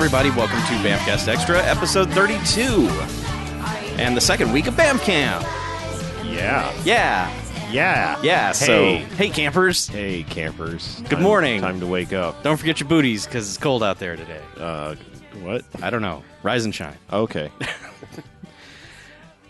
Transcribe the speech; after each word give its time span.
Everybody, 0.00 0.30
welcome 0.30 0.56
to 0.60 0.88
Bamcast 0.88 1.28
Extra, 1.28 1.62
episode 1.62 2.10
32, 2.12 2.88
and 4.00 4.16
the 4.16 4.20
second 4.20 4.50
week 4.50 4.66
of 4.66 4.74
Bam 4.74 4.98
Camp. 5.00 5.42
Yeah. 6.24 6.72
Yeah, 6.84 7.30
Yeah. 7.70 8.18
yeah. 8.22 8.52
So, 8.52 8.66
Hey. 8.82 8.96
hey, 9.18 9.28
campers, 9.28 9.88
Hey, 9.88 10.22
campers. 10.22 10.96
Good 11.02 11.10
Time- 11.16 11.22
morning. 11.22 11.60
Time 11.60 11.80
to 11.80 11.86
wake 11.86 12.14
up. 12.14 12.42
don't 12.42 12.56
forget 12.56 12.80
your 12.80 12.88
booties 12.88 13.26
because 13.26 13.46
it's 13.46 13.58
cold 13.58 13.82
out 13.82 13.98
there 13.98 14.16
today. 14.16 14.40
Uh, 14.58 14.94
what? 15.42 15.64
I 15.82 15.90
don't 15.90 16.02
know. 16.02 16.22
Rise 16.42 16.64
and 16.64 16.74
shine. 16.74 16.96
Okay. 17.12 17.50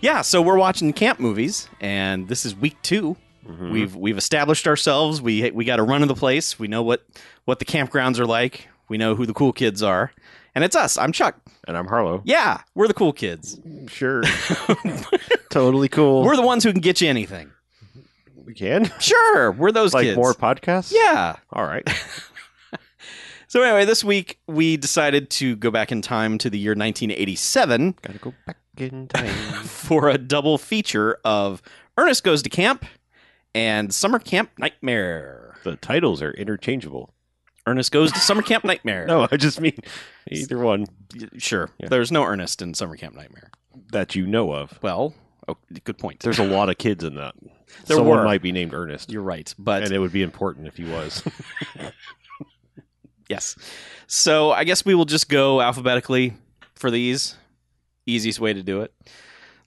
Yeah, 0.03 0.23
so 0.23 0.41
we're 0.41 0.57
watching 0.57 0.95
camp 0.95 1.21
movies, 1.21 1.69
and 1.79 2.27
this 2.27 2.45
is 2.47 2.57
week 2.57 2.77
2 2.83 3.17
Mm-hmm. 3.47 3.71
We've 3.73 3.95
we've 3.97 4.19
established 4.19 4.67
ourselves. 4.69 5.21
We 5.23 5.51
we 5.51 5.65
got 5.65 5.79
a 5.79 5.83
run 5.83 6.03
of 6.03 6.09
the 6.09 6.15
place. 6.15 6.59
We 6.59 6.69
know 6.69 6.83
what 6.83 7.05
what 7.47 7.59
the 7.59 7.65
campgrounds 7.65 8.19
are 8.19 8.27
like. 8.27 8.69
We 8.89 8.97
know 8.99 9.15
who 9.15 9.25
the 9.27 9.33
cool 9.35 9.53
kids 9.53 9.83
are, 9.83 10.13
and 10.55 10.65
it's 10.65 10.77
us. 10.77 10.99
I'm 10.99 11.13
Chuck. 11.13 11.37
And 11.67 11.77
I'm 11.77 11.87
Harlow. 11.87 12.23
Yeah, 12.25 12.61
we're 12.75 12.89
the 12.89 12.95
cool 12.95 13.13
kids. 13.13 13.59
Sure. 13.89 14.23
totally 15.51 15.89
cool. 15.89 16.25
We're 16.25 16.37
the 16.37 16.43
ones 16.43 16.65
who 16.65 16.73
can 16.73 16.81
get 16.81 17.01
you 17.01 17.09
anything. 17.09 17.51
we 18.45 18.55
can. 18.55 18.91
Sure, 19.01 19.53
we're 19.53 19.73
those 19.73 19.95
like 19.95 20.05
kids. 20.05 20.17
more 20.17 20.35
podcasts? 20.35 20.93
Yeah. 20.95 21.37
All 21.53 21.65
right. 21.65 21.89
So 23.49 23.63
anyway, 23.65 23.85
this 23.85 24.05
week 24.05 24.39
we 24.47 24.77
decided 24.77 25.29
to 25.31 25.57
go 25.57 25.73
back 25.73 25.91
in 25.91 26.03
time 26.03 26.39
to 26.39 26.49
the 26.49 26.57
year 26.57 26.71
1987 26.71 27.97
Gotta 28.01 28.19
go 28.21 28.33
back 28.47 28.59
in 28.77 29.09
time. 29.09 29.27
for 29.65 30.09
a 30.09 30.17
double 30.19 30.57
feature 30.57 31.19
of 31.25 31.61
Ernest 31.99 32.23
Goes 32.23 32.43
to 32.45 32.49
Camp 32.49 32.85
and 33.53 33.93
Summer 33.93 34.21
Camp 34.21 34.51
Nightmare. 34.57 35.57
the 35.65 35.75
titles 35.75 36.23
are 36.23 36.31
interchangeable. 36.31 37.13
Ernest 37.71 37.93
Goes 37.93 38.13
to 38.13 38.19
Summer 38.19 38.43
Camp 38.43 38.65
Nightmare. 38.65 39.07
No, 39.09 39.27
I 39.31 39.37
just 39.37 39.61
mean 39.61 39.79
either 40.31 40.59
one 40.59 40.87
Sure. 41.39 41.71
Yeah. 41.79 41.89
There's 41.89 42.13
no 42.13 42.25
Ernest 42.25 42.61
in 42.63 42.75
Summer 42.75 42.97
Camp 42.97 43.15
Nightmare. 43.15 43.51
that 43.93 44.15
you 44.15 44.27
know 44.27 44.53
of. 44.53 44.79
Well, 44.83 45.15
oh, 45.49 45.57
good 45.85 45.99
point. 45.99 46.21
There's 46.21 46.39
a 46.39 46.45
lot 46.47 46.69
of 46.69 46.79
kids 46.79 47.05
in 47.05 47.15
that. 47.15 47.35
There 47.87 47.97
Someone 47.99 48.19
were. 48.19 48.25
might 48.25 48.43
be 48.43 48.51
named 48.51 48.75
Ernest. 48.75 49.13
You're 49.13 49.23
right, 49.23 49.55
but 49.57 49.85
and 49.85 49.93
it 49.93 50.01
would 50.01 50.11
be 50.11 50.23
important 50.25 50.67
if 50.67 50.77
he 50.77 50.83
was. 50.85 51.23
yes. 53.29 53.57
So 54.09 54.51
I 54.51 54.65
guess 54.65 54.85
we 54.85 54.95
will 54.97 55.05
just 55.05 55.29
go 55.29 55.61
alphabetically 55.61 56.35
for 56.75 56.91
these. 56.91 57.37
Easiest 58.07 58.41
way 58.41 58.53
to 58.53 58.63
do 58.65 58.81
it. 58.81 58.93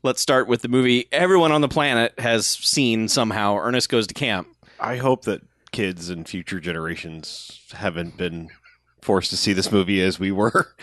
Let's 0.04 0.20
start 0.22 0.50
with 0.50 0.62
the 0.64 0.68
movie 0.68 1.06
everyone 1.14 1.54
on 1.54 1.62
the 1.62 1.70
planet 1.70 2.14
has 2.20 2.46
seen 2.46 3.08
somehow. 3.08 3.56
Ernest 3.58 3.88
Goes 3.88 4.06
to 4.08 4.14
Camp. 4.14 4.50
I 4.82 4.98
hope 4.98 5.24
that 5.24 5.42
kids 5.74 6.10
and 6.10 6.28
future 6.28 6.62
generations 6.62 7.60
haven't 7.74 8.16
been 8.16 8.48
forced 9.02 9.30
to 9.32 9.38
see 9.38 9.52
this 9.52 9.70
movie 9.72 10.02
as 10.02 10.18
we 10.20 10.32
were. 10.32 10.74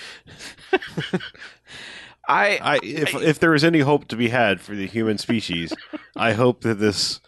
I 2.29 2.59
I 2.63 2.81
if 2.83 3.15
if 3.15 3.39
there 3.41 3.55
is 3.55 3.65
any 3.65 3.81
hope 3.81 4.07
to 4.09 4.17
be 4.17 4.29
had 4.29 4.61
for 4.61 4.75
the 4.77 4.87
human 4.87 5.19
species, 5.19 5.73
I 6.17 6.33
hope 6.33 6.61
that 6.63 6.75
this 6.79 7.21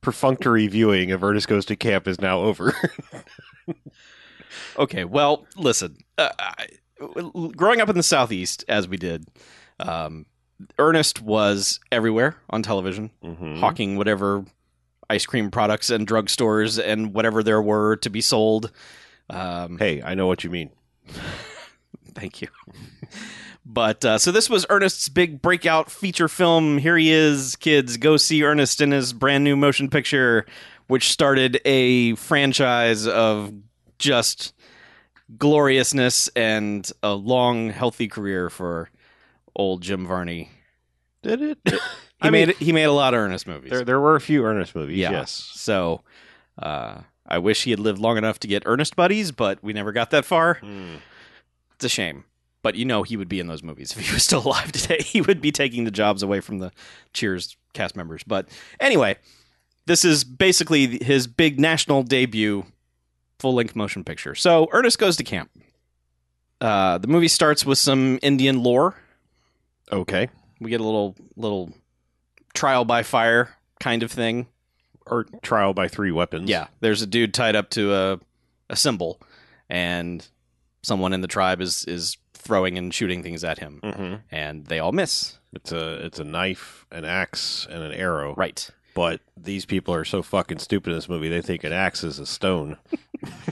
perfunctory 0.00 0.66
viewing 0.66 1.12
of 1.12 1.22
Ernest 1.22 1.46
Goes 1.46 1.66
to 1.66 1.76
Camp 1.76 2.08
is 2.08 2.20
now 2.20 2.40
over. 2.40 2.74
Okay, 4.78 5.04
well, 5.04 5.46
listen. 5.56 5.96
Uh, 6.18 6.30
I, 6.38 6.66
growing 7.54 7.80
up 7.80 7.88
in 7.88 7.96
the 7.96 8.02
southeast, 8.02 8.64
as 8.68 8.88
we 8.88 8.96
did, 8.96 9.26
um, 9.78 10.26
Ernest 10.78 11.22
was 11.22 11.78
everywhere 11.92 12.36
on 12.50 12.62
television, 12.62 13.10
Mhm. 13.22 13.60
hawking 13.60 13.96
whatever 13.96 14.44
ice 15.10 15.26
cream 15.26 15.50
products 15.50 15.90
and 15.90 16.06
drugstores 16.06 16.82
and 16.82 17.12
whatever 17.12 17.42
there 17.42 17.60
were 17.60 17.96
to 17.96 18.08
be 18.08 18.20
sold. 18.20 18.70
Um, 19.28 19.76
Hey, 19.78 20.00
I 20.02 20.14
know 20.14 20.26
what 20.26 20.44
you 20.44 20.50
mean. 20.50 20.70
Thank 22.14 22.40
you. 22.40 22.48
But 23.64 24.04
uh, 24.04 24.18
so 24.18 24.32
this 24.32 24.48
was 24.48 24.66
Ernest's 24.70 25.08
big 25.08 25.42
breakout 25.42 25.90
feature 25.90 26.28
film. 26.28 26.78
Here 26.78 26.96
he 26.96 27.10
is, 27.10 27.56
kids. 27.56 27.96
Go 27.98 28.16
see 28.16 28.42
Ernest 28.42 28.80
in 28.80 28.90
his 28.90 29.12
brand 29.12 29.44
new 29.44 29.56
motion 29.56 29.88
picture, 29.90 30.46
which 30.88 31.10
started 31.10 31.60
a 31.64 32.14
franchise 32.16 33.06
of 33.06 33.52
just 33.98 34.54
gloriousness 35.38 36.28
and 36.34 36.90
a 37.02 37.14
long, 37.14 37.70
healthy 37.70 38.08
career 38.08 38.50
for 38.50 38.90
old 39.54 39.82
Jim 39.82 40.06
Varney. 40.06 40.50
Did 41.22 41.42
it? 41.42 41.58
He 42.22 42.28
I 42.28 42.30
made 42.30 42.48
mean, 42.48 42.56
he 42.58 42.72
made 42.72 42.84
a 42.84 42.92
lot 42.92 43.14
of 43.14 43.20
Ernest 43.20 43.46
movies. 43.46 43.70
there 43.70 43.84
there 43.84 44.00
were 44.00 44.16
a 44.16 44.20
few 44.20 44.44
Ernest 44.44 44.74
movies. 44.74 44.98
Yeah. 44.98 45.10
Yes. 45.10 45.30
So 45.54 46.02
uh, 46.58 46.98
I 47.26 47.38
wish 47.38 47.64
he 47.64 47.70
had 47.70 47.80
lived 47.80 47.98
long 47.98 48.16
enough 48.18 48.38
to 48.40 48.48
get 48.48 48.62
Ernest 48.66 48.96
buddies, 48.96 49.32
but 49.32 49.62
we 49.62 49.72
never 49.72 49.92
got 49.92 50.10
that 50.10 50.24
far. 50.24 50.54
Hmm. 50.54 50.96
It's 51.76 51.84
a 51.84 51.88
shame. 51.88 52.24
But 52.62 52.74
you 52.74 52.84
know 52.84 53.02
he 53.04 53.16
would 53.16 53.28
be 53.28 53.40
in 53.40 53.46
those 53.46 53.62
movies 53.62 53.92
if 53.96 54.06
he 54.06 54.12
was 54.12 54.22
still 54.24 54.46
alive 54.46 54.72
today. 54.72 54.98
He 55.02 55.20
would 55.20 55.40
be 55.40 55.50
taking 55.52 55.84
the 55.84 55.90
jobs 55.90 56.22
away 56.22 56.40
from 56.40 56.58
the 56.58 56.72
Cheers 57.14 57.56
cast 57.72 57.96
members. 57.96 58.22
But 58.26 58.48
anyway, 58.80 59.16
this 59.86 60.04
is 60.04 60.24
basically 60.24 61.02
his 61.02 61.26
big 61.26 61.58
national 61.58 62.02
debut 62.02 62.66
full 63.38 63.54
length 63.54 63.74
motion 63.74 64.04
picture. 64.04 64.34
So 64.34 64.68
Ernest 64.72 64.98
goes 64.98 65.16
to 65.16 65.24
camp. 65.24 65.50
Uh, 66.60 66.98
the 66.98 67.08
movie 67.08 67.28
starts 67.28 67.64
with 67.64 67.78
some 67.78 68.18
Indian 68.20 68.62
lore. 68.62 68.94
Okay. 69.90 70.28
We 70.60 70.68
get 70.68 70.80
a 70.82 70.84
little 70.84 71.16
little 71.36 71.72
trial 72.54 72.84
by 72.84 73.02
fire 73.02 73.54
kind 73.80 74.02
of 74.02 74.10
thing. 74.12 74.46
Or 75.06 75.24
trial 75.42 75.74
by 75.74 75.88
three 75.88 76.12
weapons. 76.12 76.48
Yeah, 76.48 76.68
there's 76.80 77.02
a 77.02 77.06
dude 77.06 77.34
tied 77.34 77.56
up 77.56 77.70
to 77.70 77.92
a 77.94 78.20
a 78.68 78.76
symbol, 78.76 79.20
and 79.68 80.26
someone 80.82 81.12
in 81.12 81.20
the 81.20 81.26
tribe 81.28 81.60
is 81.60 81.84
is 81.86 82.16
throwing 82.34 82.78
and 82.78 82.94
shooting 82.94 83.22
things 83.22 83.42
at 83.42 83.58
him, 83.58 83.80
hmm 83.82 84.14
and 84.30 84.66
they 84.66 84.78
all 84.78 84.92
miss. 84.92 85.38
It's 85.52 85.72
a 85.72 85.94
it's 86.06 86.20
a 86.20 86.24
knife, 86.24 86.86
an 86.92 87.04
axe, 87.04 87.66
and 87.68 87.82
an 87.82 87.92
arrow. 87.92 88.34
Right. 88.36 88.70
But 88.94 89.20
these 89.36 89.64
people 89.66 89.94
are 89.94 90.04
so 90.04 90.22
fucking 90.22 90.58
stupid 90.58 90.90
in 90.90 90.96
this 90.96 91.08
movie. 91.08 91.28
They 91.28 91.42
think 91.42 91.64
an 91.64 91.72
axe 91.72 92.04
is 92.04 92.18
a 92.18 92.26
stone. 92.26 92.76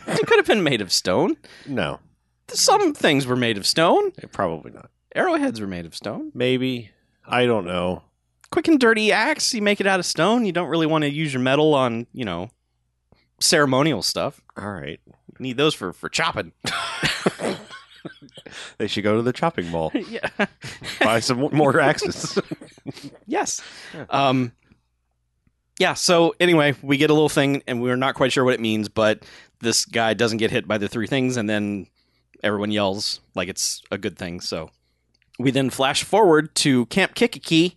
It 0.06 0.26
could 0.26 0.38
have 0.38 0.46
been 0.46 0.62
made 0.62 0.80
of 0.80 0.90
stone. 0.90 1.36
No, 1.66 2.00
Some 2.48 2.94
things 2.94 3.26
were 3.26 3.36
made 3.36 3.58
of 3.58 3.66
stone. 3.66 4.12
probably 4.32 4.70
not. 4.70 4.90
Arrowheads 5.14 5.60
were 5.60 5.66
made 5.66 5.84
of 5.84 5.94
stone. 5.94 6.30
Maybe. 6.34 6.90
I 7.26 7.44
don't 7.44 7.66
know. 7.66 8.02
Quick 8.50 8.68
and 8.68 8.80
dirty 8.80 9.12
axe, 9.12 9.52
you 9.52 9.62
make 9.62 9.80
it 9.80 9.86
out 9.86 10.00
of 10.00 10.06
stone. 10.06 10.46
You 10.46 10.52
don't 10.52 10.68
really 10.68 10.86
want 10.86 11.02
to 11.02 11.10
use 11.10 11.32
your 11.32 11.42
metal 11.42 11.74
on, 11.74 12.06
you 12.12 12.24
know, 12.24 12.50
ceremonial 13.40 14.02
stuff. 14.02 14.40
All 14.56 14.72
right. 14.72 15.00
Need 15.38 15.56
those 15.56 15.74
for 15.74 15.92
for 15.92 16.08
chopping. 16.08 16.52
They 18.78 18.86
should 18.86 19.04
go 19.04 19.16
to 19.16 19.22
the 19.22 19.32
chopping 19.32 19.68
mall. 19.68 19.90
yeah. 20.08 20.28
Buy 21.00 21.20
some 21.20 21.40
more 21.52 21.78
axes. 21.80 22.38
Yes. 23.26 23.60
Yeah. 23.92 24.06
Um, 24.08 24.52
yeah. 25.78 25.92
So 25.92 26.34
anyway, 26.40 26.74
we 26.80 26.96
get 26.96 27.10
a 27.10 27.12
little 27.12 27.28
thing, 27.28 27.62
and 27.66 27.82
we're 27.82 27.96
not 27.96 28.14
quite 28.14 28.32
sure 28.32 28.42
what 28.42 28.54
it 28.54 28.60
means, 28.60 28.88
but 28.88 29.26
this 29.60 29.84
guy 29.84 30.14
doesn't 30.14 30.38
get 30.38 30.50
hit 30.50 30.66
by 30.66 30.78
the 30.78 30.88
three 30.88 31.06
things, 31.06 31.36
and 31.36 31.50
then 31.50 31.86
everyone 32.42 32.70
yells 32.70 33.20
like 33.34 33.50
it's 33.50 33.82
a 33.90 33.98
good 33.98 34.16
thing. 34.16 34.40
So 34.40 34.70
we 35.38 35.50
then 35.50 35.68
flash 35.68 36.02
forward 36.02 36.54
to 36.56 36.86
Camp 36.86 37.14
Kikakee. 37.14 37.76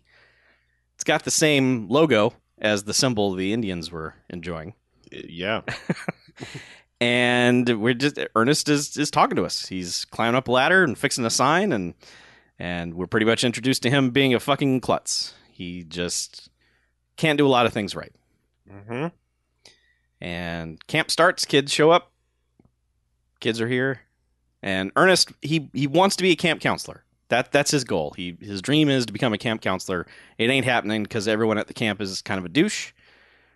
It's 1.01 1.07
got 1.07 1.23
the 1.23 1.31
same 1.31 1.87
logo 1.89 2.35
as 2.59 2.83
the 2.83 2.93
symbol 2.93 3.33
the 3.33 3.53
Indians 3.53 3.91
were 3.91 4.13
enjoying, 4.29 4.75
yeah. 5.11 5.61
and 7.01 7.81
we're 7.81 7.95
just 7.95 8.19
Ernest 8.35 8.69
is 8.69 8.95
is 8.97 9.09
talking 9.09 9.35
to 9.35 9.43
us. 9.43 9.65
He's 9.65 10.05
climbing 10.05 10.35
up 10.35 10.47
a 10.47 10.51
ladder 10.51 10.83
and 10.83 10.95
fixing 10.95 11.25
a 11.25 11.31
sign, 11.31 11.71
and 11.71 11.95
and 12.59 12.93
we're 12.93 13.07
pretty 13.07 13.25
much 13.25 13.43
introduced 13.43 13.81
to 13.81 13.89
him 13.89 14.11
being 14.11 14.35
a 14.35 14.39
fucking 14.39 14.81
klutz. 14.81 15.33
He 15.51 15.83
just 15.85 16.51
can't 17.17 17.39
do 17.39 17.47
a 17.47 17.49
lot 17.49 17.65
of 17.65 17.73
things 17.73 17.95
right. 17.95 18.13
hmm 18.69 19.07
And 20.21 20.85
camp 20.85 21.09
starts, 21.09 21.45
kids 21.45 21.73
show 21.73 21.89
up. 21.89 22.11
Kids 23.39 23.59
are 23.59 23.67
here. 23.67 24.01
And 24.61 24.91
Ernest, 24.95 25.31
he 25.41 25.71
he 25.73 25.87
wants 25.87 26.15
to 26.17 26.21
be 26.21 26.29
a 26.29 26.35
camp 26.35 26.61
counselor. 26.61 27.03
That 27.31 27.51
that's 27.53 27.71
his 27.71 27.83
goal. 27.85 28.13
He 28.15 28.37
his 28.41 28.61
dream 28.61 28.89
is 28.89 29.05
to 29.05 29.13
become 29.13 29.31
a 29.33 29.37
camp 29.37 29.61
counselor. 29.61 30.05
It 30.37 30.49
ain't 30.49 30.65
happening 30.65 31.03
because 31.03 31.27
everyone 31.29 31.57
at 31.57 31.67
the 31.67 31.73
camp 31.73 32.01
is 32.01 32.21
kind 32.21 32.37
of 32.37 32.43
a 32.45 32.49
douche. 32.49 32.91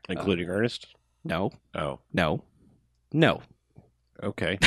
Including 0.07 0.49
Ernest. 0.49 0.87
No, 1.25 1.51
Oh, 1.75 1.99
no, 2.13 2.41
no. 3.11 3.41
okay. 4.23 4.57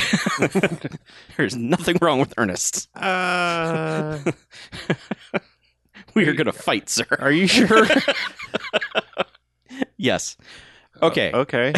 There's 1.37 1.55
nothing 1.55 1.97
wrong 2.01 2.19
with 2.19 2.33
Ernest. 2.37 2.87
Uh, 2.95 4.19
we 6.13 6.27
are 6.27 6.33
gonna 6.33 6.51
fight, 6.53 6.87
sir. 6.89 7.05
are 7.19 7.31
you 7.31 7.47
sure? 7.47 7.85
Yes. 9.97 10.37
Okay. 11.01 11.31
okay. 11.33 11.73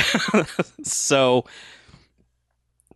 so 0.84 1.46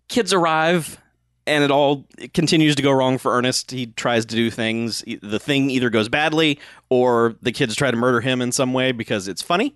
kids 0.07 0.33
arrive 0.33 0.99
and 1.47 1.63
it 1.63 1.71
all 1.71 2.05
it 2.17 2.33
continues 2.33 2.75
to 2.75 2.81
go 2.81 2.91
wrong 2.91 3.17
for 3.17 3.37
Ernest. 3.37 3.71
He 3.71 3.87
tries 3.87 4.25
to 4.25 4.35
do 4.35 4.49
things. 4.49 5.03
The 5.21 5.39
thing 5.39 5.69
either 5.69 5.89
goes 5.89 6.09
badly 6.09 6.59
or 6.89 7.35
the 7.41 7.51
kids 7.51 7.75
try 7.75 7.91
to 7.91 7.97
murder 7.97 8.21
him 8.21 8.41
in 8.41 8.51
some 8.51 8.73
way 8.73 8.91
because 8.91 9.27
it's 9.27 9.41
funny. 9.41 9.75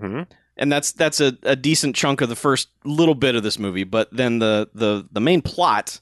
hmm 0.00 0.22
and 0.56 0.70
that's 0.70 0.92
that's 0.92 1.20
a, 1.20 1.36
a 1.42 1.56
decent 1.56 1.96
chunk 1.96 2.20
of 2.20 2.28
the 2.28 2.36
first 2.36 2.68
little 2.84 3.14
bit 3.14 3.34
of 3.34 3.42
this 3.42 3.58
movie. 3.58 3.84
But 3.84 4.08
then 4.12 4.38
the 4.38 4.68
the 4.74 5.06
the 5.10 5.20
main 5.20 5.42
plot 5.42 6.00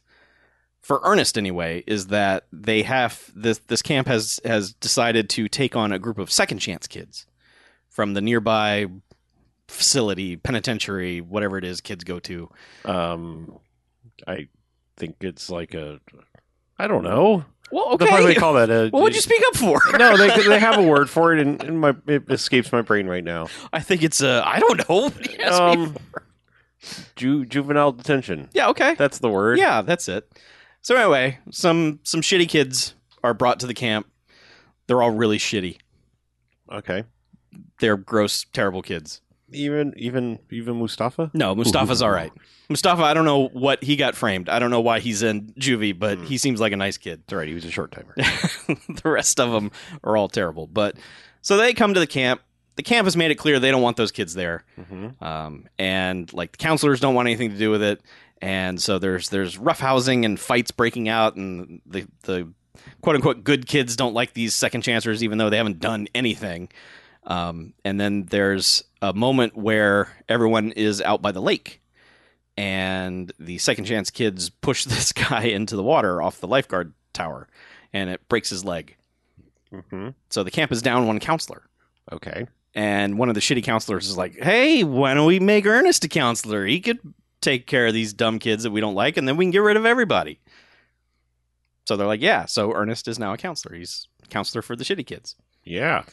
for 0.80 1.00
Ernest 1.04 1.38
anyway 1.38 1.84
is 1.86 2.08
that 2.08 2.46
they 2.52 2.82
have 2.82 3.30
this 3.34 3.58
this 3.58 3.82
camp 3.82 4.08
has 4.08 4.40
has 4.44 4.72
decided 4.74 5.30
to 5.30 5.48
take 5.48 5.74
on 5.76 5.92
a 5.92 5.98
group 5.98 6.18
of 6.18 6.30
second 6.30 6.58
chance 6.58 6.86
kids 6.86 7.26
from 7.88 8.14
the 8.14 8.20
nearby 8.20 8.86
facility, 9.68 10.36
penitentiary, 10.36 11.20
whatever 11.20 11.56
it 11.56 11.64
is 11.64 11.80
kids 11.80 12.04
go 12.04 12.18
to. 12.20 12.50
Um, 12.84 13.58
I 14.26 14.48
think 14.96 15.16
it's 15.20 15.50
like 15.50 15.74
a. 15.74 16.00
I 16.78 16.86
don't 16.86 17.04
know. 17.04 17.44
Well, 17.70 17.96
The 17.96 18.06
fuck 18.06 18.20
okay. 18.20 18.26
they 18.26 18.34
call 18.34 18.54
that 18.54 18.70
a. 18.70 18.88
What 18.90 19.02
would 19.02 19.14
you 19.14 19.20
speak 19.20 19.42
up 19.48 19.56
for? 19.56 19.80
no, 19.98 20.16
they 20.16 20.28
they 20.48 20.58
have 20.58 20.78
a 20.78 20.82
word 20.82 21.08
for 21.08 21.32
it, 21.34 21.40
and, 21.40 21.62
and 21.62 21.80
my 21.80 21.94
it 22.06 22.24
escapes 22.30 22.70
my 22.72 22.82
brain 22.82 23.06
right 23.06 23.24
now. 23.24 23.48
I 23.72 23.80
think 23.80 24.02
it's 24.02 24.20
a. 24.20 24.42
I 24.46 24.58
don't 24.60 24.88
know. 24.88 25.02
What 25.04 25.22
do 25.22 25.32
you 25.32 25.38
ask 25.40 25.78
me 25.78 25.84
Um, 25.84 25.96
ju- 27.16 27.44
juvenile 27.46 27.92
detention. 27.92 28.48
Yeah, 28.52 28.68
okay. 28.68 28.94
That's 28.94 29.18
the 29.20 29.30
word. 29.30 29.58
Yeah, 29.58 29.82
that's 29.82 30.08
it. 30.08 30.30
So 30.82 30.96
anyway, 30.96 31.38
some 31.50 32.00
some 32.02 32.20
shitty 32.20 32.48
kids 32.48 32.94
are 33.24 33.32
brought 33.34 33.60
to 33.60 33.66
the 33.66 33.74
camp. 33.74 34.06
They're 34.86 35.00
all 35.00 35.10
really 35.12 35.38
shitty. 35.38 35.78
Okay. 36.70 37.04
They're 37.80 37.96
gross, 37.96 38.44
terrible 38.52 38.82
kids. 38.82 39.20
Even 39.54 39.94
even 39.96 40.38
even 40.50 40.76
Mustafa. 40.76 41.30
No, 41.34 41.54
Mustafa's 41.54 42.02
all 42.02 42.10
right. 42.10 42.32
Mustafa, 42.68 43.02
I 43.02 43.14
don't 43.14 43.24
know 43.24 43.48
what 43.48 43.82
he 43.84 43.96
got 43.96 44.14
framed. 44.14 44.48
I 44.48 44.58
don't 44.58 44.70
know 44.70 44.80
why 44.80 45.00
he's 45.00 45.22
in 45.22 45.52
juvie, 45.58 45.98
but 45.98 46.18
he 46.20 46.38
seems 46.38 46.60
like 46.60 46.72
a 46.72 46.76
nice 46.76 46.96
kid. 46.96 47.22
That's 47.26 47.36
right. 47.36 47.48
He 47.48 47.54
was 47.54 47.64
a 47.64 47.70
short 47.70 47.92
timer. 47.92 48.14
the 48.16 49.02
rest 49.10 49.38
of 49.40 49.50
them 49.52 49.70
are 50.04 50.16
all 50.16 50.28
terrible. 50.28 50.66
But 50.66 50.96
so 51.42 51.56
they 51.56 51.74
come 51.74 51.94
to 51.94 52.00
the 52.00 52.06
camp. 52.06 52.40
The 52.76 52.82
camp 52.82 53.04
has 53.04 53.16
made 53.16 53.30
it 53.30 53.34
clear 53.34 53.60
they 53.60 53.70
don't 53.70 53.82
want 53.82 53.96
those 53.98 54.12
kids 54.12 54.32
there. 54.34 54.64
hmm 54.88 55.08
um, 55.20 55.68
and 55.78 56.32
like 56.32 56.52
the 56.52 56.58
counselors 56.58 57.00
don't 57.00 57.14
want 57.14 57.28
anything 57.28 57.50
to 57.50 57.58
do 57.58 57.70
with 57.70 57.82
it, 57.82 58.00
and 58.40 58.80
so 58.80 58.98
there's 58.98 59.28
there's 59.28 59.58
roughhousing 59.58 60.24
and 60.24 60.40
fights 60.40 60.70
breaking 60.70 61.08
out, 61.08 61.36
and 61.36 61.82
the 61.84 62.06
the 62.22 62.50
quote 63.02 63.16
unquote 63.16 63.44
good 63.44 63.66
kids 63.66 63.96
don't 63.96 64.14
like 64.14 64.32
these 64.32 64.54
second 64.54 64.80
chancers, 64.80 65.22
even 65.22 65.36
though 65.36 65.50
they 65.50 65.58
haven't 65.58 65.80
done 65.80 66.08
anything. 66.14 66.70
Um, 67.24 67.74
and 67.84 68.00
then 68.00 68.24
there's 68.24 68.82
a 69.02 69.12
moment 69.12 69.54
where 69.56 70.08
everyone 70.28 70.72
is 70.72 71.02
out 71.02 71.20
by 71.20 71.32
the 71.32 71.42
lake, 71.42 71.82
and 72.56 73.30
the 73.38 73.58
second 73.58 73.84
chance 73.84 74.10
kids 74.10 74.48
push 74.48 74.84
this 74.86 75.12
guy 75.12 75.42
into 75.42 75.76
the 75.76 75.82
water 75.82 76.22
off 76.22 76.40
the 76.40 76.46
lifeguard 76.48 76.94
tower, 77.12 77.48
and 77.92 78.08
it 78.08 78.26
breaks 78.28 78.48
his 78.48 78.64
leg. 78.64 78.96
hmm 79.70 80.10
So 80.30 80.42
the 80.42 80.50
camp 80.50 80.72
is 80.72 80.80
down 80.80 81.06
one 81.06 81.18
counselor. 81.20 81.64
Okay. 82.10 82.46
And 82.74 83.18
one 83.18 83.28
of 83.28 83.34
the 83.34 83.40
shitty 83.42 83.62
counselors 83.64 84.08
is 84.08 84.16
like, 84.16 84.36
"Hey, 84.36 84.82
why 84.82 85.12
don't 85.12 85.26
we 85.26 85.38
make 85.40 85.66
Ernest 85.66 86.04
a 86.04 86.08
counselor? 86.08 86.64
He 86.64 86.80
could 86.80 86.98
take 87.42 87.66
care 87.66 87.86
of 87.86 87.92
these 87.92 88.14
dumb 88.14 88.38
kids 88.38 88.62
that 88.62 88.70
we 88.70 88.80
don't 88.80 88.94
like, 88.94 89.16
and 89.18 89.28
then 89.28 89.36
we 89.36 89.44
can 89.44 89.50
get 89.50 89.58
rid 89.58 89.76
of 89.76 89.84
everybody." 89.84 90.40
So 91.86 91.96
they're 91.96 92.06
like, 92.06 92.22
"Yeah." 92.22 92.46
So 92.46 92.72
Ernest 92.72 93.08
is 93.08 93.18
now 93.18 93.32
a 93.34 93.36
counselor. 93.36 93.74
He's 93.76 94.08
counselor 94.30 94.62
for 94.62 94.74
the 94.76 94.84
shitty 94.84 95.06
kids, 95.06 95.36
Yeah. 95.64 96.04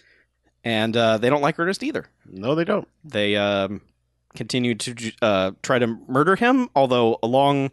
And 0.63 0.95
uh, 0.95 1.17
they 1.17 1.29
don't 1.29 1.41
like 1.41 1.57
Ernest 1.59 1.83
either. 1.83 2.05
No, 2.25 2.55
they 2.55 2.63
don't. 2.65 2.87
They 3.03 3.35
um, 3.35 3.81
continue 4.35 4.75
to 4.75 5.11
uh, 5.21 5.51
try 5.63 5.79
to 5.79 5.87
murder 6.07 6.35
him, 6.35 6.69
although 6.75 7.17
along 7.23 7.71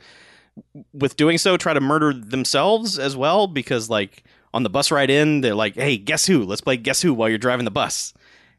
with 0.92 1.16
doing 1.16 1.38
so, 1.38 1.56
try 1.56 1.74
to 1.74 1.80
murder 1.80 2.12
themselves 2.12 2.98
as 2.98 3.16
well. 3.16 3.46
Because 3.46 3.90
like 3.90 4.24
on 4.54 4.62
the 4.62 4.70
bus 4.70 4.90
ride 4.90 5.10
in, 5.10 5.40
they're 5.42 5.54
like, 5.54 5.74
"Hey, 5.74 5.96
guess 5.98 6.26
who? 6.26 6.44
Let's 6.44 6.60
play 6.62 6.76
guess 6.76 7.02
who 7.02 7.12
while 7.14 7.28
you're 7.28 7.38
driving 7.38 7.64
the 7.64 7.70
bus," 7.70 8.14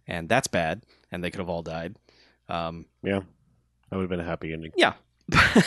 and 0.08 0.28
that's 0.30 0.48
bad. 0.48 0.84
And 1.12 1.24
they 1.24 1.32
could 1.32 1.40
have 1.40 1.50
all 1.50 1.64
died. 1.64 1.96
Um, 2.50 2.86
yeah, 3.04 3.22
That 3.90 3.96
would 3.98 4.02
have 4.04 4.10
been 4.10 4.20
a 4.20 4.24
happy 4.26 4.52
ending. 4.54 4.72
yeah. 4.76 4.94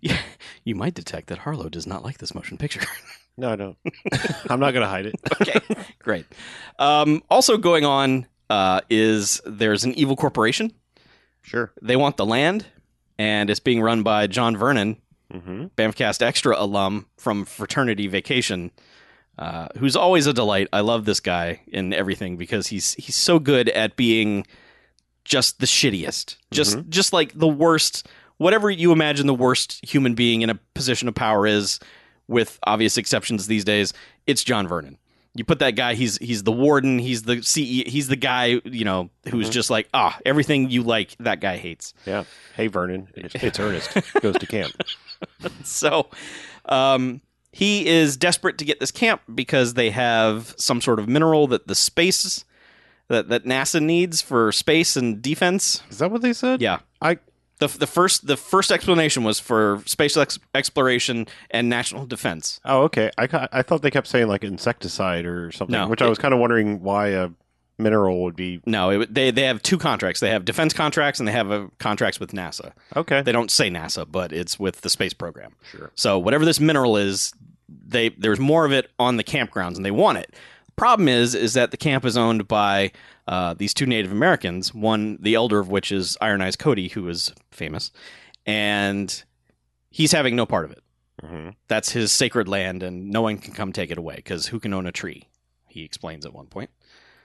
Yeah, 0.00 0.18
you 0.62 0.76
might 0.76 0.94
detect 0.94 1.26
that 1.28 1.38
Harlow 1.38 1.68
does 1.68 1.86
not 1.86 2.04
like 2.04 2.18
this 2.18 2.32
motion 2.34 2.56
picture. 2.56 2.80
No, 3.40 3.50
I 3.52 3.56
don't. 3.56 3.76
I'm 4.50 4.60
not 4.60 4.72
going 4.72 4.82
to 4.82 4.88
hide 4.88 5.06
it. 5.06 5.14
okay, 5.40 5.60
great. 5.98 6.26
Um, 6.78 7.22
also 7.30 7.56
going 7.56 7.86
on 7.86 8.26
uh, 8.50 8.82
is 8.90 9.40
there's 9.46 9.84
an 9.84 9.94
evil 9.94 10.14
corporation. 10.14 10.72
Sure. 11.40 11.72
They 11.80 11.96
want 11.96 12.18
the 12.18 12.26
land, 12.26 12.66
and 13.18 13.48
it's 13.48 13.58
being 13.60 13.80
run 13.80 14.02
by 14.02 14.26
John 14.26 14.56
Vernon, 14.58 14.98
hmm 15.32 15.66
Bamfcast 15.76 16.20
Extra 16.20 16.54
alum 16.58 17.06
from 17.16 17.46
Fraternity 17.46 18.08
Vacation, 18.08 18.72
uh, 19.38 19.68
who's 19.78 19.96
always 19.96 20.26
a 20.26 20.34
delight. 20.34 20.68
I 20.70 20.80
love 20.80 21.06
this 21.06 21.20
guy 21.20 21.62
in 21.68 21.94
everything 21.94 22.36
because 22.36 22.66
he's 22.66 22.92
he's 22.94 23.16
so 23.16 23.38
good 23.38 23.70
at 23.70 23.96
being 23.96 24.46
just 25.24 25.60
the 25.60 25.66
shittiest, 25.66 26.36
just 26.50 26.78
just 26.90 27.14
like 27.14 27.38
the 27.38 27.48
worst. 27.48 28.06
Whatever 28.36 28.70
you 28.70 28.92
imagine 28.92 29.26
the 29.26 29.34
worst 29.34 29.82
human 29.82 30.14
being 30.14 30.42
in 30.42 30.50
a 30.50 30.58
position 30.74 31.08
of 31.08 31.14
power 31.14 31.46
is, 31.46 31.78
with 32.30 32.58
obvious 32.66 32.96
exceptions 32.96 33.46
these 33.46 33.64
days, 33.64 33.92
it's 34.26 34.42
John 34.44 34.66
Vernon. 34.66 34.96
You 35.34 35.44
put 35.44 35.58
that 35.60 35.76
guy, 35.76 35.94
he's 35.94 36.16
he's 36.18 36.42
the 36.42 36.50
warden, 36.52 36.98
he's 36.98 37.22
the 37.22 37.40
CE, 37.42 37.84
he's 37.86 38.08
the 38.08 38.16
guy, 38.16 38.60
you 38.64 38.84
know, 38.84 39.10
who's 39.28 39.48
Mhm. 39.48 39.52
just 39.52 39.70
like, 39.70 39.88
ah, 39.94 40.18
everything 40.26 40.70
you 40.70 40.82
like, 40.82 41.14
that 41.20 41.40
guy 41.40 41.56
hates. 41.56 41.94
Yeah. 42.04 42.24
Hey, 42.56 42.66
Vernon. 42.66 43.08
It's, 43.14 43.34
it's 43.36 43.60
Ernest. 43.60 43.96
Goes 44.22 44.36
to 44.38 44.46
camp. 44.46 44.72
so 45.64 46.08
um, 46.66 47.20
he 47.52 47.86
is 47.86 48.16
desperate 48.16 48.58
to 48.58 48.64
get 48.64 48.80
this 48.80 48.90
camp 48.90 49.20
because 49.32 49.74
they 49.74 49.90
have 49.90 50.52
some 50.56 50.80
sort 50.80 50.98
of 50.98 51.08
mineral 51.08 51.46
that 51.48 51.66
the 51.68 51.74
space 51.76 52.44
that, 53.08 53.28
that 53.28 53.44
NASA 53.44 53.80
needs 53.82 54.20
for 54.20 54.50
space 54.52 54.96
and 54.96 55.20
defense. 55.22 55.82
Is 55.90 55.98
that 55.98 56.10
what 56.10 56.22
they 56.22 56.32
said? 56.32 56.60
Yeah. 56.60 56.78
I- 57.00 57.18
the, 57.60 57.68
the 57.68 57.86
first 57.86 58.26
the 58.26 58.36
first 58.36 58.72
explanation 58.72 59.22
was 59.22 59.38
for 59.38 59.82
space 59.86 60.16
ex- 60.16 60.38
exploration 60.54 61.26
and 61.50 61.68
national 61.68 62.06
defense. 62.06 62.60
Oh, 62.64 62.82
okay. 62.82 63.10
I, 63.16 63.26
ca- 63.26 63.48
I 63.52 63.62
thought 63.62 63.82
they 63.82 63.90
kept 63.90 64.08
saying 64.08 64.26
like 64.28 64.42
insecticide 64.44 65.24
or 65.26 65.52
something, 65.52 65.72
No. 65.72 65.86
which 65.88 66.02
I 66.02 66.08
was 66.08 66.18
kind 66.18 66.34
of 66.34 66.40
wondering 66.40 66.82
why 66.82 67.08
a 67.08 67.28
mineral 67.78 68.22
would 68.24 68.36
be. 68.36 68.60
No, 68.66 68.90
it, 68.90 69.14
they 69.14 69.30
they 69.30 69.44
have 69.44 69.62
two 69.62 69.78
contracts. 69.78 70.20
They 70.20 70.30
have 70.30 70.44
defense 70.44 70.72
contracts 70.74 71.20
and 71.20 71.28
they 71.28 71.32
have 71.32 71.50
uh 71.50 71.68
contracts 71.78 72.18
with 72.20 72.32
NASA. 72.32 72.72
Okay. 72.96 73.22
They 73.22 73.32
don't 73.32 73.50
say 73.50 73.70
NASA, 73.70 74.04
but 74.10 74.32
it's 74.32 74.58
with 74.58 74.80
the 74.82 74.90
space 74.90 75.14
program. 75.14 75.54
Sure. 75.70 75.90
So 75.94 76.18
whatever 76.18 76.44
this 76.44 76.60
mineral 76.60 76.96
is, 76.96 77.32
they 77.68 78.10
there's 78.10 78.40
more 78.40 78.64
of 78.66 78.72
it 78.72 78.90
on 78.98 79.16
the 79.16 79.24
campgrounds, 79.24 79.76
and 79.76 79.84
they 79.84 79.90
want 79.92 80.18
it. 80.18 80.34
Problem 80.76 81.08
is, 81.08 81.34
is 81.34 81.52
that 81.54 81.72
the 81.72 81.76
camp 81.76 82.04
is 82.06 82.16
owned 82.16 82.48
by 82.48 82.90
uh, 83.30 83.54
these 83.54 83.72
two 83.72 83.86
Native 83.86 84.10
Americans. 84.12 84.74
One, 84.74 85.16
the 85.20 85.34
elder 85.36 85.58
of 85.60 85.68
which 85.70 85.90
is 85.92 86.18
Iron 86.20 86.42
Eyes 86.42 86.56
Cody, 86.56 86.88
who 86.88 87.08
is 87.08 87.32
famous, 87.52 87.92
and 88.44 89.22
he's 89.90 90.12
having 90.12 90.34
no 90.36 90.44
part 90.44 90.64
of 90.66 90.72
it. 90.72 90.82
hmm 91.24 91.48
That's 91.68 91.92
his 91.92 92.10
sacred 92.12 92.48
land, 92.48 92.82
and 92.82 93.08
no 93.10 93.22
one 93.22 93.38
can 93.38 93.54
come 93.54 93.72
take 93.72 93.90
it 93.90 93.98
away 93.98 94.16
because 94.16 94.46
who 94.48 94.58
can 94.60 94.74
own 94.74 94.86
a 94.86 94.92
tree? 94.92 95.28
He 95.68 95.84
explains 95.84 96.26
at 96.26 96.34
one 96.34 96.46
point. 96.46 96.70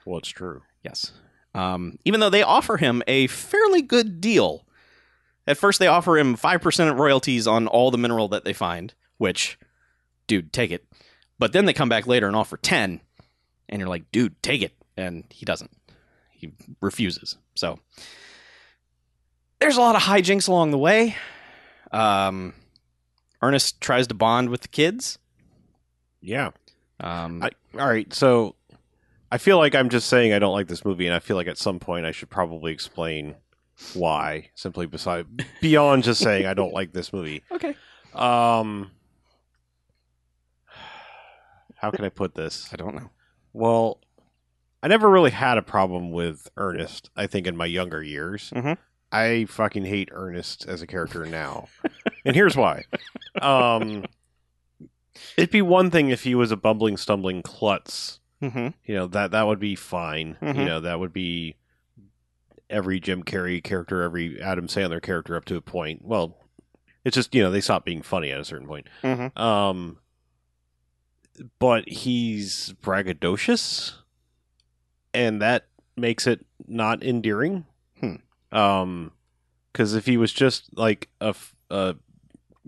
Well, 0.04 0.18
it's 0.18 0.28
true. 0.28 0.62
Yes. 0.84 1.10
Um, 1.54 1.98
even 2.04 2.20
though 2.20 2.30
they 2.30 2.42
offer 2.44 2.76
him 2.76 3.02
a 3.06 3.26
fairly 3.26 3.82
good 3.82 4.20
deal. 4.20 4.64
At 5.48 5.56
first, 5.58 5.78
they 5.78 5.86
offer 5.86 6.18
him 6.18 6.36
5% 6.36 6.98
royalties 6.98 7.46
on 7.46 7.66
all 7.68 7.90
the 7.90 7.98
mineral 7.98 8.28
that 8.28 8.44
they 8.44 8.52
find, 8.52 8.94
which, 9.16 9.58
dude, 10.26 10.52
take 10.52 10.70
it. 10.72 10.84
But 11.38 11.52
then 11.52 11.66
they 11.66 11.72
come 11.72 11.88
back 11.88 12.06
later 12.06 12.26
and 12.26 12.34
offer 12.36 12.56
10, 12.56 13.00
and 13.68 13.80
you're 13.80 13.88
like, 13.88 14.10
dude, 14.12 14.40
take 14.42 14.62
it. 14.62 14.72
And 14.96 15.24
he 15.30 15.44
doesn't. 15.44 15.70
He 16.58 16.74
refuses. 16.80 17.36
So 17.54 17.78
there's 19.60 19.76
a 19.76 19.80
lot 19.80 19.96
of 19.96 20.02
hijinks 20.02 20.48
along 20.48 20.70
the 20.70 20.78
way. 20.78 21.16
Um, 21.92 22.54
Ernest 23.42 23.80
tries 23.80 24.06
to 24.08 24.14
bond 24.14 24.50
with 24.50 24.62
the 24.62 24.68
kids. 24.68 25.18
Yeah. 26.20 26.50
Um, 27.00 27.42
I, 27.42 27.50
all 27.78 27.86
right. 27.86 28.12
So 28.12 28.56
I 29.30 29.38
feel 29.38 29.58
like 29.58 29.74
I'm 29.74 29.88
just 29.88 30.08
saying 30.08 30.32
I 30.32 30.38
don't 30.38 30.52
like 30.52 30.68
this 30.68 30.84
movie, 30.84 31.06
and 31.06 31.14
I 31.14 31.18
feel 31.18 31.36
like 31.36 31.46
at 31.46 31.58
some 31.58 31.78
point 31.78 32.06
I 32.06 32.12
should 32.12 32.30
probably 32.30 32.72
explain 32.72 33.36
why. 33.94 34.50
Simply 34.54 34.86
beside 34.86 35.26
beyond 35.60 36.04
just 36.04 36.20
saying 36.20 36.46
I 36.46 36.54
don't 36.54 36.72
like 36.72 36.92
this 36.92 37.12
movie. 37.12 37.42
okay. 37.52 37.76
Um, 38.14 38.90
how 41.76 41.90
can 41.90 42.04
I 42.04 42.08
put 42.08 42.34
this? 42.34 42.68
I 42.72 42.76
don't 42.76 42.94
know. 42.94 43.10
Well, 43.52 44.00
I 44.82 44.88
never 44.88 45.08
really 45.10 45.30
had 45.30 45.58
a 45.58 45.62
problem 45.62 46.10
with 46.12 46.48
Ernest. 46.56 47.10
I 47.16 47.26
think 47.26 47.46
in 47.46 47.56
my 47.56 47.66
younger 47.66 48.02
years, 48.02 48.52
Mhm. 48.54 48.78
I 49.12 49.46
fucking 49.46 49.84
hate 49.84 50.10
Ernest 50.12 50.66
as 50.68 50.82
a 50.82 50.86
character 50.86 51.24
now, 51.26 51.68
and 52.24 52.34
here's 52.36 52.56
why. 52.56 52.84
Um, 53.40 54.04
it'd 55.36 55.50
be 55.50 55.62
one 55.62 55.90
thing 55.90 56.10
if 56.10 56.24
he 56.24 56.34
was 56.34 56.50
a 56.52 56.56
bumbling, 56.56 56.96
stumbling 56.96 57.42
klutz. 57.42 58.20
Mm-hmm. 58.42 58.68
You 58.84 58.94
know 58.94 59.06
that 59.08 59.30
that 59.30 59.46
would 59.46 59.58
be 59.58 59.74
fine. 59.74 60.36
Mhm. 60.42 60.56
You 60.58 60.64
know 60.66 60.80
that 60.80 61.00
would 61.00 61.12
be 61.12 61.56
every 62.68 63.00
Jim 63.00 63.22
Carrey 63.22 63.62
character, 63.64 64.02
every 64.02 64.40
Adam 64.42 64.66
Sandler 64.66 65.00
character 65.00 65.36
up 65.36 65.44
to 65.46 65.56
a 65.56 65.60
point. 65.62 66.04
Well, 66.04 66.36
it's 67.04 67.14
just 67.14 67.34
you 67.34 67.42
know 67.42 67.50
they 67.50 67.60
stop 67.62 67.84
being 67.84 68.02
funny 68.02 68.30
at 68.30 68.40
a 68.40 68.44
certain 68.44 68.66
point. 68.66 68.88
Mm-hmm. 69.02 69.38
Um, 69.40 69.98
but 71.58 71.88
he's 71.88 72.74
braggadocious, 72.82 73.94
and 75.16 75.40
that 75.42 75.66
makes 75.96 76.26
it 76.26 76.44
not 76.68 77.02
endearing. 77.02 77.64
Um, 78.52 79.12
because 79.72 79.94
if 79.94 80.06
he 80.06 80.16
was 80.16 80.32
just 80.32 80.70
like 80.78 81.08
a 81.20 81.34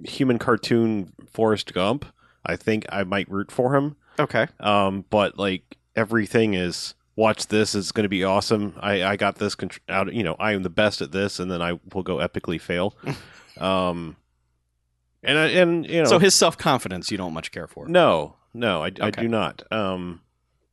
human 0.05 0.39
cartoon 0.39 1.13
Forrest 1.31 1.73
Gump, 1.73 2.05
I 2.45 2.57
think 2.57 2.85
I 2.91 3.05
might 3.05 3.31
root 3.31 3.51
for 3.51 3.75
him. 3.75 3.97
Okay. 4.19 4.47
Um, 4.61 5.05
but 5.09 5.39
like 5.39 5.79
everything 5.97 6.55
is 6.55 6.95
watch 7.17 7.47
this 7.49 7.75
it's 7.75 7.93
going 7.93 8.05
to 8.05 8.09
be 8.09 8.25
awesome. 8.25 8.75
I 8.81 9.05
I 9.05 9.17
got 9.17 9.37
this 9.37 9.55
contr- 9.55 9.79
out. 9.89 10.13
You 10.13 10.23
know, 10.23 10.37
I 10.39 10.53
am 10.53 10.63
the 10.63 10.71
best 10.71 11.01
at 11.01 11.13
this, 11.13 11.39
and 11.39 11.51
then 11.51 11.63
I 11.63 11.79
will 11.95 12.03
go 12.03 12.17
epically 12.17 12.61
fail. 12.61 12.95
um, 13.59 14.17
and 15.23 15.39
I 15.39 15.47
and 15.49 15.87
you 15.87 16.03
know, 16.03 16.09
So 16.09 16.19
his 16.19 16.35
self 16.35 16.59
confidence, 16.59 17.11
you 17.11 17.17
don't 17.19 17.33
much 17.33 17.53
care 17.53 17.67
for. 17.67 17.89
no, 17.89 18.37
no, 18.53 18.83
I, 18.83 18.91
I 19.01 19.11
do 19.11 19.29
not. 19.29 19.63
Um, 19.73 20.21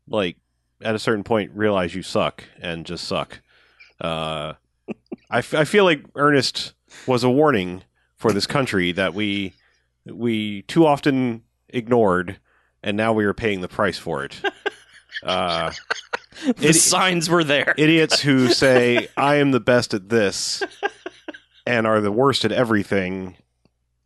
like 0.08 0.38
at 0.82 0.96
a 0.96 1.00
certain 1.00 1.24
point, 1.24 1.52
realize 1.54 1.96
you 1.96 2.02
suck 2.04 2.44
and 2.62 2.86
just 2.86 3.06
suck. 3.06 3.40
Uh, 4.02 4.54
I, 5.30 5.40
f- 5.40 5.54
I 5.54 5.64
feel 5.66 5.84
like 5.86 6.04
Ernest 6.16 6.74
was 7.08 7.24
a 7.24 7.30
warning 7.30 7.84
for 8.18 8.32
this 8.32 8.46
country 8.48 8.92
that 8.94 9.14
we 9.14 9.54
we 10.06 10.62
too 10.64 10.86
often 10.86 11.44
ignored, 11.70 12.38
and 12.84 12.96
now 12.96 13.12
we 13.14 13.26
are 13.26 13.34
paying 13.34 13.62
the 13.62 13.68
price 13.68 13.98
for 13.98 14.24
it. 14.24 14.40
Uh, 15.24 15.72
The 16.58 16.68
It- 16.70 16.74
signs 16.76 17.30
were 17.30 17.44
there. 17.46 17.74
idiots 17.78 18.20
who 18.20 18.50
say 18.50 19.08
I 19.18 19.36
am 19.36 19.52
the 19.52 19.62
best 19.62 19.94
at 19.94 20.10
this 20.10 20.62
and 21.66 21.88
are 21.88 22.02
the 22.02 22.12
worst 22.12 22.44
at 22.44 22.52
everything 22.52 23.38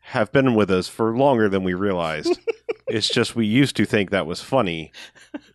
have 0.09 0.31
been 0.31 0.55
with 0.55 0.71
us 0.71 0.87
for 0.87 1.15
longer 1.15 1.49
than 1.49 1.63
we 1.63 1.73
realized. 1.73 2.39
it's 2.87 3.07
just 3.09 3.35
we 3.35 3.45
used 3.45 3.75
to 3.77 3.85
think 3.85 4.09
that 4.09 4.25
was 4.27 4.41
funny. 4.41 4.91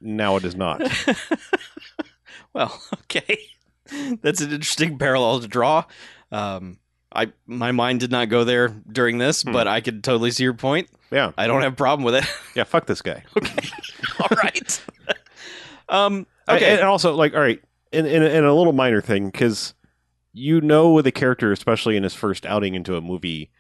Now 0.01 0.37
it 0.37 0.45
is 0.45 0.55
not. 0.55 0.81
well, 2.53 2.81
okay. 2.95 3.39
That's 4.23 4.41
an 4.41 4.53
interesting 4.53 4.99
parallel 4.99 5.41
to 5.41 5.49
draw. 5.49 5.85
Um, 6.33 6.79
I 7.15 7.33
my 7.47 7.73
mind 7.73 8.01
did 8.01 8.11
not 8.11 8.29
go 8.29 8.45
there 8.45 8.69
during 8.91 9.19
this, 9.19 9.43
Hmm. 9.43 9.53
but 9.53 9.69
I 9.69 9.81
could 9.81 10.03
totally 10.03 10.31
see 10.31 10.43
your 10.45 10.55
point. 10.55 10.89
Yeah. 11.11 11.33
I 11.37 11.47
don't 11.47 11.63
have 11.63 11.75
a 11.75 11.77
problem 11.77 12.05
with 12.05 12.15
it. 12.17 12.25
Yeah, 12.57 12.65
fuck 12.65 12.87
this 12.87 13.03
guy. 13.03 13.23
Okay. 13.37 13.69
all 14.21 14.37
right. 14.43 14.85
um. 15.89 16.27
Okay. 16.49 16.57
Okay. 16.57 16.75
And 16.75 16.83
also, 16.85 17.15
like, 17.15 17.35
all 17.35 17.41
right, 17.41 17.61
in, 17.93 18.05
in, 18.07 18.23
in 18.23 18.45
a 18.45 18.55
little 18.55 18.73
minor 18.73 19.01
thing, 19.01 19.27
because 19.31 19.75
you 20.33 20.61
know, 20.61 20.93
with 20.93 21.07
a 21.07 21.13
character, 21.13 21.53
especially 21.53 21.97
in 21.97 22.03
his 22.03 22.15
first 22.15 22.45
outing 22.47 22.75
into 22.75 22.97
a 22.97 23.01
movie, 23.01 23.51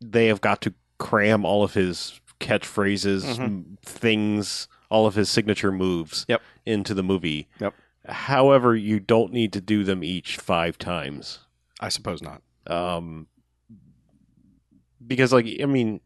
they 0.00 0.26
have 0.26 0.40
got 0.40 0.60
to 0.62 0.74
cram 0.98 1.44
all 1.44 1.62
of 1.62 1.74
his 1.74 2.20
catchphrases, 2.40 3.24
Mhm. 3.38 3.78
things, 3.80 4.68
all 4.90 5.06
of 5.06 5.14
his 5.14 5.28
signature 5.30 5.72
moves 5.72 6.24
Yep. 6.28 6.42
into 6.64 6.94
the 6.94 7.02
movie. 7.02 7.48
Yep. 7.60 7.74
However, 8.08 8.76
you 8.76 9.00
don't 9.00 9.32
need 9.32 9.52
to 9.54 9.60
do 9.60 9.82
them 9.84 10.04
each 10.04 10.36
five 10.36 10.78
times. 10.78 11.40
I 11.80 11.88
suppose 11.88 12.22
not. 12.22 12.42
Um, 12.66 13.26
because, 15.06 15.32
like, 15.32 15.46
I 15.62 15.66
mean, 15.66 16.00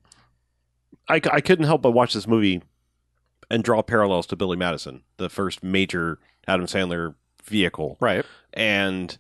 I, 1.09 1.21
I 1.33 1.41
couldn't 1.41 1.67
help 1.67 1.83
but 1.83 1.93
watch 1.93 2.15
this 2.15 2.27
movie 2.27 2.63
and 3.51 3.65
draw 3.65 3.83
parallels 3.83 4.27
to 4.29 4.37
Billy 4.37 4.57
Madison, 4.57 5.03
the 5.17 5.29
first 5.29 5.63
major 5.63 6.19
Adam 6.47 6.67
Sandler 6.67 7.15
vehicle, 7.45 7.97
Right. 8.01 8.25
and 8.53 9.19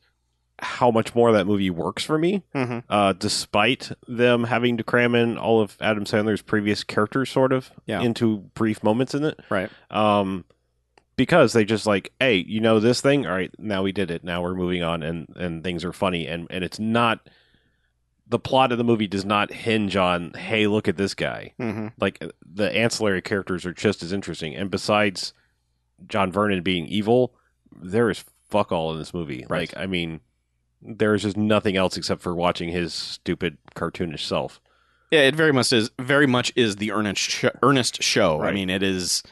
how 0.60 0.90
much 0.90 1.14
more 1.14 1.32
that 1.32 1.46
movie 1.46 1.70
works 1.70 2.04
for 2.04 2.18
me, 2.18 2.42
Mm-hmm. 2.54 2.78
uh, 2.88 3.12
despite 3.14 3.90
them 4.06 4.44
having 4.44 4.76
to 4.76 4.84
cram 4.84 5.14
in 5.14 5.38
all 5.38 5.60
of 5.60 5.76
Adam 5.80 6.04
Sandler's 6.04 6.42
previous 6.42 6.84
characters, 6.84 7.30
sort 7.30 7.52
of, 7.52 7.70
Yeah. 7.86 8.02
into 8.02 8.38
brief 8.54 8.82
moments 8.82 9.14
in 9.14 9.24
it. 9.24 9.40
Right. 9.48 9.70
Um, 9.90 10.44
because 11.16 11.52
they 11.52 11.64
just 11.64 11.86
like, 11.86 12.12
hey, 12.20 12.36
you 12.36 12.60
know 12.60 12.80
this 12.80 13.00
thing? 13.00 13.26
All 13.26 13.32
right, 13.32 13.52
now 13.58 13.82
we 13.82 13.92
did 13.92 14.10
it. 14.10 14.24
Now 14.24 14.42
we're 14.42 14.54
moving 14.54 14.82
on, 14.82 15.02
and 15.02 15.28
and 15.36 15.62
things 15.62 15.84
are 15.84 15.92
funny, 15.92 16.26
and 16.26 16.46
and 16.50 16.64
it's 16.64 16.78
not. 16.78 17.28
The 18.26 18.38
plot 18.38 18.70
of 18.70 18.78
the 18.78 18.84
movie 18.84 19.08
does 19.08 19.24
not 19.24 19.52
hinge 19.52 19.96
on, 19.96 20.32
hey, 20.34 20.68
look 20.68 20.86
at 20.86 20.96
this 20.96 21.14
guy. 21.14 21.52
Mm-hmm. 21.58 21.88
Like 22.00 22.22
the 22.48 22.74
ancillary 22.74 23.22
characters 23.22 23.66
are 23.66 23.72
just 23.74 24.02
as 24.04 24.12
interesting, 24.12 24.54
and 24.54 24.70
besides 24.70 25.34
John 26.06 26.30
Vernon 26.32 26.62
being 26.62 26.86
evil, 26.86 27.34
there 27.82 28.08
is 28.08 28.24
fuck 28.48 28.70
all 28.72 28.92
in 28.92 28.98
this 28.98 29.12
movie. 29.12 29.44
Right. 29.48 29.68
Like, 29.70 29.76
I 29.76 29.86
mean, 29.86 30.20
there's 30.82 31.22
just 31.22 31.36
nothing 31.36 31.76
else 31.76 31.96
except 31.96 32.22
for 32.22 32.34
watching 32.34 32.70
his 32.70 32.92
stupid 32.94 33.58
cartoonish 33.74 34.20
self. 34.26 34.60
Yeah, 35.10 35.20
it 35.20 35.34
very 35.34 35.52
much 35.52 35.72
is. 35.72 35.90
Very 35.98 36.26
much 36.26 36.52
is 36.56 36.76
the 36.76 36.92
Ernest 36.92 37.20
sh- 37.20 37.44
Ernest 37.62 38.02
show. 38.02 38.42
I 38.42 38.52
mean, 38.52 38.70
it 38.70 38.82
is. 38.82 39.22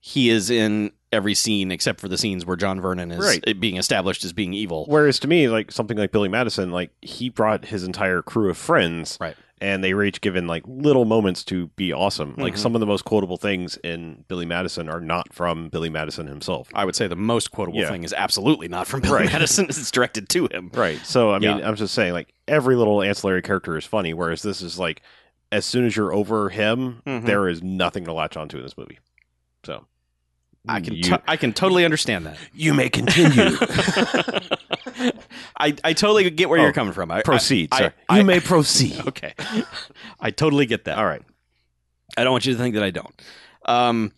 He 0.00 0.30
is 0.30 0.50
in 0.50 0.92
every 1.12 1.34
scene 1.34 1.70
except 1.70 2.00
for 2.00 2.08
the 2.08 2.16
scenes 2.18 2.44
where 2.46 2.56
John 2.56 2.80
Vernon 2.80 3.10
is 3.10 3.18
Right. 3.24 3.60
being 3.60 3.76
established 3.76 4.24
as 4.24 4.32
being 4.32 4.54
evil. 4.54 4.84
Whereas 4.88 5.18
to 5.20 5.28
me, 5.28 5.48
like 5.48 5.70
something 5.72 5.96
like 5.96 6.10
Billy 6.12 6.28
Madison, 6.28 6.70
like 6.70 6.90
he 7.02 7.28
brought 7.28 7.66
his 7.66 7.84
entire 7.84 8.22
crew 8.22 8.48
of 8.50 8.56
friends, 8.56 9.18
Right. 9.20 9.36
And 9.58 9.82
they 9.82 9.94
were 9.94 10.04
each 10.04 10.20
given 10.20 10.46
like 10.46 10.62
little 10.66 11.06
moments 11.06 11.42
to 11.44 11.68
be 11.76 11.90
awesome. 11.92 12.34
Like 12.36 12.54
Mhm. 12.54 12.58
some 12.58 12.74
of 12.74 12.80
the 12.80 12.86
most 12.86 13.06
quotable 13.06 13.38
things 13.38 13.78
in 13.78 14.24
Billy 14.28 14.44
Madison 14.44 14.86
are 14.90 15.00
not 15.00 15.32
from 15.32 15.70
Billy 15.70 15.88
Madison 15.88 16.26
himself. 16.26 16.68
I 16.74 16.84
would 16.84 16.94
say 16.94 17.06
the 17.06 17.16
most 17.16 17.52
quotable 17.52 17.80
Yeah. 17.80 17.88
thing 17.88 18.04
is 18.04 18.12
absolutely 18.12 18.68
not 18.68 18.86
from 18.86 19.00
Billy 19.00 19.14
Right. 19.14 19.32
Madison. 19.32 19.64
It's 19.70 19.90
directed 19.90 20.28
to 20.28 20.46
him. 20.52 20.70
Right. 20.74 20.98
So 21.06 21.32
I 21.32 21.38
mean, 21.38 21.58
Yeah. 21.58 21.66
I'm 21.68 21.74
just 21.76 21.94
saying, 21.94 22.12
like 22.12 22.34
every 22.46 22.76
little 22.76 23.02
ancillary 23.02 23.40
character 23.40 23.78
is 23.78 23.86
funny, 23.86 24.12
whereas 24.12 24.42
this 24.42 24.60
is 24.60 24.78
like, 24.78 25.00
as 25.50 25.64
soon 25.64 25.86
as 25.86 25.96
you're 25.96 26.12
over 26.12 26.50
him, 26.50 27.00
Mhm. 27.06 27.24
there 27.24 27.48
is 27.48 27.62
nothing 27.62 28.04
to 28.04 28.12
latch 28.12 28.36
onto 28.36 28.58
in 28.58 28.62
this 28.62 28.76
movie. 28.76 28.98
So 29.64 29.86
I 30.68 30.80
can 30.82 30.94
you, 30.94 31.02
to- 31.04 31.22
I 31.26 31.36
can 31.38 31.54
totally 31.54 31.84
understand 31.86 32.26
that. 32.26 32.36
you 32.52 32.74
may 32.74 32.90
continue. 32.90 33.56
I, 35.58 35.74
I 35.84 35.92
totally 35.94 36.28
get 36.30 36.48
where 36.48 36.58
Oh, 36.60 36.62
you're 36.64 36.72
coming 36.72 36.92
from. 36.92 37.10
I, 37.10 37.22
proceed. 37.22 37.70
I- 37.72 37.78
sir. 37.78 37.94
I- 38.08 38.18
you 38.18 38.24
may 38.24 38.40
proceed. 38.40 39.00
Okay, 39.08 39.32
I 40.20 40.30
totally 40.30 40.66
get 40.66 40.84
that. 40.84 40.98
All 40.98 41.06
right. 41.06 41.22
I 42.16 42.24
don't 42.24 42.32
want 42.32 42.46
you 42.46 42.52
to 42.52 42.58
think 42.58 42.74
that 42.74 42.84
I 42.84 42.90
don't. 42.90 43.22
Um, 43.66 44.12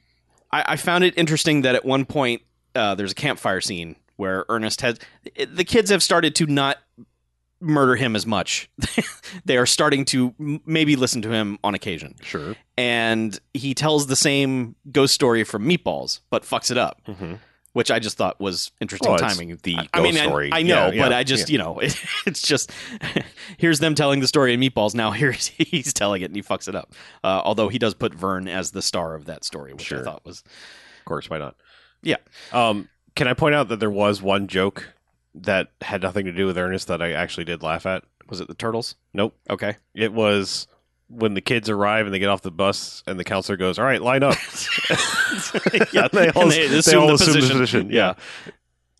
I, 0.52 0.64
I 0.72 0.76
found 0.76 1.04
it 1.04 1.14
interesting 1.16 1.62
that 1.62 1.74
at 1.74 1.84
one 1.84 2.04
point 2.04 2.42
uh, 2.74 2.94
there's 2.94 3.12
a 3.12 3.14
campfire 3.14 3.60
scene 3.60 3.96
where 4.16 4.44
Ernest 4.48 4.80
has 4.82 4.98
the 5.48 5.64
kids 5.64 5.90
have 5.90 6.02
started 6.02 6.34
to 6.36 6.46
not 6.46 6.78
murder 7.60 7.96
him 7.96 8.14
as 8.14 8.24
much. 8.26 8.68
they 9.44 9.56
are 9.56 9.66
starting 9.66 10.04
to 10.06 10.34
maybe 10.64 10.96
listen 10.96 11.22
to 11.22 11.30
him 11.30 11.58
on 11.64 11.74
occasion, 11.74 12.14
Sure. 12.22 12.54
and 12.76 13.38
he 13.54 13.74
tells 13.74 14.06
the 14.06 14.16
same 14.16 14.76
ghost 14.92 15.14
story 15.14 15.44
from 15.44 15.68
Meatballs, 15.68 16.20
but 16.30 16.42
fucks 16.44 16.70
it 16.70 16.78
up, 16.78 17.00
Mm-hmm. 17.08 17.34
Which 17.74 17.90
I 17.90 17.98
just 17.98 18.16
thought 18.16 18.40
was 18.40 18.70
interesting 18.80 19.10
Well, 19.10 19.18
timing. 19.18 19.58
the 19.62 19.76
I- 19.76 19.88
I 19.92 20.00
mean, 20.02 20.14
ghost 20.14 20.52
I- 20.52 20.58
I, 20.58 20.62
know, 20.62 20.90
Yeah, 20.90 21.02
but 21.04 21.10
yeah, 21.12 21.18
I 21.18 21.22
just 21.24 21.48
yeah. 21.48 21.52
you 21.52 21.58
know, 21.58 21.78
it, 21.78 21.96
it's 22.26 22.42
just 22.42 22.72
here's 23.58 23.78
them 23.78 23.94
telling 23.94 24.20
the 24.20 24.28
story 24.28 24.54
in 24.54 24.60
Meatballs. 24.60 24.94
Now 24.94 25.10
here's 25.12 25.48
he's 25.48 25.92
telling 25.92 26.22
it 26.22 26.26
and 26.26 26.36
he 26.36 26.42
fucks 26.42 26.68
it 26.68 26.74
up. 26.74 26.92
Uh, 27.22 27.42
although 27.44 27.68
he 27.68 27.78
does 27.78 27.94
put 27.94 28.14
Vern 28.14 28.48
as 28.48 28.70
the 28.72 28.82
star 28.82 29.14
of 29.14 29.26
that 29.26 29.44
story, 29.44 29.72
which 29.72 29.92
I 29.92 29.96
Sure. 29.96 30.04
thought 30.04 30.24
was 30.24 30.40
Of 30.40 31.04
course, 31.04 31.28
why 31.30 31.38
not? 31.38 31.56
Yeah. 32.02 32.16
Um, 32.52 32.88
can 33.16 33.26
I 33.28 33.34
point 33.34 33.54
out 33.54 33.68
that 33.68 33.80
there 33.80 33.90
was 33.90 34.22
one 34.22 34.46
joke 34.46 34.92
that 35.34 35.68
had 35.82 36.02
nothing 36.02 36.24
to 36.26 36.32
do 36.32 36.46
with 36.46 36.56
Ernest 36.58 36.88
that 36.88 37.02
I 37.02 37.12
actually 37.12 37.44
did 37.44 37.62
laugh 37.62 37.86
at? 37.86 38.04
was 38.28 38.40
it 38.40 38.48
the 38.48 38.54
turtles? 38.54 38.94
Nope. 39.14 39.34
Okay, 39.48 39.76
It 39.94 40.12
was 40.12 40.68
when 41.08 41.34
the 41.34 41.40
kids 41.40 41.68
arrive 41.70 42.06
and 42.06 42.14
they 42.14 42.18
get 42.18 42.28
off 42.28 42.42
the 42.42 42.50
bus 42.50 43.02
and 43.06 43.18
the 43.18 43.24
counselor 43.24 43.56
goes, 43.56 43.78
"All 43.78 43.84
right, 43.84 44.00
line 44.00 44.22
up." 44.22 44.34
yeah, 45.92 46.08
they 46.12 46.28
all, 46.30 46.42
and 46.42 46.52
they 46.52 46.66
assume 46.78 47.02
all 47.02 47.08
the 47.08 47.14
assume 47.14 47.34
position. 47.48 47.90
Yeah. 47.90 48.14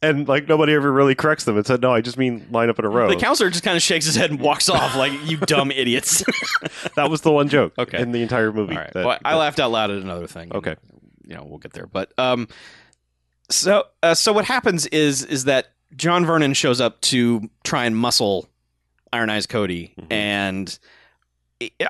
And 0.01 0.29
like 0.29 0.49
nobody 0.49 0.75
ever 0.75 0.93
really 0.93 1.15
corrects 1.17 1.45
them 1.45 1.57
and 1.57 1.67
said, 1.67 1.83
"No, 1.83 1.93
I 1.93 2.01
just 2.01 2.17
mean 2.19 2.47
line 2.51 2.71
up 2.71 2.79
in 2.79 2.85
a 2.85 2.89
row." 2.89 3.09
The 3.09 3.17
counselor 3.17 3.51
just 3.51 3.65
kind 3.65 3.77
of 3.77 3.83
shakes 3.83 4.07
his 4.07 4.15
head 4.15 4.31
and 4.31 4.41
walks 4.41 4.69
off 4.69 4.95
like 4.97 5.13
you 5.29 5.39
dumb 5.39 5.71
idiots. 5.73 6.23
that 6.97 7.11
was 7.11 7.23
the 7.23 7.33
one 7.33 7.49
joke 7.49 7.73
Okay. 7.77 8.01
in 8.01 8.13
the 8.13 8.23
entire 8.23 8.53
movie. 8.53 8.77
All 8.77 8.81
right, 8.83 8.93
that- 8.93 9.05
well, 9.07 9.19
I 9.25 9.33
that- 9.33 9.39
laughed 9.39 9.59
out 9.61 9.71
loud 9.73 9.91
at 9.91 9.99
another 10.01 10.29
thing. 10.29 10.53
Okay. 10.55 10.77
you 11.27 11.35
know 11.35 11.45
we'll 11.45 11.59
get 11.59 11.73
there, 11.73 11.87
but 11.89 12.13
um, 12.17 12.47
so 13.51 13.85
uh, 14.03 14.15
so 14.15 14.33
what 14.33 14.45
happens 14.45 14.87
is 14.87 15.25
is 15.25 15.45
that 15.45 15.73
John 15.97 16.25
Vernon 16.25 16.55
shows 16.55 16.81
up 16.81 17.01
to 17.03 17.51
try 17.65 17.85
and 17.85 17.97
muscle 17.97 18.49
Iron 19.13 19.31
Eyes 19.31 19.47
Cody, 19.47 19.95
Mhm. 20.01 20.07
and 20.13 20.79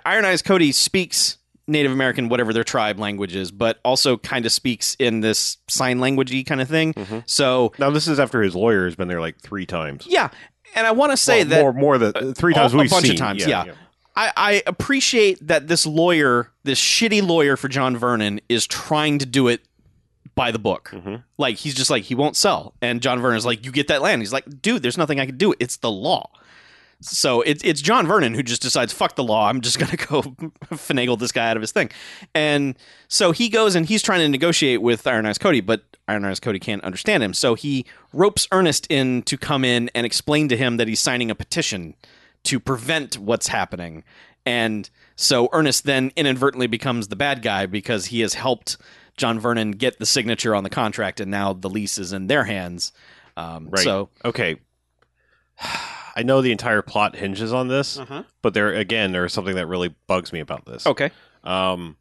Iron 0.06 0.24
Eyes 0.24 0.42
Cody 0.42 0.72
speaks 0.72 1.36
Native 1.66 1.92
American, 1.92 2.28
whatever 2.28 2.52
their 2.52 2.64
tribe 2.64 2.98
language 2.98 3.36
is, 3.36 3.50
but 3.50 3.78
also 3.84 4.16
kind 4.16 4.46
of 4.46 4.52
speaks 4.52 4.96
in 4.98 5.20
this 5.20 5.58
sign 5.68 5.98
languagey 5.98 6.46
kind 6.46 6.60
of 6.62 6.68
thing. 6.68 6.94
Mhm. 6.94 7.22
So 7.26 7.72
Now 7.78 7.90
this 7.90 8.08
is 8.08 8.18
after 8.18 8.40
his 8.42 8.54
lawyer 8.54 8.86
has 8.86 8.96
been 8.96 9.08
there 9.08 9.20
like 9.20 9.38
three 9.40 9.66
times. 9.66 10.06
yeah, 10.08 10.30
and 10.74 10.86
I 10.86 10.92
want 10.92 11.12
to 11.12 11.16
say 11.18 11.40
Well, 11.40 11.48
that 11.50 11.60
more 11.60 11.72
more 11.74 11.98
than 11.98 12.34
three 12.34 12.54
times 12.54 12.72
a 12.72 12.78
we've 12.78 12.90
bunch 12.90 13.08
of 13.10 13.16
times, 13.16 13.46
yeah. 13.46 13.64
I, 14.16 14.32
I 14.36 14.62
appreciate 14.66 15.46
that 15.46 15.68
this 15.68 15.86
lawyer, 15.86 16.50
this 16.64 16.80
shitty 16.80 17.22
lawyer 17.22 17.56
for 17.56 17.68
John 17.68 17.96
Vernon, 17.96 18.40
is 18.48 18.66
trying 18.66 19.18
to 19.18 19.26
do 19.26 19.46
it 19.46 19.60
by 20.34 20.50
the 20.50 20.58
book. 20.58 20.90
Mhm. 20.92 21.22
Like 21.36 21.56
he's 21.58 21.74
just 21.74 21.90
like 21.90 22.04
he 22.04 22.14
won't 22.14 22.34
sell, 22.36 22.74
and 22.80 23.00
John 23.02 23.20
Vernon's 23.20 23.44
like, 23.46 23.64
"You 23.64 23.70
get 23.72 23.88
that 23.88 24.02
land." 24.02 24.22
He's 24.22 24.32
like, 24.32 24.62
"Dude, 24.62 24.82
there's 24.82 24.96
nothing 24.98 25.20
I 25.20 25.26
can 25.26 25.36
do. 25.36 25.54
It's 25.60 25.76
the 25.76 25.90
law." 25.90 26.30
So 27.00 27.42
it's 27.42 27.62
it's 27.62 27.80
John 27.80 28.06
Vernon 28.06 28.34
who 28.34 28.42
just 28.42 28.62
decides 28.62 28.92
fuck 28.92 29.14
the 29.14 29.22
law. 29.22 29.48
I'm 29.48 29.60
just 29.60 29.78
gonna 29.78 29.96
go 29.96 30.22
finagle 30.72 31.18
this 31.18 31.32
guy 31.32 31.48
out 31.48 31.56
of 31.56 31.60
his 31.60 31.72
thing, 31.72 31.90
and 32.34 32.76
so 33.06 33.32
he 33.32 33.48
goes 33.48 33.74
and 33.74 33.86
he's 33.86 34.02
trying 34.02 34.20
to 34.20 34.28
negotiate 34.28 34.82
with 34.82 35.06
Iron 35.06 35.26
Eyes 35.26 35.38
Cody, 35.38 35.60
but 35.60 35.82
Iron 36.08 36.24
Eyes 36.24 36.40
Cody 36.40 36.58
can't 36.58 36.82
understand 36.82 37.22
him. 37.22 37.34
So 37.34 37.54
he 37.54 37.86
ropes 38.12 38.48
Ernest 38.50 38.86
in 38.90 39.22
to 39.22 39.36
come 39.36 39.64
in 39.64 39.90
and 39.94 40.04
explain 40.04 40.48
to 40.48 40.56
him 40.56 40.76
that 40.78 40.88
he's 40.88 41.00
signing 41.00 41.30
a 41.30 41.34
petition 41.34 41.94
to 42.44 42.58
prevent 42.58 43.16
what's 43.18 43.48
happening, 43.48 44.02
and 44.44 44.90
so 45.14 45.48
Ernest 45.52 45.84
then 45.84 46.10
inadvertently 46.16 46.66
becomes 46.66 47.08
the 47.08 47.16
bad 47.16 47.42
guy 47.42 47.66
because 47.66 48.06
he 48.06 48.20
has 48.20 48.34
helped 48.34 48.76
John 49.16 49.38
Vernon 49.38 49.72
get 49.72 49.98
the 49.98 50.06
signature 50.06 50.54
on 50.54 50.64
the 50.64 50.70
contract, 50.70 51.20
and 51.20 51.30
now 51.30 51.52
the 51.52 51.68
lease 51.68 51.98
is 51.98 52.12
in 52.12 52.26
their 52.26 52.44
hands. 52.44 52.92
Um, 53.36 53.68
Right. 53.70 53.84
So 53.84 54.08
Okay. 54.24 54.56
I 56.18 56.22
know 56.24 56.42
the 56.42 56.50
entire 56.52 56.82
plot 56.82 57.14
hinges 57.16 57.52
on 57.52 57.68
this, 57.68 57.98
but 58.42 58.52
there 58.52 58.74
again, 58.74 59.12
there's 59.12 59.32
something 59.32 59.54
that 59.54 59.66
really 59.68 59.94
bugs 60.08 60.32
me 60.32 60.40
about 60.40 60.66
this. 60.66 60.84
okay, 60.86 61.10
Um, 61.44 61.96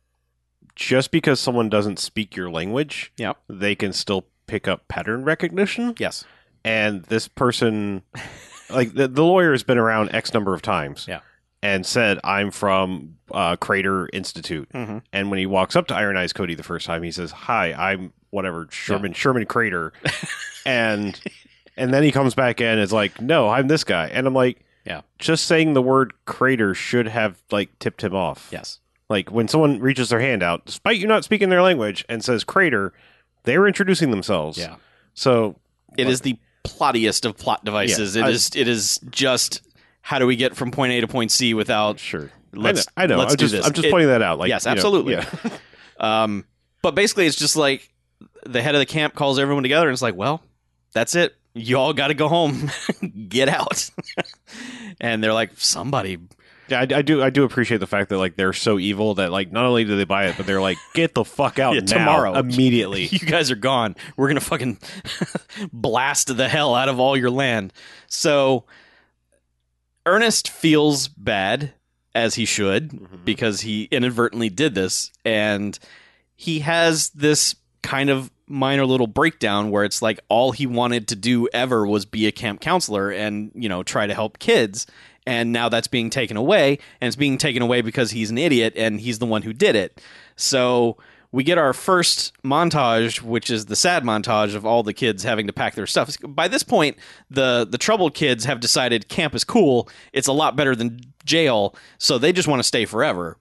just 0.76 1.12
because 1.12 1.40
someone 1.40 1.70
doesn't 1.70 2.00
speak 2.00 2.36
your 2.36 2.50
language, 2.50 3.12
Yep. 3.18 3.38
they 3.48 3.76
can 3.76 3.94
still 3.94 4.26
pick 4.48 4.68
up 4.68 4.88
pattern 4.88 5.24
recognition. 5.24 5.94
yes, 6.00 6.26
And 6.66 7.04
this 7.04 7.28
person, 7.28 8.02
like 8.72 8.94
the, 8.96 9.08
the 9.08 9.24
lawyer, 9.24 9.52
has 9.52 9.64
been 9.64 9.78
around 9.78 10.14
X 10.16 10.34
number 10.34 10.54
of 10.54 10.62
times. 10.62 11.06
Yeah. 11.08 11.20
And 11.64 11.86
said, 11.86 12.20
"I'm 12.24 12.52
from 12.52 13.16
uh, 13.32 13.56
Crater 13.56 14.08
Institute." 14.14 14.70
Mhm. 14.74 15.02
And 15.12 15.30
when 15.32 15.40
he 15.40 15.46
walks 15.48 15.76
up 15.76 15.88
to 15.88 15.96
Iron 15.96 16.16
Eyes 16.16 16.32
Cody 16.32 16.54
the 16.56 16.62
first 16.64 16.86
time, 16.86 17.02
he 17.04 17.12
says, 17.12 17.32
"Hi, 17.32 17.74
I'm 17.74 18.14
whatever 18.30 18.68
Sherman 18.70 19.14
Sherman 19.14 19.46
Krader," 19.48 19.92
and 20.66 21.20
and 21.78 21.94
then 21.94 22.04
he 22.04 22.12
comes 22.12 22.36
back 22.36 22.60
in 22.62 22.68
and 22.68 22.80
is 22.82 22.92
like, 22.94 23.22
"No, 23.22 23.50
I'm 23.50 23.68
this 23.68 23.84
guy," 23.84 24.08
and 24.08 24.28
I'm 24.28 24.34
like, 24.34 24.60
Yeah. 24.86 25.02
just 25.20 25.46
saying 25.46 25.74
the 25.74 25.82
word 25.82 26.14
crater 26.26 26.74
should 26.74 27.08
have 27.08 27.42
like 27.52 27.78
tipped 27.80 28.04
him 28.04 28.16
off." 28.16 28.50
yes. 28.52 28.80
Like 29.10 29.32
when 29.32 29.48
someone 29.48 29.80
reaches 29.80 30.10
their 30.10 30.20
hand 30.20 30.44
out, 30.44 30.66
despite 30.66 30.98
you 30.98 31.08
not 31.08 31.24
speaking 31.24 31.48
their 31.50 31.62
language, 31.62 32.04
and 32.10 32.22
says 32.24 32.44
crater, 32.44 32.92
they're 33.44 33.66
introducing 33.66 34.12
themselves. 34.12 34.58
Yeah. 34.58 34.76
So 35.14 35.56
It 35.98 36.08
is 36.10 36.22
the 36.22 36.38
plottiest 36.66 37.26
of 37.26 37.38
plot 37.38 37.64
devices. 37.64 38.16
Yeah, 38.18 38.24
It 38.24 38.26
I- 38.26 38.30
is. 38.32 38.52
It 38.54 38.68
is 38.68 39.00
just 39.10 39.62
how 40.02 40.20
do 40.20 40.28
we 40.28 40.36
get 40.36 40.58
from 40.58 40.72
point 40.72 40.92
A 40.92 41.00
to 41.02 41.08
point 41.08 41.32
C 41.32 41.54
without? 41.54 42.00
sure, 42.00 42.32
Let's- 42.54 42.86
I 42.98 43.06
know. 43.08 43.14
I 43.14 43.16
know. 43.16 43.20
let's 43.22 43.34
I'm 43.34 43.38
do 43.38 43.44
just, 43.46 43.52
this. 43.54 43.66
I'm 43.66 43.72
just 43.74 43.86
It- 43.88 43.92
pointing 43.92 44.10
that 44.10 44.22
out. 44.22 44.40
Like 44.40 44.50
Yes, 44.50 44.66
you 44.66 44.70
know, 44.72 44.74
absolutely. 44.74 45.14
yeah. 45.14 45.26
Um, 46.00 46.46
but 46.82 46.94
basically, 46.94 47.26
it's 47.28 47.36
just 47.38 47.56
like 47.56 47.90
the 48.46 48.62
head 48.62 48.76
of 48.76 48.80
the 48.80 48.86
camp 48.86 49.16
calls 49.16 49.40
everyone 49.40 49.64
together 49.64 49.88
and 49.88 49.94
it's 49.94 50.02
like, 50.02 50.16
well, 50.16 50.44
that's 50.94 51.16
it. 51.16 51.36
You 51.58 51.78
all 51.78 51.94
got 51.94 52.08
to 52.08 52.14
go 52.14 52.28
home. 52.28 52.70
get 53.30 53.50
out. 53.50 53.90
and 55.02 55.24
they're 55.24 55.34
like, 55.34 55.52
somebody. 55.58 56.18
Yeah, 56.70 56.80
I, 56.82 56.98
I 56.98 57.02
do. 57.02 57.24
I 57.24 57.30
do 57.30 57.44
appreciate 57.44 57.78
the 57.78 57.88
fact 57.88 58.10
that 58.10 58.18
like 58.18 58.36
they're 58.36 58.54
so 58.54 58.78
evil 58.78 59.16
that 59.16 59.32
like 59.32 59.52
not 59.52 59.66
only 59.66 59.86
do 59.86 59.96
they 59.96 60.04
buy 60.04 60.28
it, 60.28 60.36
but 60.38 60.46
they're 60.46 60.62
like, 60.62 60.78
get 60.94 61.14
the 61.14 61.24
fuck 61.24 61.60
out 61.60 61.76
Yeah, 61.76 61.82
now, 61.82 61.98
tomorrow. 61.98 62.34
immediately. 62.36 63.06
You 63.06 63.20
guys 63.20 63.52
are 63.52 63.56
gone. 63.56 63.96
We're 64.18 64.28
gonna 64.28 64.42
fucking 64.42 64.78
blast 65.72 66.36
the 66.36 66.50
hell 66.50 66.76
out 66.76 66.90
of 66.90 67.00
all 67.00 67.16
your 67.16 67.30
land. 67.32 67.72
So 68.08 68.66
Ernest 70.06 70.50
feels 70.50 71.08
bad, 71.08 71.74
as 72.14 72.36
he 72.36 72.46
should, 72.46 72.90
mm-hmm. 72.90 73.24
because 73.24 73.62
he 73.62 73.84
inadvertently 73.86 74.50
did 74.50 74.76
this, 74.76 75.12
and 75.24 75.78
he 76.36 76.60
has 76.60 77.10
this 77.12 77.56
kind 77.82 78.10
of 78.10 78.30
minor 78.48 78.86
little 78.86 79.08
breakdown 79.08 79.72
where 79.72 79.84
it's 79.84 80.02
like 80.02 80.20
all 80.30 80.52
he 80.52 80.66
wanted 80.66 81.08
to 81.10 81.16
do 81.16 81.48
ever 81.54 81.86
was 81.86 82.06
be 82.06 82.28
a 82.28 82.32
camp 82.32 82.62
counselor 82.62 83.12
and 83.12 83.52
you 83.54 83.70
know 83.70 83.84
try 83.84 84.08
to 84.08 84.14
help 84.14 84.40
kids. 84.40 84.88
And 85.26 85.52
now 85.52 85.68
that's 85.68 85.88
being 85.88 86.10
taken 86.10 86.38
away 86.38 86.80
and 87.02 87.08
it's 87.08 87.18
being 87.18 87.38
taken 87.38 87.62
away 87.62 87.82
because 87.82 88.12
he's 88.12 88.32
an 88.32 88.38
idiot 88.38 88.74
and 88.78 89.02
he's 89.02 89.20
the 89.20 89.26
one 89.26 89.42
who 89.42 89.52
did 89.52 89.76
it. 89.76 90.02
So 90.38 90.96
we 91.34 91.44
get 91.44 91.58
our 91.58 91.74
first 91.74 92.32
montage 92.44 93.22
which 93.22 93.50
is 93.50 93.66
the 93.66 93.76
sad 93.76 94.04
montage 94.04 94.56
of 94.56 94.66
all 94.66 94.84
the 94.84 94.94
kids 94.94 95.24
having 95.24 95.48
to 95.48 95.54
pack 95.54 95.76
their 95.76 95.88
stuff. 95.88 96.16
By 96.26 96.48
this 96.48 96.64
point 96.64 96.98
the 97.30 97.68
the 97.70 97.78
troubled 97.78 98.14
kids 98.14 98.46
have 98.46 98.62
decided 98.62 99.10
camp 99.10 99.36
is 99.36 99.44
cool. 99.44 99.90
It's 100.14 100.28
a 100.28 100.34
lot 100.34 100.56
better 100.56 100.76
than 100.76 101.02
jail. 101.26 101.76
So 101.98 102.18
they 102.18 102.32
just 102.32 102.48
want 102.48 102.60
to 102.60 102.68
stay 102.68 102.86
forever 102.86 103.38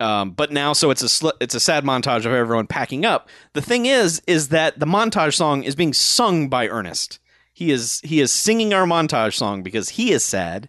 um, 0.00 0.32
but 0.32 0.50
now, 0.52 0.72
so 0.72 0.90
it's 0.90 1.02
a 1.02 1.08
sl- 1.08 1.30
it's 1.40 1.54
a 1.54 1.60
sad 1.60 1.84
montage 1.84 2.26
of 2.26 2.32
everyone 2.32 2.66
packing 2.66 3.04
up. 3.04 3.28
The 3.52 3.62
thing 3.62 3.86
is, 3.86 4.20
is 4.26 4.48
that 4.48 4.78
the 4.78 4.86
montage 4.86 5.34
song 5.34 5.62
is 5.62 5.74
being 5.76 5.92
sung 5.92 6.48
by 6.48 6.68
Ernest. 6.68 7.18
He 7.52 7.70
is 7.70 8.00
he 8.04 8.20
is 8.20 8.32
singing 8.32 8.74
our 8.74 8.84
montage 8.86 9.34
song 9.34 9.62
because 9.62 9.90
he 9.90 10.10
is 10.12 10.24
sad, 10.24 10.68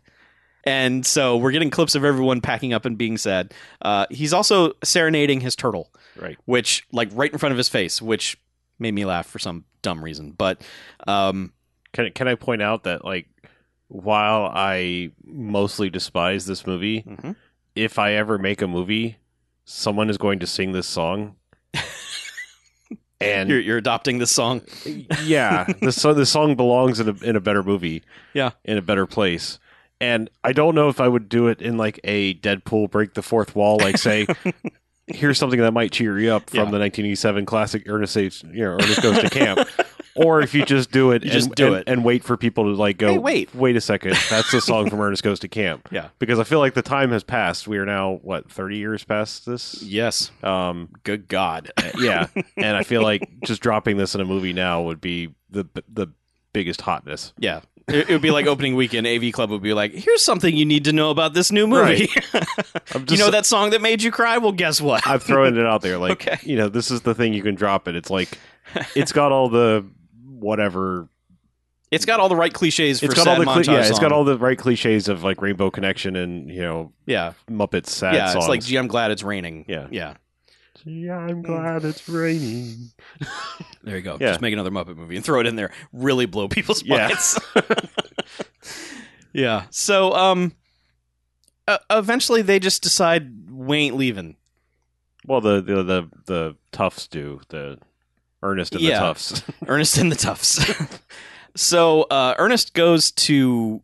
and 0.64 1.06
so 1.06 1.38
we're 1.38 1.52
getting 1.52 1.70
clips 1.72 1.96
of 1.96 2.06
everyone 2.06 2.42
packing 2.42 2.74
up 2.74 2.86
and 2.86 2.98
being 2.98 3.18
sad. 3.18 3.54
Uh, 3.82 4.06
he's 4.12 4.34
also 4.34 4.74
serenading 4.84 5.42
his 5.42 5.56
turtle, 5.56 5.92
Right. 6.16 6.38
which 6.46 6.86
like 6.92 7.10
right 7.14 7.32
in 7.32 7.40
front 7.40 7.52
of 7.52 7.58
his 7.58 7.70
face, 7.70 8.02
which 8.02 8.38
made 8.78 8.94
me 8.94 9.06
laugh 9.06 9.26
for 9.26 9.40
some 9.40 9.66
dumb 9.82 10.04
reason. 10.04 10.32
But 10.32 10.62
um, 11.08 11.54
Can 11.94 12.12
can 12.12 12.28
I 12.28 12.36
point 12.36 12.62
out 12.62 12.84
that 12.84 13.04
like 13.04 13.28
while 13.88 14.52
I 14.54 15.12
mostly 15.24 15.90
despise 15.90 16.46
this 16.46 16.66
movie, 16.68 17.02
Mhm. 17.04 17.36
If 17.76 18.00
I 18.00 18.14
ever 18.14 18.38
make 18.38 18.62
a 18.62 18.68
movie, 18.68 19.18
someone 19.66 20.10
is 20.10 20.18
going 20.18 20.40
to 20.40 20.48
sing 20.48 20.72
this 20.72 20.88
song. 20.88 21.36
and 23.20 23.50
you're 23.50 23.60
you're 23.60 23.78
adopting 23.78 24.18
this 24.20 24.32
song. 24.32 24.62
yeah, 25.24 25.66
the 25.82 25.92
song 25.92 26.16
the 26.16 26.26
song 26.26 26.56
belongs 26.56 27.00
in 27.00 27.10
a 27.10 27.14
in 27.24 27.36
a 27.36 27.42
better 27.42 27.64
movie. 27.64 28.04
Yeah. 28.34 28.52
in 28.64 28.78
a 28.78 28.82
better 28.82 29.06
place. 29.06 29.60
And 30.02 30.30
I 30.44 30.52
don't 30.52 30.76
know 30.76 30.90
if 30.90 31.00
I 31.00 31.08
would 31.08 31.30
do 31.30 31.48
it 31.48 31.62
in 31.62 31.78
like 31.78 32.00
a 32.04 32.34
Deadpool 32.36 32.92
break 32.92 33.14
the 33.14 33.22
fourth 33.22 33.56
wall, 33.56 33.78
like 33.78 33.98
say, 33.98 34.28
here's 35.08 35.38
something 35.38 35.62
that 35.62 35.72
might 35.72 35.94
cheer 35.94 36.20
you 36.20 36.32
up 36.34 36.50
from 36.50 36.58
Yeah. 36.58 36.64
the 36.66 36.80
1987 36.80 37.46
classic 37.46 37.84
Ernest 37.88 38.16
you 38.18 38.32
know, 38.54 38.72
Ernest 38.72 39.02
Goes 39.02 39.20
to 39.20 39.30
Camp. 39.30 39.68
Or 40.16 40.40
if 40.42 40.54
you 40.54 40.66
just 40.66 40.92
do 40.92 41.12
it, 41.12 41.24
and, 41.24 41.32
just 41.32 41.54
do 41.56 41.68
and- 41.68 41.76
it. 41.78 41.84
and 41.88 42.04
wait 42.06 42.24
for 42.24 42.38
people 42.38 42.64
to 42.66 42.70
like 42.72 42.98
go. 42.98 43.12
Hey, 43.12 43.18
wait. 43.18 43.54
wait 43.54 43.76
a 43.76 43.82
second, 43.82 44.16
that's 44.30 44.52
the 44.52 44.62
song 44.62 44.90
from 44.90 45.02
Ernest 45.02 45.24
Goes 45.24 45.40
to 45.42 45.48
Camp. 45.48 45.90
Yeah. 45.92 46.10
because 46.20 46.40
I 46.40 46.44
feel 46.46 46.60
like 46.60 46.74
the 46.74 46.82
time 46.82 47.12
has 47.12 47.24
passed. 47.24 47.68
We 47.68 47.78
are 47.78 47.86
now 47.86 48.20
what 48.24 48.50
30 48.52 48.78
years 48.78 49.04
past 49.04 49.46
this. 49.46 49.82
Yes. 49.84 50.32
Um, 50.44 50.90
Good 51.04 51.28
God. 51.28 51.72
yeah, 52.00 52.28
and 52.58 52.76
I 52.78 52.84
feel 52.84 53.02
like 53.02 53.30
just 53.46 53.62
dropping 53.62 53.98
this 53.98 54.16
in 54.16 54.22
a 54.22 54.26
movie 54.26 54.54
now 54.54 54.82
would 54.84 55.02
be 55.02 55.34
the 55.50 55.66
the 55.92 56.08
biggest 56.54 56.82
hotness. 56.82 57.34
Yeah. 57.38 57.62
It, 57.88 58.10
it 58.10 58.14
would 58.14 58.22
be 58.24 58.32
like 58.32 58.48
opening 58.48 58.76
weekend. 58.76 59.06
AV 59.06 59.32
Club 59.32 59.52
would 59.52 59.62
be 59.62 59.74
like, 59.74 59.94
"Here's 59.94 60.24
something 60.26 60.56
you 60.56 60.66
need 60.66 60.86
to 60.86 60.92
know 60.94 61.12
about 61.12 61.34
this 61.36 61.52
new 61.52 61.68
movie. 61.68 62.10
I'm 62.96 63.06
you 63.10 63.18
know 63.18 63.30
that 63.30 63.46
song 63.46 63.70
that 63.72 63.82
made 63.82 64.02
you 64.02 64.12
cry? 64.12 64.40
Well, 64.40 64.54
guess 64.54 64.82
what? 64.82 65.06
I'm 65.08 65.20
throwing 65.20 65.56
it 65.56 65.66
out 65.68 65.82
there. 65.82 66.00
Like, 66.00 66.14
Okay. 66.28 66.38
you 66.42 66.56
know, 66.56 66.68
this 66.68 66.90
is 66.90 67.02
the 67.02 67.14
thing 67.14 67.34
you 67.34 67.44
can 67.44 67.54
drop 67.54 67.88
it. 67.88 67.96
It's 67.96 68.10
like, 68.10 68.40
it's 68.96 69.12
got 69.12 69.32
all 69.32 69.50
the 69.50 69.86
whatever. 70.40 71.10
It's 71.92 72.06
got 72.06 72.20
all 72.20 72.30
the 72.30 72.36
right 72.36 72.54
cliches 72.54 73.00
for 73.00 73.06
It's 73.06 73.16
got 73.16 73.28
all 73.28 73.40
the 73.40 73.46
cli- 73.46 73.74
yeah. 73.74 73.86
It's 73.86 74.00
got 74.00 74.12
all 74.12 74.24
the 74.24 74.38
right 74.38 74.58
cliches 74.58 75.08
of 75.08 75.24
like 75.24 75.42
Rainbow 75.42 75.70
Connection 75.70 76.16
and 76.16 76.50
you 76.50 76.62
know 76.62 76.94
yeah, 77.06 77.34
Muppets 77.50 77.88
sad 77.88 78.16
yeah. 78.16 78.26
songs. 78.28 78.46
It's 78.46 78.50
like, 78.50 78.64
"Gee, 78.64 78.78
I'm 78.78 78.88
glad 78.88 79.12
it's 79.12 79.24
raining." 79.24 79.66
Yeah. 79.68 79.88
yeah. 79.92 80.16
Gee, 80.84 81.10
I'm 81.10 81.42
glad 81.42 81.86
it's 81.86 82.08
raining. 82.10 82.92
There 83.84 83.96
you 83.98 84.02
go. 84.02 84.18
Yeah. 84.20 84.30
Just 84.30 84.42
make 84.42 84.52
another 84.52 84.72
Muppet 84.72 84.98
movie 84.98 85.16
and 85.16 85.24
throw 85.24 85.40
it 85.40 85.46
in 85.46 85.56
there. 85.56 85.72
Really 85.94 86.26
blow 86.26 86.48
people's 86.48 86.82
Yeah. 86.84 87.08
minds. 87.10 87.40
yeah. 89.34 89.66
So, 89.70 90.14
um, 90.14 90.54
uh, 91.68 91.78
eventually 91.92 92.42
they 92.42 92.58
just 92.58 92.82
decide 92.82 93.52
we 93.52 93.78
ain't 93.78 93.96
leaving. 93.96 94.38
Well, 95.28 95.40
the 95.40 95.62
the 95.62 95.84
the, 95.84 96.10
the 96.26 96.56
Tufts 96.72 97.08
do 97.08 97.42
the 97.50 97.78
Ernest 98.46 98.74
and 98.74 98.82
Yeah. 98.82 98.94
the 98.94 99.00
Tufts. 99.00 99.44
Ernest 99.68 99.98
and 99.98 100.12
the 100.12 100.16
Tufts. 100.16 100.60
so 101.56 102.04
uh, 102.04 102.36
Ernest 102.38 102.74
goes 102.74 103.12
to 103.12 103.82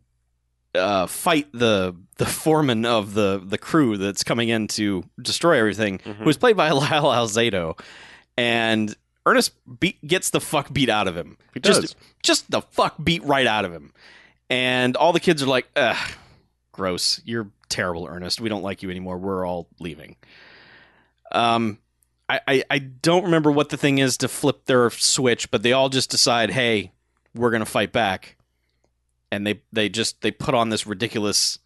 uh, 0.74 1.06
fight 1.06 1.48
the 1.52 1.94
the 2.16 2.26
foreman 2.26 2.86
of 2.86 3.14
the 3.14 3.42
the 3.44 3.58
crew 3.58 3.96
that's 3.98 4.24
coming 4.24 4.48
in 4.48 4.68
to 4.68 5.04
destroy 5.20 5.58
everything, 5.58 5.98
Mhm. 5.98 6.16
who's 6.16 6.36
played 6.36 6.56
by 6.56 6.70
Lyle 6.72 7.04
Alzado, 7.04 7.78
and 8.38 8.94
Ernest 9.26 9.52
beat, 9.80 10.04
gets 10.06 10.30
the 10.30 10.40
fuck 10.40 10.72
beat 10.72 10.88
out 10.88 11.06
of 11.08 11.16
him. 11.16 11.36
He 11.54 11.60
just 11.60 11.80
does. 11.80 11.96
just 12.22 12.50
the 12.50 12.60
fuck 12.62 12.94
beat 13.02 13.22
right 13.24 13.46
out 13.46 13.64
of 13.64 13.72
him, 13.72 13.92
and 14.50 14.96
all 14.96 15.12
the 15.12 15.20
kids 15.20 15.42
are 15.42 15.46
like, 15.46 15.68
"Ugh, 15.76 15.96
gross! 16.72 17.20
You're 17.24 17.48
terrible, 17.68 18.06
Ernest. 18.08 18.40
We 18.40 18.48
don't 18.48 18.62
like 18.62 18.82
you 18.82 18.90
anymore. 18.90 19.18
We're 19.18 19.46
all 19.46 19.68
leaving." 19.78 20.16
Um, 21.32 21.78
I, 22.46 22.64
I, 22.70 22.78
don't 22.78 23.24
remember 23.24 23.50
what 23.50 23.68
the 23.68 23.76
thing 23.76 23.98
is 23.98 24.16
to 24.18 24.28
flip 24.28 24.66
their 24.66 24.90
switch, 24.90 25.50
but 25.50 25.62
they 25.62 25.72
all 25.72 25.88
just 25.88 26.10
decide, 26.10 26.50
hey, 26.50 26.92
we're 27.34 27.50
gonna 27.50 27.66
fight 27.66 27.92
back, 27.92 28.36
and 29.30 29.46
they 29.46 29.62
they 29.72 29.88
just 29.88 30.20
they 30.22 30.30
put 30.30 30.54
on 30.54 30.68
this 30.68 30.86
ridiculous 30.86 31.58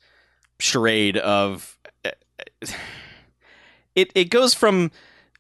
charade 0.59 1.17
of 1.17 1.79
it. 3.95 4.13
It 4.15 4.31
goes 4.31 4.55
from 4.55 4.91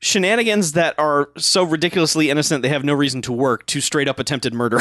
shenanigans 0.00 0.72
that 0.72 0.94
are 0.98 1.30
so 1.36 1.62
ridiculously 1.64 2.28
innocent 2.28 2.62
they 2.62 2.68
have 2.68 2.84
no 2.84 2.92
reason 2.92 3.22
to 3.22 3.32
work 3.32 3.64
to 3.66 3.80
straight 3.80 4.08
up 4.08 4.18
attempted 4.18 4.52
murder 4.52 4.78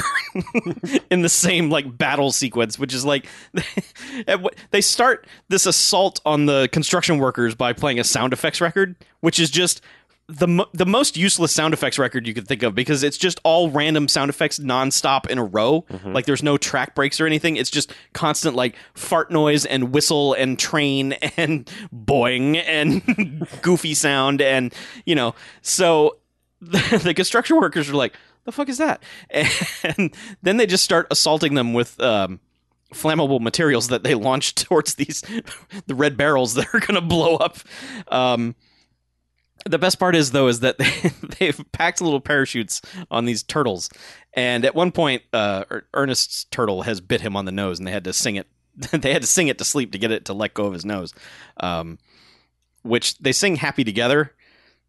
in 1.09 1.21
the 1.21 1.29
same 1.29 1.69
like 1.69 1.97
battle 1.97 2.31
sequence 2.33 2.77
which 2.77 2.93
is 2.93 3.05
like 3.05 3.25
they 4.71 4.81
start 4.81 5.25
this 5.47 5.65
assault 5.65 6.19
on 6.25 6.47
the 6.47 6.67
construction 6.73 7.17
workers 7.17 7.55
by 7.55 7.71
playing 7.71 7.97
a 7.97 8.03
sound 8.03 8.33
effects 8.33 8.59
record 8.59 8.93
which 9.21 9.39
is 9.39 9.49
just 9.49 9.81
the 10.27 10.47
mo- 10.47 10.67
the 10.73 10.87
most 10.87 11.17
useless 11.17 11.53
sound 11.53 11.73
effects 11.73 11.99
record 11.99 12.25
you 12.25 12.33
could 12.33 12.47
think 12.47 12.63
of 12.63 12.73
because 12.73 13.03
it's 13.03 13.17
just 13.17 13.39
all 13.43 13.69
random 13.69 14.07
sound 14.07 14.29
effects 14.29 14.57
nonstop 14.57 15.27
in 15.27 15.37
a 15.37 15.43
row. 15.43 15.85
Like 16.03 16.25
there's 16.25 16.41
no 16.41 16.57
track 16.57 16.95
breaks 16.95 17.21
or 17.21 17.27
anything. 17.27 17.57
It's 17.57 17.69
just 17.69 17.93
constant 18.13 18.55
like 18.55 18.75
fart 18.95 19.29
noise 19.29 19.65
and 19.65 19.93
whistle 19.93 20.33
and 20.33 20.57
train 20.57 21.13
and 21.37 21.69
boing 21.93 22.61
and 22.65 23.47
goofy 23.61 23.93
sound 23.93 24.41
and 24.41 24.73
you 25.05 25.13
know. 25.13 25.35
So 25.61 26.17
the, 26.59 26.99
the 27.03 27.13
construction 27.13 27.57
workers 27.57 27.87
are 27.87 27.95
like, 27.95 28.15
"The 28.45 28.51
fuck 28.51 28.67
is 28.69 28.79
that?" 28.79 29.03
And 29.83 30.15
then 30.41 30.57
they 30.57 30.65
just 30.65 30.83
start 30.83 31.07
assaulting 31.11 31.53
them 31.53 31.73
with. 31.73 31.99
Um, 31.99 32.39
flammable 32.93 33.41
materials 33.41 33.89
that 33.89 34.03
they 34.03 34.13
launch 34.13 34.55
towards 34.55 34.95
these 34.95 35.21
the 35.87 35.95
red 35.95 36.15
barrels 36.15 36.53
that 36.53 36.67
are 36.73 36.79
going 36.79 36.95
to 36.95 37.01
blow 37.01 37.35
up 37.35 37.57
um 38.09 38.55
the 39.65 39.79
best 39.79 39.99
part 39.99 40.15
is 40.15 40.31
though 40.31 40.47
is 40.47 40.61
that 40.61 40.77
they, 40.77 40.91
they've 41.39 41.71
packed 41.71 42.01
little 42.01 42.21
parachutes 42.21 42.81
on 43.11 43.25
these 43.25 43.43
turtles. 43.43 43.89
And 44.33 44.65
at 44.65 44.75
one 44.75 44.91
point 44.91 45.23
uh 45.33 45.65
Er- 45.69 45.87
ernest's 45.93 46.45
turtle 46.45 46.83
has 46.83 47.01
bit 47.01 47.21
him 47.21 47.35
on 47.35 47.45
the 47.45 47.51
nose 47.51 47.79
and 47.79 47.87
they 47.87 47.91
had 47.91 48.03
to 48.05 48.13
sing 48.13 48.35
it 48.35 48.47
they 48.91 49.13
had 49.13 49.21
to 49.21 49.27
sing 49.27 49.47
it 49.47 49.57
to 49.57 49.65
sleep 49.65 49.91
to 49.91 49.97
get 49.97 50.11
it 50.11 50.25
to 50.25 50.33
let 50.33 50.53
go 50.53 50.65
of 50.65 50.73
his 50.73 50.85
nose. 50.85 51.13
Um 51.57 51.97
which 52.83 53.17
they 53.17 53.31
sing 53.31 53.55
happy 53.55 53.83
together 53.83 54.33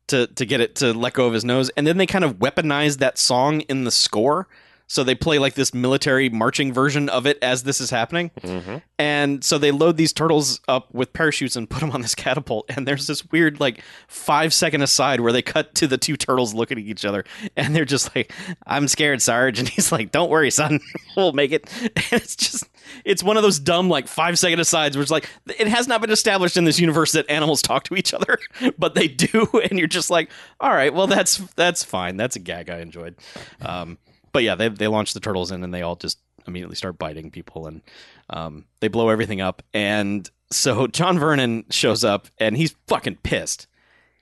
to 0.09 0.27
to 0.27 0.45
get 0.45 0.61
it 0.61 0.77
to 0.77 0.93
let 0.93 1.15
go 1.15 1.27
of 1.27 1.33
his 1.33 1.45
nose. 1.45 1.71
And 1.77 1.87
then 1.87 1.97
they 1.97 2.07
kind 2.07 2.25
of 2.25 2.37
weaponized 2.37 2.99
that 2.99 3.19
song 3.19 3.63
in 3.63 3.85
the 3.85 3.91
score 3.91 4.49
so 4.87 5.03
they 5.05 5.15
play 5.15 5.39
like 5.39 5.55
this 5.55 5.75
military 5.75 6.29
marching 6.29 6.73
version 6.73 7.09
of 7.09 7.27
it 7.27 7.39
as 7.43 7.63
this 7.65 7.81
is 7.81 7.91
happening 7.91 8.31
Mm-hmm. 8.43 8.77
and 8.99 9.43
so 9.45 9.59
they 9.59 9.71
load 9.71 9.97
these 9.97 10.13
turtles 10.13 10.61
up 10.69 10.93
with 10.95 11.13
parachutes 11.13 11.57
and 11.57 11.69
put 11.69 11.81
them 11.81 11.91
on 11.91 12.01
this 12.03 12.15
catapult. 12.27 12.67
And 12.69 12.87
there's 12.87 13.07
this 13.07 13.25
weird, 13.31 13.61
like, 13.61 13.83
five 14.09 14.55
second 14.55 14.83
aside 14.83 15.21
where 15.21 15.33
they 15.33 15.43
cut 15.43 15.75
to 15.77 15.87
the 15.87 15.99
two 15.99 16.17
turtles 16.17 16.55
looking 16.55 16.79
at 16.79 16.85
each 16.85 17.05
other. 17.05 17.25
And 17.57 17.75
they're 17.75 17.85
just 17.85 18.15
like, 18.15 18.33
I'm 18.67 18.89
scared, 18.89 19.21
Sarge. 19.23 19.59
And 19.67 19.69
he's 19.69 19.91
like, 19.93 20.13
Don't 20.13 20.31
worry, 20.31 20.51
son. 20.51 20.81
we'll 21.17 21.33
make 21.33 21.53
it. 21.53 21.69
And 21.83 22.23
it's 22.23 22.37
just, 22.37 22.65
it's 23.05 23.23
one 23.23 23.37
of 23.37 23.43
those 23.43 23.59
dumb, 23.59 23.89
like, 23.89 24.07
five 24.09 24.39
second 24.39 24.61
asides 24.61 24.97
where 24.97 25.03
it's 25.03 25.11
like, 25.11 25.29
it 25.59 25.67
has 25.69 25.89
not 25.89 26.01
been 26.01 26.11
established 26.11 26.57
in 26.57 26.65
this 26.65 26.79
universe 26.79 27.13
that 27.13 27.29
animals 27.31 27.63
talk 27.63 27.85
to 27.85 27.97
each 27.97 28.15
other, 28.15 28.39
but 28.79 28.95
they 28.95 29.09
do. 29.09 29.49
And 29.69 29.79
you're 29.79 29.89
just 29.89 30.11
like, 30.11 30.31
All 30.61 30.71
right, 30.73 30.95
well, 30.95 31.07
that's, 31.07 31.39
that's 31.57 31.83
fine. 31.85 32.17
That's 32.17 32.37
a 32.37 32.41
gag 32.41 32.71
I 32.71 32.79
enjoyed. 32.81 33.17
Um, 33.61 33.99
but 34.37 34.43
yeah, 34.43 34.55
they, 34.55 34.69
they 34.69 34.87
launch 34.87 35.15
the 35.15 35.21
turtles 35.21 35.51
in 35.51 35.65
and 35.65 35.73
they 35.73 35.81
all 35.81 35.97
just 35.97 36.19
immediately 36.47 36.77
start 36.77 36.99
biting 36.99 37.31
people 37.31 37.67
and 37.67 37.81
um, 38.29 38.67
they 38.81 38.89
blow 38.89 39.09
everything 39.09 39.41
up. 39.41 39.63
And 39.73 40.31
so 40.53 40.87
John 40.89 41.19
Vernon 41.19 41.65
shows 41.71 42.05
up 42.05 42.29
and 42.37 42.55
he's 42.55 42.77
fucking 42.87 43.17
pissed. 43.23 43.67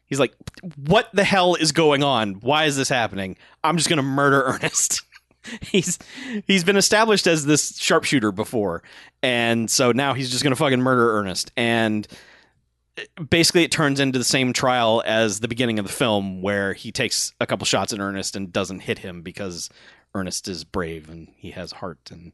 He's 0.06 0.20
like, 0.20 0.32
"What 0.76 1.08
the 1.12 1.24
hell 1.24 1.56
is 1.56 1.72
going 1.72 2.04
on? 2.04 2.34
Why 2.34 2.66
is 2.66 2.76
this 2.76 2.88
happening? 2.88 3.36
I'm 3.64 3.76
just 3.76 3.88
gonna 3.88 4.04
murder 4.04 4.42
Ernest." 4.46 5.02
he's 5.60 5.98
he's 6.46 6.62
been 6.62 6.76
established 6.76 7.26
as 7.26 7.44
this 7.44 7.76
sharpshooter 7.76 8.30
before, 8.30 8.84
and 9.20 9.68
so 9.68 9.90
now 9.90 10.14
he's 10.14 10.30
just 10.30 10.44
gonna 10.44 10.54
fucking 10.54 10.80
murder 10.80 11.18
Ernest. 11.18 11.50
And 11.56 12.06
basically, 13.28 13.64
it 13.64 13.72
turns 13.72 13.98
into 13.98 14.20
the 14.20 14.24
same 14.24 14.52
trial 14.52 15.02
as 15.04 15.40
the 15.40 15.48
beginning 15.48 15.80
of 15.80 15.86
the 15.86 15.92
film, 15.92 16.40
where 16.40 16.72
he 16.72 16.92
takes 16.92 17.32
a 17.40 17.46
couple 17.46 17.64
shots 17.64 17.92
at 17.92 17.98
Ernest 17.98 18.36
and 18.36 18.52
doesn't 18.52 18.80
hit 18.80 19.00
him 19.00 19.22
because 19.22 19.70
Ernest 20.14 20.48
is 20.48 20.64
brave 20.64 21.08
and 21.08 21.28
he 21.36 21.50
has 21.52 21.72
heart 21.72 22.10
and 22.10 22.32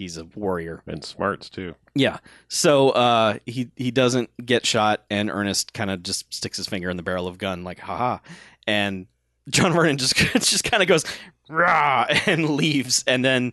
he's 0.00 0.16
a 0.16 0.24
warrior. 0.24 0.82
And 0.86 1.04
smarts 1.04 1.48
too. 1.50 1.76
Yeah. 1.94 2.18
So 2.48 2.90
uh, 2.90 3.38
he 3.46 3.70
he 3.76 3.90
doesn't 3.90 4.30
get 4.44 4.66
shot, 4.66 5.04
and 5.10 5.30
Ernest 5.30 5.72
kind 5.74 5.90
of 5.90 6.02
just 6.02 6.32
sticks 6.32 6.56
his 6.56 6.66
finger 6.66 6.90
in 6.90 6.96
the 6.96 7.02
barrel 7.02 7.28
of 7.28 7.38
gun, 7.38 7.62
like 7.62 7.78
haha, 7.78 8.18
and 8.66 9.06
John 9.48 9.72
Vernon 9.74 9.98
just 9.98 10.16
just 10.16 10.64
kind 10.64 10.82
of 10.82 10.88
goes 10.88 11.04
rah 11.48 12.06
and 12.26 12.50
leaves, 12.50 13.04
and 13.06 13.24
then 13.24 13.52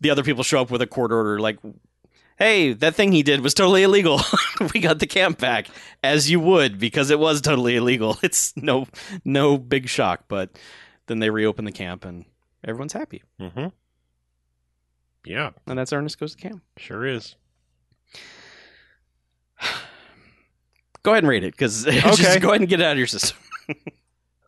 the 0.00 0.10
other 0.10 0.22
people 0.22 0.44
show 0.44 0.60
up 0.60 0.70
with 0.70 0.82
a 0.82 0.86
court 0.86 1.10
order, 1.10 1.40
like. 1.40 1.58
Hey, 2.36 2.72
that 2.72 2.94
thing 2.94 3.10
he 3.10 3.24
did 3.24 3.40
was 3.40 3.52
totally 3.52 3.82
illegal. 3.82 4.20
we 4.72 4.78
got 4.78 5.00
the 5.00 5.08
camp 5.08 5.40
back, 5.40 5.66
as 6.04 6.30
you 6.30 6.38
would, 6.38 6.78
because 6.78 7.10
it 7.10 7.18
was 7.18 7.40
totally 7.40 7.74
illegal. 7.74 8.16
It's 8.22 8.56
no 8.56 8.86
no 9.24 9.58
big 9.58 9.88
shock, 9.88 10.26
but 10.28 10.50
then 11.08 11.18
they 11.18 11.30
reopen 11.30 11.64
the 11.64 11.72
camp 11.72 12.04
and 12.04 12.24
everyone's 12.68 12.92
happy, 12.92 13.22
Mm-hmm. 13.40 13.66
Yeah, 15.24 15.50
and 15.66 15.78
that's 15.78 15.92
Ernest 15.92 16.18
goes 16.18 16.34
to 16.34 16.40
camp. 16.48 16.62
sure 16.78 17.04
is. 17.06 17.34
Go 21.02 21.12
ahead 21.12 21.22
and 21.24 21.28
rate 21.30 21.44
it, 21.44 21.52
because 21.52 21.86
Okay. 21.88 22.00
just 22.00 22.40
go 22.40 22.48
ahead 22.50 22.60
and 22.60 22.68
get 22.68 22.80
it 22.80 22.84
out 22.86 22.92
of 22.92 22.98
your 22.98 23.06
system. 23.06 23.36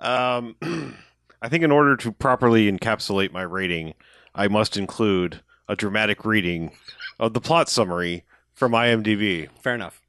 Um, 0.03 0.57
I 1.43 1.51
think 1.51 1.63
in 1.63 1.71
order 1.71 1.95
to 1.95 2.11
properly 2.11 2.73
encapsulate 2.73 3.33
my 3.33 3.43
rating, 3.43 3.93
I 4.35 4.49
must 4.49 4.79
include 4.79 5.43
a 5.69 5.77
dramatic 5.77 6.25
reading 6.25 6.71
of 7.19 7.35
the 7.35 7.41
plot 7.43 7.69
summary 7.69 8.25
from 8.55 8.73
IMDb. 8.73 9.51
Fair 9.63 9.75
enough. 9.75 10.00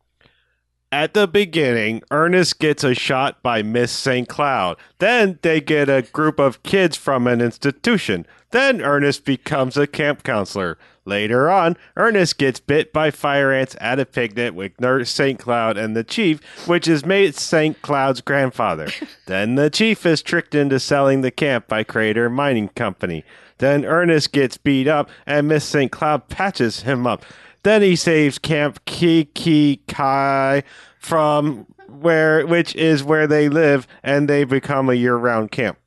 At 0.93 1.13
the 1.13 1.25
beginning, 1.25 2.03
Ernest 2.11 2.59
gets 2.59 2.83
a 2.83 2.93
shot 2.93 3.41
by 3.41 3.63
Miss 3.63 3.93
St. 3.93 4.27
Cloud. 4.27 4.75
Then 4.99 5.39
they 5.41 5.61
get 5.61 5.87
a 5.87 6.01
group 6.01 6.37
of 6.37 6.63
kids 6.63 6.97
from 6.97 7.27
an 7.27 7.39
institution. 7.39 8.25
Then 8.49 8.81
Ernest 8.81 9.23
becomes 9.23 9.77
a 9.77 9.87
camp 9.87 10.23
counselor. 10.23 10.77
Later 11.05 11.49
on, 11.49 11.77
Ernest 11.95 12.37
gets 12.37 12.59
bit 12.59 12.91
by 12.91 13.09
fire 13.09 13.53
ants 13.53 13.77
at 13.79 14.01
a 14.01 14.05
picnic 14.05 14.53
with 14.53 14.79
Nurse 14.81 15.09
St. 15.09 15.39
Cloud 15.39 15.77
and 15.77 15.95
the 15.95 16.03
chief, 16.03 16.41
which 16.67 16.89
is 16.89 17.05
Mate 17.05 17.35
St. 17.35 17.81
Cloud's 17.81 18.19
grandfather. 18.19 18.89
then 19.27 19.55
the 19.55 19.69
chief 19.69 20.05
is 20.05 20.21
tricked 20.21 20.53
into 20.53 20.77
selling 20.77 21.21
the 21.21 21.31
camp 21.31 21.69
by 21.69 21.85
Krader 21.85 22.29
Mining 22.29 22.67
Company. 22.67 23.23
Then 23.59 23.85
Ernest 23.85 24.33
gets 24.33 24.57
beat 24.57 24.87
up 24.87 25.09
and 25.25 25.47
Miss 25.47 25.63
St. 25.63 25.91
Cloud 25.91 26.27
patches 26.27 26.81
him 26.81 27.07
up. 27.07 27.23
Then 27.63 27.81
he 27.81 27.95
saves 27.95 28.39
Camp 28.39 28.83
Kiki 28.85 29.77
Kai 29.87 30.63
from 30.99 31.67
where 31.87 32.45
which 32.47 32.75
is 32.75 33.03
where 33.03 33.27
they 33.27 33.49
live 33.49 33.85
and 34.03 34.27
they 34.29 34.43
become 34.43 34.89
a 34.89 34.93
year-round 34.93 35.51
camp. 35.51 35.77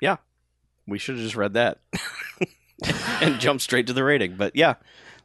Yeah, 0.00 0.16
we 0.86 0.98
should 0.98 1.16
have 1.16 1.24
just 1.24 1.36
read 1.36 1.54
that 1.54 1.78
and 3.20 3.38
jumped 3.40 3.62
straight 3.62 3.86
to 3.88 3.92
the 3.92 4.04
rating. 4.04 4.36
But 4.36 4.56
yeah, 4.56 4.74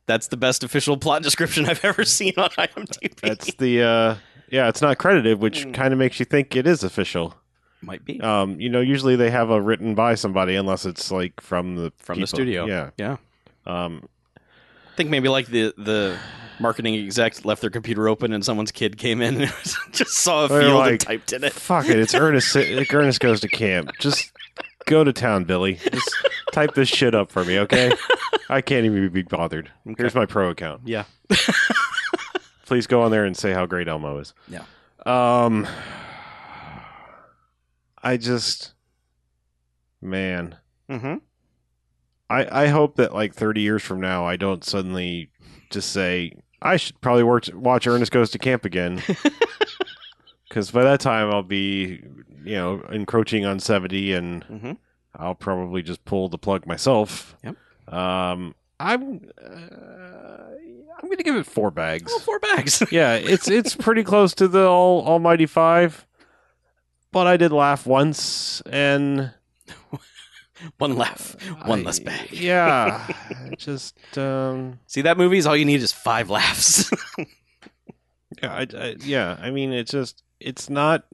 that's 0.06 0.28
the 0.28 0.38
best 0.38 0.63
official 0.63 0.98
plot 0.98 1.24
description 1.24 1.65
I've 1.68 1.84
ever 1.86 2.04
seen 2.04 2.34
on 2.38 2.50
IMDb. 2.50 3.15
That's 3.22 3.54
the 3.56 3.82
uh 3.84 4.15
yeah, 4.50 4.68
it's 4.70 4.82
not 4.82 4.98
credited, 4.98 5.39
which 5.39 5.63
Hmm. 5.63 5.72
kind 5.72 5.94
of 5.94 6.00
makes 6.00 6.20
you 6.20 6.26
think 6.26 6.56
it 6.56 6.68
is 6.68 6.84
official. 6.84 7.36
might 7.82 8.04
be 8.06 8.20
Um, 8.22 8.60
you 8.60 8.70
know, 8.70 8.82
usually 8.82 9.15
they 9.15 9.30
have 9.32 9.50
a 9.50 9.62
written 9.62 9.96
by 9.96 10.15
somebody 10.15 10.56
unless 10.56 10.86
it's 10.86 11.12
like 11.12 11.39
from 11.41 11.76
the 11.76 11.94
from 11.98 12.20
the 12.20 12.28
studio. 12.28 12.65
Yeah. 12.65 12.89
yeah. 12.98 13.18
Um, 13.65 14.08
think 14.95 15.10
maybe 15.10 15.29
like 15.29 15.47
the 15.47 15.73
the 15.77 16.17
marketing 16.60 16.95
exec 16.95 17.43
left 17.43 17.60
their 17.62 17.69
computer 17.69 18.08
open 18.08 18.31
and 18.31 18.43
someone's 18.45 18.71
kid 18.71 18.97
came 18.97 19.21
in 19.21 19.41
and 19.41 19.53
just 19.91 20.12
saw 20.13 20.45
a 20.45 20.47
They're 20.47 20.62
field 20.62 20.88
and 20.88 20.99
typed 20.99 21.34
in 21.34 21.43
it. 21.43 21.51
fuck 21.53 21.89
it, 21.89 21.99
it's 21.99 22.13
Ernest. 22.15 22.55
like, 22.55 22.91
Ernest 22.93 23.19
goes 23.19 23.41
to 23.41 23.47
camp. 23.49 23.89
Just 23.99 24.31
go 24.86 25.03
to 25.03 25.12
town, 25.12 25.43
Billy. 25.43 25.73
Just 25.91 26.15
type 26.53 26.73
this 26.73 26.88
shit 26.88 27.13
up 27.13 27.29
for 27.29 27.43
me, 27.43 27.60
okay? 27.60 27.91
I 28.49 28.62
can't 28.62 28.86
even 28.86 29.10
be 29.10 29.23
bothered. 29.23 29.69
Here's 29.97 30.15
my 30.15 30.25
pro 30.25 30.49
account. 30.49 30.81
Yeah. 30.86 31.03
Please 32.65 32.88
go 32.88 33.01
on 33.01 33.12
there 33.12 33.25
and 33.25 33.36
say 33.36 33.51
how 33.51 33.65
great 33.65 33.88
Elmo 33.89 34.19
is. 34.19 34.34
Yeah. 34.47 34.63
Um, 35.05 35.67
I 38.01 38.17
just, 38.17 38.73
man, 40.01 40.55
Mm-hmm. 40.89 41.15
I 42.29 42.63
I 42.63 42.67
hope 42.67 42.95
that 42.95 43.13
like 43.13 43.33
30 43.33 43.61
years 43.61 43.83
from 43.83 43.99
now, 44.01 44.25
I 44.25 44.35
don't 44.35 44.63
suddenly 44.63 45.29
just 45.69 45.91
say 45.91 46.33
I 46.61 46.77
should 46.77 46.99
probably 47.01 47.23
watch 47.23 47.53
watch 47.53 47.85
Ernest 47.88 48.11
Goes 48.11 48.31
to 48.31 48.39
Camp 48.39 48.65
again. 48.65 49.01
Because 50.47 50.71
by 50.71 50.83
that 50.83 51.01
time 51.01 51.29
I'll 51.31 51.43
be, 51.43 52.01
you 52.45 52.55
know, 52.55 52.81
encroaching 52.89 53.45
on 53.45 53.59
70 53.59 54.13
and 54.13 54.43
Mm-hmm. 54.45 54.71
I'll 55.17 55.35
probably 55.35 55.81
just 55.81 56.05
pull 56.05 56.29
the 56.29 56.38
plug 56.38 56.65
myself. 56.65 57.35
Yep. 57.43 57.55
Um, 57.93 58.55
I'm 58.79 59.21
uh, 59.43 59.47
I'm 60.97 61.09
gonna 61.09 61.23
give 61.23 61.35
it 61.35 61.45
four 61.45 61.71
bags. 61.71 62.11
Oh, 62.15 62.19
four 62.19 62.39
bags. 62.39 62.81
yeah, 62.91 63.15
it's 63.15 63.49
it's 63.49 63.75
pretty 63.75 64.03
close 64.03 64.33
to 64.35 64.47
the 64.47 64.65
all, 64.65 65.05
Almighty 65.05 65.45
Five, 65.45 66.05
but 67.11 67.27
I 67.27 67.38
did 67.38 67.51
laugh 67.53 67.85
once, 67.85 68.61
and 68.61 69.31
One 70.78 70.96
laugh, 70.96 71.36
one 71.65 71.82
I- 71.82 71.84
less 71.84 72.00
bag. 72.00 72.30
Yeah, 72.32 73.06
just 73.58 73.98
um, 74.18 74.80
See 74.88 75.02
that 75.02 75.18
movie's 75.18 75.46
all 75.46 75.56
you 75.58 75.65
need 75.65 75.82
is 75.82 75.91
five 75.91 76.30
laughs. 76.30 76.89
yeah, 78.41 78.54
I, 78.54 78.68
I, 78.78 78.96
yeah. 79.02 79.38
I 79.41 79.52
mean, 79.52 79.74
it's 79.74 79.91
just 79.91 80.24
it's 80.39 80.70
not 80.70 81.06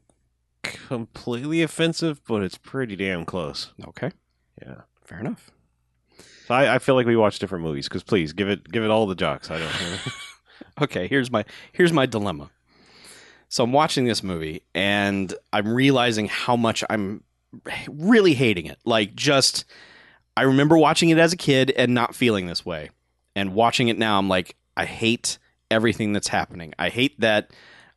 completely 0.63 1.61
offensive, 1.63 2.21
but 2.27 2.43
it's 2.43 2.57
pretty 2.57 2.95
damn 2.95 3.25
close. 3.25 3.73
Okay. 3.87 4.11
Yeah. 4.61 4.81
Fair 5.03 5.19
enough. 5.19 5.49
So 6.47 6.53
I, 6.55 6.75
I 6.75 6.79
feel 6.79 6.95
like 6.95 7.05
we 7.07 7.15
watch 7.15 7.39
different 7.39 7.63
movies 7.63 7.87
because 7.87 8.03
please 8.03 8.33
give 8.33 8.47
it 8.49 8.69
give 8.71 8.83
it 8.83 8.91
all 8.91 9.07
the 9.07 9.15
jocks. 9.15 9.49
I 9.49 9.57
don't. 9.59 9.73
Okay, 10.81 11.07
here's 11.07 11.31
my 11.31 11.45
here's 11.71 11.91
my 11.91 12.05
dilemma. 12.05 12.49
So 13.49 13.63
I'm 13.63 13.73
watching 13.73 14.05
this 14.05 14.21
movie 14.23 14.61
and 14.73 15.33
I'm 15.51 15.67
realizing 15.73 16.27
how 16.27 16.55
much 16.55 16.83
I'm 16.89 17.23
really 17.89 18.33
hating 18.33 18.65
it. 18.65 18.79
Like 18.85 19.15
just 19.15 19.65
I 20.37 20.43
remember 20.43 20.77
watching 20.77 21.09
it 21.09 21.17
as 21.17 21.33
a 21.33 21.37
kid 21.37 21.71
and 21.71 21.93
not 21.93 22.15
feeling 22.15 22.45
this 22.47 22.65
way. 22.65 22.89
And 23.35 23.53
watching 23.53 23.87
it 23.87 23.97
now 23.97 24.17
I'm 24.17 24.27
like 24.29 24.55
I 24.77 24.85
hate 24.85 25.37
everything 25.69 26.13
that's 26.13 26.27
happening. 26.29 26.73
I 26.79 26.89
hate 26.89 27.19
that 27.19 27.51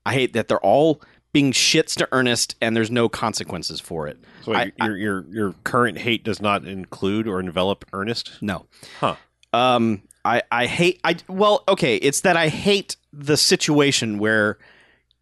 I 0.07 0.13
hate 0.15 0.33
that 0.35 0.49
they're 0.49 0.61
all 0.61 1.01
being 1.33 1.51
shits 1.53 1.97
to 1.97 2.09
Ernest 2.13 2.55
and 2.61 2.77
there's 2.77 2.91
no 2.93 3.09
consequences 3.09 3.81
for 3.81 4.07
it. 4.07 4.19
so 4.45 4.55
I- 4.55 4.73
your 4.83 4.97
your 4.97 5.25
your 5.31 5.55
current 5.65 5.99
hate 5.99 6.25
does 6.25 6.41
not 6.41 6.65
include 6.67 7.27
or 7.27 7.41
envelop 7.41 7.85
Ernest. 7.93 8.33
No. 8.41 8.67
Huh. 9.01 9.17
Um, 9.53 10.03
I 10.25 10.43
I 10.51 10.67
hate 10.67 11.01
I 11.05 11.17
well 11.29 11.65
okay. 11.69 11.97
It's 11.97 12.21
that 12.23 12.37
I 12.37 12.49
hate 12.49 12.97
the 13.13 13.37
situation 13.37 14.19
where 14.19 14.59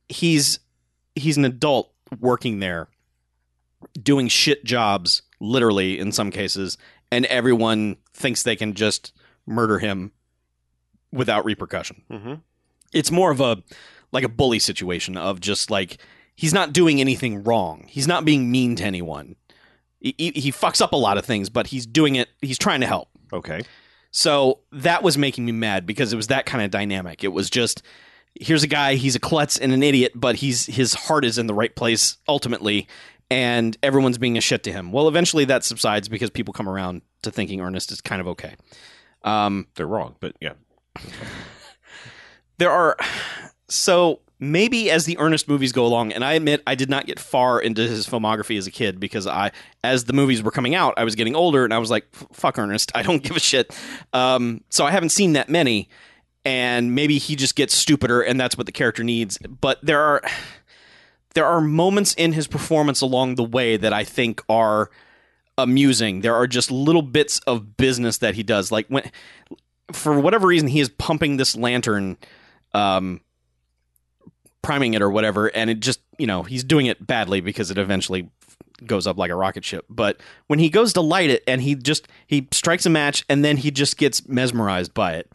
he's 0.09 0.59
he's 1.15 1.37
an 1.37 1.45
adult 1.45 1.91
working 2.21 2.59
there, 2.61 2.89
doing 4.01 4.29
shit 4.29 4.65
jobs, 4.65 5.23
literally 5.41 5.99
in 5.99 6.13
some 6.13 6.31
cases, 6.31 6.79
and 7.11 7.27
everyone 7.27 7.97
thinks 8.13 8.43
they 8.43 8.57
can 8.57 8.75
just 8.75 9.13
murder 9.47 9.79
him 9.79 10.13
without 11.13 11.45
repercussion. 11.45 12.03
Mm-hmm. 12.11 12.35
It's 12.93 13.11
more 13.11 13.31
of 13.31 13.41
a 13.41 13.63
like 14.13 14.25
a 14.25 14.29
bully 14.29 14.59
situation 14.59 15.17
of 15.17 15.41
just 15.41 15.71
like 15.71 15.99
he's 16.35 16.55
not 16.55 16.73
doing 16.73 17.01
anything 17.01 17.43
wrong. 17.43 17.87
He's 17.89 18.09
not 18.09 18.25
being 18.25 18.51
mean 18.51 18.77
to 18.77 18.85
anyone. 18.85 19.37
He, 20.01 20.15
he 20.19 20.31
he 20.33 20.53
fucks 20.53 20.81
up 20.81 20.93
a 20.93 20.97
lot 20.97 21.19
of 21.19 21.25
things, 21.25 21.49
but 21.49 21.69
he's 21.69 21.87
doing 21.87 22.17
it. 22.17 22.29
He's 22.41 22.59
trying 22.59 22.81
to 22.81 22.87
help. 22.87 23.09
Okay. 23.33 23.63
So 24.11 24.61
that 24.73 25.03
was 25.03 25.17
making 25.17 25.47
me 25.47 25.53
mad 25.53 25.87
because 25.87 26.13
it 26.13 26.17
was 26.17 26.27
that 26.27 26.45
kind 26.45 26.63
of 26.63 26.71
dynamic. 26.71 27.25
It 27.25 27.33
was 27.33 27.49
just 27.49 27.83
here's 28.35 28.63
a 28.63 28.69
guy, 28.69 28.95
he's 28.95 29.15
a 29.15 29.21
klutz 29.21 29.59
and 29.59 29.73
an 29.73 29.83
idiot, 29.83 30.13
but 30.15 30.37
he's 30.37 30.67
his 30.67 30.95
heart 30.95 31.25
is 31.25 31.39
in 31.39 31.47
the 31.47 31.55
right 31.55 31.75
place 31.75 32.17
ultimately, 32.29 32.89
and 33.33 33.79
everyone's 33.83 34.19
being 34.19 34.37
a 34.37 34.43
shit 34.43 34.63
to 34.65 34.73
him. 34.73 34.93
Well, 34.93 35.09
eventually 35.09 35.47
that 35.47 35.65
subsides 35.65 36.07
because 36.07 36.29
people 36.29 36.53
come 36.53 36.69
around 36.69 37.01
to 37.23 37.31
thinking 37.31 37.63
Ernest 37.63 37.91
is 37.91 38.03
kind 38.03 38.21
of 38.21 38.29
okay. 38.29 38.57
Um, 39.23 39.69
They're 39.75 39.87
wrong, 39.87 40.17
but 40.21 40.37
yeah. 40.39 40.53
there 42.59 42.71
are 42.71 42.95
so 43.71 44.21
maybe 44.39 44.91
as 44.91 45.07
the 45.07 45.17
Ernest 45.19 45.49
movies 45.49 45.73
go 45.73 45.87
along, 45.87 46.13
and 46.13 46.23
I 46.23 46.35
admit 46.35 46.63
I 46.67 46.75
did 46.75 46.91
not 46.91 47.07
get 47.07 47.19
far 47.19 47.59
into 47.59 47.81
his 47.89 48.07
filmography 48.07 48.59
as 48.59 48.67
a 48.67 48.71
kid 48.71 49.01
because 49.01 49.27
I, 49.27 49.51
as 49.83 50.05
the 50.05 50.13
movies 50.13 50.43
were 50.43 50.51
coming 50.51 50.75
out, 50.75 50.93
I 50.99 51.05
was 51.05 51.15
getting 51.15 51.35
older 51.35 51.65
and 51.65 51.73
I 51.73 51.79
was 51.79 51.91
like, 51.91 52.15
"Fuck 52.35 52.59
Ernest, 52.59 52.93
I 52.95 53.03
don't 53.03 53.23
give 53.23 53.35
a 53.35 53.41
shit." 53.41 53.75
Um, 54.13 54.63
so 54.69 54.85
I 54.85 54.91
haven't 54.91 55.11
seen 55.11 55.33
that 55.33 55.49
many, 55.49 55.89
and 56.45 56.95
maybe 56.95 57.17
he 57.17 57.35
just 57.35 57.57
gets 57.57 57.75
stupider, 57.75 58.21
and 58.21 58.39
that's 58.39 58.59
what 58.59 58.67
the 58.67 58.73
character 58.73 59.03
needs. 59.03 59.39
But 59.39 59.79
there 59.83 60.03
are 60.03 60.23
there 61.35 61.47
are 61.47 61.61
moments 61.61 62.15
in 62.15 62.33
his 62.33 62.47
performance 62.47 63.01
along 63.01 63.35
the 63.37 63.45
way 63.45 63.77
that 63.77 63.93
I 63.93 64.05
think 64.05 64.43
are 64.49 64.91
amusing. 65.59 66.21
There 66.21 66.35
are 66.35 66.47
just 66.47 66.71
little 66.71 67.03
bits 67.03 67.39
of 67.41 67.77
business 67.77 68.19
that 68.19 68.35
he 68.35 68.43
does, 68.43 68.73
like 68.73 68.87
when 68.89 69.11
for 69.93 70.19
whatever 70.19 70.47
reason 70.47 70.69
he 70.69 70.81
is 70.81 70.89
pumping 70.89 71.37
this 71.37 71.55
lantern 71.55 72.17
um 72.73 73.21
priming 74.63 74.95
it 74.95 75.03
or 75.03 75.11
whatever 75.11 75.49
and 75.49 75.69
it 75.69 75.81
just 75.81 76.01
you 76.19 76.27
know 76.27 76.43
he's 76.45 76.65
doing 76.65 76.87
it 76.87 77.05
badly 77.07 77.41
because 77.41 77.71
it 77.71 77.77
eventually 77.77 78.31
goes 78.87 79.07
up 79.07 79.17
like 79.19 79.31
a 79.31 79.35
rocket 79.35 79.65
ship. 79.65 79.85
But 79.91 80.21
when 80.47 80.59
he 80.59 80.69
goes 80.71 80.93
to 80.95 81.01
light 81.01 81.31
it 81.31 81.43
and 81.47 81.61
he 81.63 81.75
just 81.75 82.09
he 82.27 82.49
strikes 82.53 82.87
a 82.87 82.91
match 82.91 83.25
and 83.29 83.45
then 83.45 83.57
he 83.59 83.71
just 83.71 83.97
gets 83.97 84.27
mesmerized 84.27 84.93
by 84.95 85.15
it. 85.15 85.31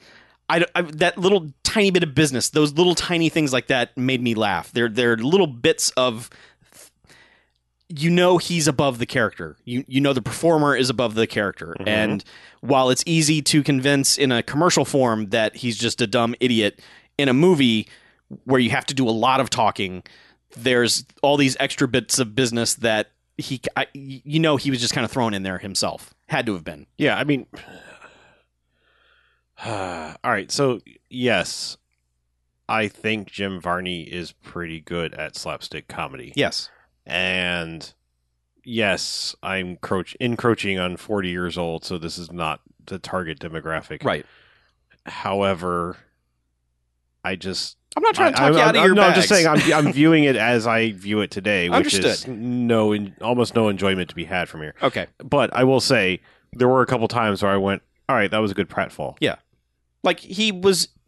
I, 0.50 0.66
I- 0.76 0.82
that 0.82 1.18
little 1.18 1.52
tiny 1.68 1.92
bit 1.92 2.04
of 2.04 2.16
business. 2.16 2.50
Those 2.50 2.74
little 2.74 2.96
tiny 2.96 3.30
things 3.30 3.54
like 3.54 3.68
that 3.68 3.96
made 3.98 4.22
me 4.22 4.34
laugh. 4.36 4.72
They're 4.72 4.90
they're 4.90 5.18
little 5.18 5.48
bits 5.48 5.90
of 5.92 6.30
you 7.90 8.10
know 8.10 8.38
he's 8.38 8.68
above 8.68 9.00
the 9.00 9.06
character. 9.06 9.56
You 9.66 9.84
you 9.88 10.02
know 10.02 10.14
the 10.14 10.22
performer 10.22 10.76
is 10.76 10.90
above 10.90 11.16
the 11.16 11.28
character. 11.28 11.76
Mhm. 11.80 11.88
and 11.88 12.24
while 12.62 12.90
it's 12.90 13.04
easy 13.06 13.42
to 13.44 13.64
convince 13.64 14.18
in 14.18 14.32
a 14.32 14.42
commercial 14.44 14.84
form 14.86 15.30
that 15.30 15.56
he's 15.58 15.78
just 15.78 16.02
a 16.02 16.08
dumb 16.08 16.36
idiot 16.40 16.82
in 17.18 17.30
a 17.30 17.34
movie 17.34 17.88
where 18.44 18.60
you 18.60 18.70
have 18.72 18.86
to 18.88 18.94
do 18.94 19.08
a 19.08 19.12
lot 19.12 19.40
of 19.40 19.50
talking 19.50 20.04
there's 20.58 21.06
all 21.22 21.38
these 21.38 21.56
extra 21.60 21.88
bits 21.88 22.20
of 22.20 22.34
business 22.36 22.76
that 22.76 23.12
he 23.38 23.62
I, 23.76 23.88
you 23.94 24.40
know 24.40 24.58
he 24.58 24.70
was 24.72 24.82
just 24.82 24.94
kind 24.94 25.06
of 25.06 25.12
thrown 25.12 25.34
in 25.34 25.44
there 25.44 25.58
himself. 25.60 26.14
Had 26.28 26.46
to 26.48 26.54
have 26.54 26.64
been. 26.64 26.88
Yeah, 26.98 27.18
I 27.18 27.24
mean, 27.24 27.46
all 29.66 30.16
right. 30.24 30.52
So 30.52 30.80
yes, 31.10 31.78
I 32.70 32.88
think 32.88 33.28
Jim 33.32 33.60
Varney 33.62 34.02
is 34.04 34.32
pretty 34.32 34.80
good 34.82 35.14
at 35.14 35.36
slapstick 35.36 35.88
comedy, 35.88 36.34
yes 36.36 36.70
and 37.06 37.94
yes, 38.66 39.34
I'm 39.42 39.78
encroaching 40.20 40.78
on 40.78 40.98
40 40.98 41.30
years 41.30 41.58
old, 41.58 41.86
so 41.86 41.98
this 41.98 42.18
is 42.18 42.32
not 42.34 42.60
the 42.86 43.00
target 43.00 43.40
demographic. 43.40 44.04
right 44.04 44.26
However, 45.06 45.96
I 47.24 47.36
just 47.38 47.78
i'm 47.96 48.04
not 48.04 48.14
trying 48.14 48.34
to 48.34 48.38
I- 48.42 48.46
talk 48.50 48.54
you 48.54 48.60
I'm- 48.60 48.68
out 48.70 48.76
of 48.76 48.82
I'm- 48.82 48.86
your 48.88 48.96
no, 48.96 49.02
I'm 49.04 49.14
just 49.16 49.30
saying 49.30 49.48
I'm, 49.48 49.74
I'm 49.74 49.94
viewing 49.94 50.26
it 50.26 50.36
as 50.36 50.68
I 50.68 50.92
view 50.92 51.22
it 51.22 51.32
today, 51.32 51.70
which 51.70 51.94
is 51.94 51.96
Understood. 52.04 52.38
no, 52.38 52.92
en- 52.92 53.16
almost 53.22 53.56
no 53.56 53.70
enjoyment 53.70 54.10
to 54.10 54.16
be 54.16 54.26
had 54.26 54.50
from 54.50 54.62
here. 54.62 54.76
okay 54.84 55.08
But 55.24 55.54
I 55.56 55.64
will 55.64 55.80
say 55.80 56.20
there 56.54 56.68
were 56.68 56.82
a 56.82 56.86
couple 56.86 57.08
times 57.08 57.42
where 57.42 57.52
I 57.54 57.58
went, 57.58 57.82
"All 58.10 58.16
right, 58.18 58.30
that 58.30 58.38
was 58.40 58.52
a 58.52 58.54
good 58.54 58.70
pratfall." 58.70 59.16
Like 60.04 60.20
he 60.20 60.52
was 60.52 60.90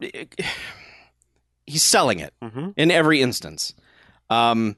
he's 1.66 1.82
selling 1.82 2.18
it 2.20 2.32
Mm-hmm. 2.42 2.70
in 2.76 2.90
every 2.90 3.22
instance. 3.22 3.74
Um, 4.28 4.76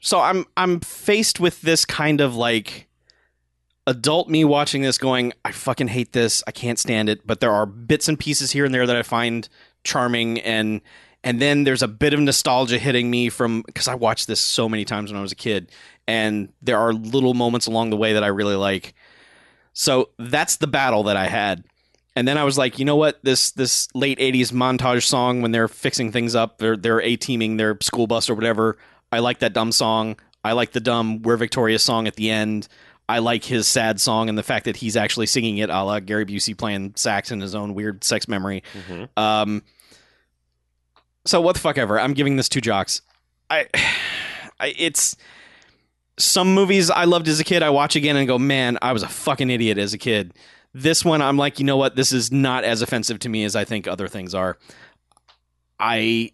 so 0.00 0.20
I'm 0.20 0.44
I'm 0.56 0.80
faced 0.80 1.40
with 1.40 1.60
this 1.62 1.84
kind 1.84 2.20
of 2.20 2.34
like 2.36 2.88
adult 3.86 4.28
me 4.28 4.44
watching 4.44 4.82
this, 4.82 4.98
going, 4.98 5.32
I 5.44 5.52
fucking 5.52 5.88
hate 5.88 6.12
this. 6.12 6.42
I 6.46 6.50
can't 6.52 6.78
stand 6.78 7.08
it. 7.08 7.26
But 7.26 7.40
there 7.40 7.52
are 7.52 7.66
bits 7.66 8.08
and 8.08 8.18
pieces 8.18 8.50
here 8.52 8.64
and 8.64 8.74
there 8.74 8.86
that 8.86 8.96
I 8.96 9.02
find 9.02 9.48
charming, 9.84 10.40
and 10.40 10.80
and 11.24 11.40
then 11.40 11.64
there's 11.64 11.82
a 11.82 11.88
bit 11.88 12.14
of 12.14 12.20
nostalgia 12.20 12.78
hitting 12.78 13.10
me 13.10 13.28
from 13.28 13.62
because 13.62 13.88
I 13.88 13.94
watched 13.94 14.26
this 14.28 14.40
so 14.40 14.68
many 14.68 14.84
times 14.84 15.10
when 15.10 15.18
I 15.18 15.22
was 15.22 15.32
a 15.32 15.36
kid, 15.36 15.72
and 16.06 16.52
there 16.62 16.78
are 16.78 16.92
little 16.92 17.34
moments 17.34 17.66
along 17.66 17.90
the 17.90 17.96
way 17.96 18.12
that 18.12 18.22
I 18.22 18.28
really 18.28 18.56
like. 18.56 18.94
So 19.72 20.10
that's 20.18 20.56
the 20.56 20.66
battle 20.66 21.04
that 21.04 21.16
I 21.16 21.26
had. 21.28 21.64
And 22.18 22.26
then 22.26 22.36
I 22.36 22.42
was 22.42 22.58
like, 22.58 22.80
you 22.80 22.84
know 22.84 22.96
what? 22.96 23.22
This 23.22 23.52
this 23.52 23.86
late 23.94 24.18
'80s 24.18 24.50
montage 24.50 25.04
song 25.04 25.40
when 25.40 25.52
they're 25.52 25.68
fixing 25.68 26.10
things 26.10 26.34
up, 26.34 26.58
they're 26.58 26.76
they're 26.76 27.00
a 27.00 27.14
teaming 27.14 27.58
their 27.58 27.78
school 27.80 28.08
bus 28.08 28.28
or 28.28 28.34
whatever. 28.34 28.76
I 29.12 29.20
like 29.20 29.38
that 29.38 29.52
dumb 29.52 29.70
song. 29.70 30.16
I 30.42 30.50
like 30.50 30.72
the 30.72 30.80
dumb 30.80 31.22
"We're 31.22 31.36
Victorious" 31.36 31.84
song 31.84 32.08
at 32.08 32.16
the 32.16 32.28
end. 32.28 32.66
I 33.08 33.20
like 33.20 33.44
his 33.44 33.68
sad 33.68 34.00
song 34.00 34.28
and 34.28 34.36
the 34.36 34.42
fact 34.42 34.64
that 34.64 34.78
he's 34.78 34.96
actually 34.96 35.26
singing 35.26 35.58
it, 35.58 35.70
a 35.70 35.84
la 35.84 36.00
Gary 36.00 36.26
Busey 36.26 36.58
playing 36.58 36.94
sax 36.96 37.30
in 37.30 37.40
his 37.40 37.54
own 37.54 37.74
weird 37.74 38.02
sex 38.02 38.26
memory. 38.26 38.64
Mm-hmm. 38.74 39.04
Um, 39.16 39.62
so 41.24 41.40
what 41.40 41.54
the 41.54 41.60
fuck 41.60 41.78
ever. 41.78 42.00
I'm 42.00 42.14
giving 42.14 42.34
this 42.34 42.48
two 42.48 42.60
jocks. 42.60 43.00
I, 43.48 43.68
I, 44.60 44.74
it's 44.76 45.16
some 46.18 46.52
movies 46.52 46.90
I 46.90 47.04
loved 47.04 47.28
as 47.28 47.38
a 47.38 47.44
kid. 47.44 47.62
I 47.62 47.70
watch 47.70 47.94
again 47.94 48.16
and 48.16 48.26
go, 48.26 48.40
man, 48.40 48.76
I 48.82 48.92
was 48.92 49.04
a 49.04 49.08
fucking 49.08 49.50
idiot 49.50 49.78
as 49.78 49.94
a 49.94 49.98
kid. 49.98 50.34
This 50.82 51.04
one, 51.04 51.20
I'm 51.22 51.36
like, 51.36 51.58
you 51.58 51.64
know 51.64 51.76
what? 51.76 51.96
This 51.96 52.12
is 52.12 52.30
not 52.30 52.64
as 52.64 52.82
offensive 52.82 53.18
to 53.20 53.28
me 53.28 53.44
as 53.44 53.56
I 53.56 53.64
think 53.64 53.86
other 53.86 54.08
things 54.08 54.34
are. 54.34 54.56
I, 55.80 56.32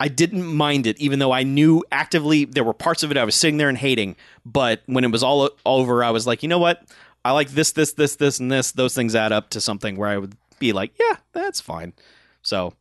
I 0.00 0.08
didn't 0.08 0.44
mind 0.44 0.86
it, 0.86 0.98
even 0.98 1.18
though 1.18 1.32
I 1.32 1.42
knew 1.42 1.84
actively 1.92 2.44
there 2.44 2.64
were 2.64 2.72
parts 2.74 3.02
of 3.02 3.10
it 3.10 3.16
I 3.16 3.24
was 3.24 3.34
sitting 3.34 3.56
there 3.58 3.68
and 3.68 3.78
hating. 3.78 4.16
But 4.44 4.82
when 4.86 5.04
it 5.04 5.10
was 5.12 5.22
all 5.22 5.50
over, 5.66 6.02
I 6.02 6.10
was 6.10 6.26
like, 6.26 6.42
you 6.42 6.48
know 6.48 6.58
what? 6.58 6.82
I 7.24 7.32
like 7.32 7.50
this, 7.50 7.72
this, 7.72 7.92
this, 7.92 8.16
this, 8.16 8.40
and 8.40 8.50
this. 8.50 8.72
Those 8.72 8.94
things 8.94 9.14
add 9.14 9.32
up 9.32 9.50
to 9.50 9.60
something 9.60 9.96
where 9.96 10.08
I 10.08 10.18
would 10.18 10.36
be 10.58 10.72
like, 10.72 10.92
yeah, 10.98 11.16
that's 11.32 11.60
fine. 11.60 11.92
So 12.42 12.72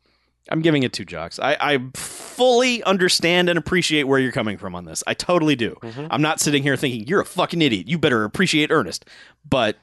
I'm 0.50 0.62
giving 0.62 0.84
it 0.84 0.94
two 0.94 1.06
jocks. 1.06 1.40
I, 1.40 1.56
I 1.60 1.80
fully 1.94 2.82
understand 2.84 3.50
and 3.50 3.60
appreciate 3.60 4.04
where 4.04 4.18
you're 4.20 4.32
coming 4.32 4.58
from 4.58 4.74
on 4.76 4.86
this. 4.86 5.04
I 5.06 5.14
totally 5.14 5.56
do. 5.56 5.76
Mhm. 5.82 6.08
I'm 6.10 6.22
not 6.22 6.40
sitting 6.40 6.64
here 6.64 6.76
thinking 6.76 7.06
you're 7.08 7.22
a 7.22 7.26
fucking 7.26 7.62
idiot. 7.62 7.88
You 7.88 7.98
better 8.00 8.24
appreciate 8.24 8.72
Ernest. 8.72 9.06
But 9.48 9.78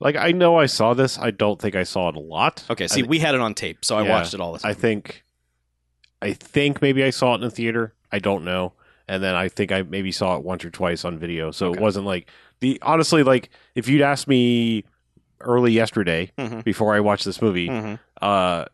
Like 0.00 0.16
I 0.16 0.32
know 0.32 0.56
I 0.58 0.66
saw 0.66 0.94
this. 0.94 1.18
I 1.18 1.30
don't 1.30 1.60
think 1.60 1.74
I 1.74 1.82
saw 1.84 2.08
it 2.10 2.16
a 2.16 2.20
lot. 2.20 2.64
okay, 2.70 2.86
see, 2.88 3.02
I, 3.02 3.06
we 3.06 3.18
had 3.18 3.34
it 3.34 3.40
on 3.40 3.54
tape, 3.54 3.84
so 3.84 3.96
I 3.96 4.02
Yeah, 4.02 4.10
watched 4.10 4.34
it 4.34 4.40
all 4.40 4.52
the 4.52 4.58
time. 4.58 4.70
I 4.70 4.74
think, 4.74 5.24
I 6.20 6.32
think 6.32 6.82
maybe 6.82 7.02
I 7.04 7.10
saw 7.10 7.32
it 7.32 7.36
in 7.36 7.40
the 7.42 7.50
theater. 7.50 7.94
I 8.12 8.18
don't 8.18 8.44
know. 8.44 8.72
And 9.08 9.22
then 9.22 9.34
I 9.34 9.48
think 9.48 9.70
I 9.72 9.82
maybe 9.82 10.10
saw 10.12 10.36
it 10.36 10.42
once 10.42 10.64
or 10.64 10.70
twice 10.70 11.04
on 11.04 11.18
video. 11.18 11.50
So 11.50 11.68
Okay. 11.68 11.78
it 11.78 11.82
wasn't 11.82 12.06
like 12.06 12.28
the 12.60 12.78
honestly 12.82 13.22
like 13.22 13.50
if 13.74 13.88
you'd 13.88 14.02
asked 14.02 14.26
me 14.28 14.84
early 15.40 15.72
yesterday 15.72 16.32
Mhm. 16.38 16.64
before 16.64 16.94
I 16.94 17.00
watched 17.00 17.24
this 17.24 17.40
movie, 17.40 17.68
Mhm. 17.68 17.98
uh, 18.20 18.64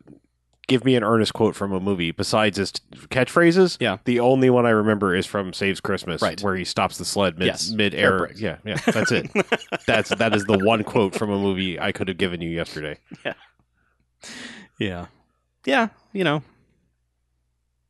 give 0.67 0.85
me 0.85 0.95
an 0.95 1.03
Ernest 1.03 1.33
quote 1.33 1.55
from 1.55 1.71
a 1.73 1.79
movie 1.79 2.11
besides 2.11 2.57
his 2.57 2.71
catchphrases. 3.09 3.77
Yeah. 3.79 3.97
the 4.05 4.19
only 4.19 4.49
one 4.49 4.65
I 4.65 4.69
remember 4.71 5.15
is 5.15 5.25
from 5.25 5.53
Saves 5.53 5.79
Christmas, 5.79 6.21
Right. 6.21 6.41
where 6.41 6.55
he 6.55 6.63
stops 6.63 6.97
the 6.97 7.05
sled 7.05 7.37
mid 7.37 7.47
Yes. 7.47 7.71
mid 7.71 7.93
Air. 7.93 8.31
Yeah, 8.35 8.57
yeah, 8.65 8.77
that's 8.85 9.11
it. 9.11 9.29
that's 9.87 10.09
that 10.09 10.35
is 10.35 10.45
the 10.45 10.57
one 10.59 10.83
quote 10.83 11.15
from 11.15 11.29
a 11.29 11.37
movie 11.37 11.79
I 11.79 11.91
could 11.91 12.07
have 12.07 12.17
given 12.17 12.41
you 12.41 12.49
yesterday. 12.49 12.97
Yeah. 13.25 13.33
Yeah, 14.79 15.05
Yeah, 15.65 15.89
you 16.13 16.23
know. 16.23 16.43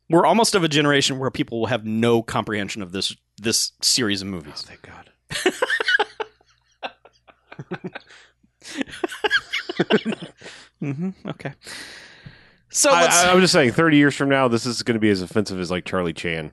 We're 0.10 0.26
almost 0.26 0.54
of 0.54 0.64
a 0.64 0.68
generation 0.68 1.18
where 1.18 1.32
people 1.32 1.60
will 1.60 1.68
have 1.68 1.86
no 1.86 2.22
comprehension 2.22 2.82
of 2.82 2.92
this 2.92 3.16
this 3.42 3.72
series 3.82 4.22
of 4.22 4.28
movies. 4.28 4.66
Oh, 4.68 4.68
Thank 4.68 4.82
God. 4.82 5.10
hmm 10.80 11.10
Okay. 11.28 11.54
So 12.74 12.90
I, 12.92 13.02
let's. 13.02 13.24
I, 13.24 13.32
I'm 13.32 13.40
just 13.40 13.54
saying, 13.54 13.72
thirty 13.72 13.98
years 13.98 14.16
from 14.16 14.30
now, 14.30 14.48
this 14.48 14.66
is 14.66 14.84
going 14.84 14.96
to 14.96 15.00
be 15.00 15.10
as 15.10 15.22
offensive 15.22 15.60
as 15.60 15.72
like 15.72 15.86
Charlie 15.86 16.14
Chan. 16.14 16.52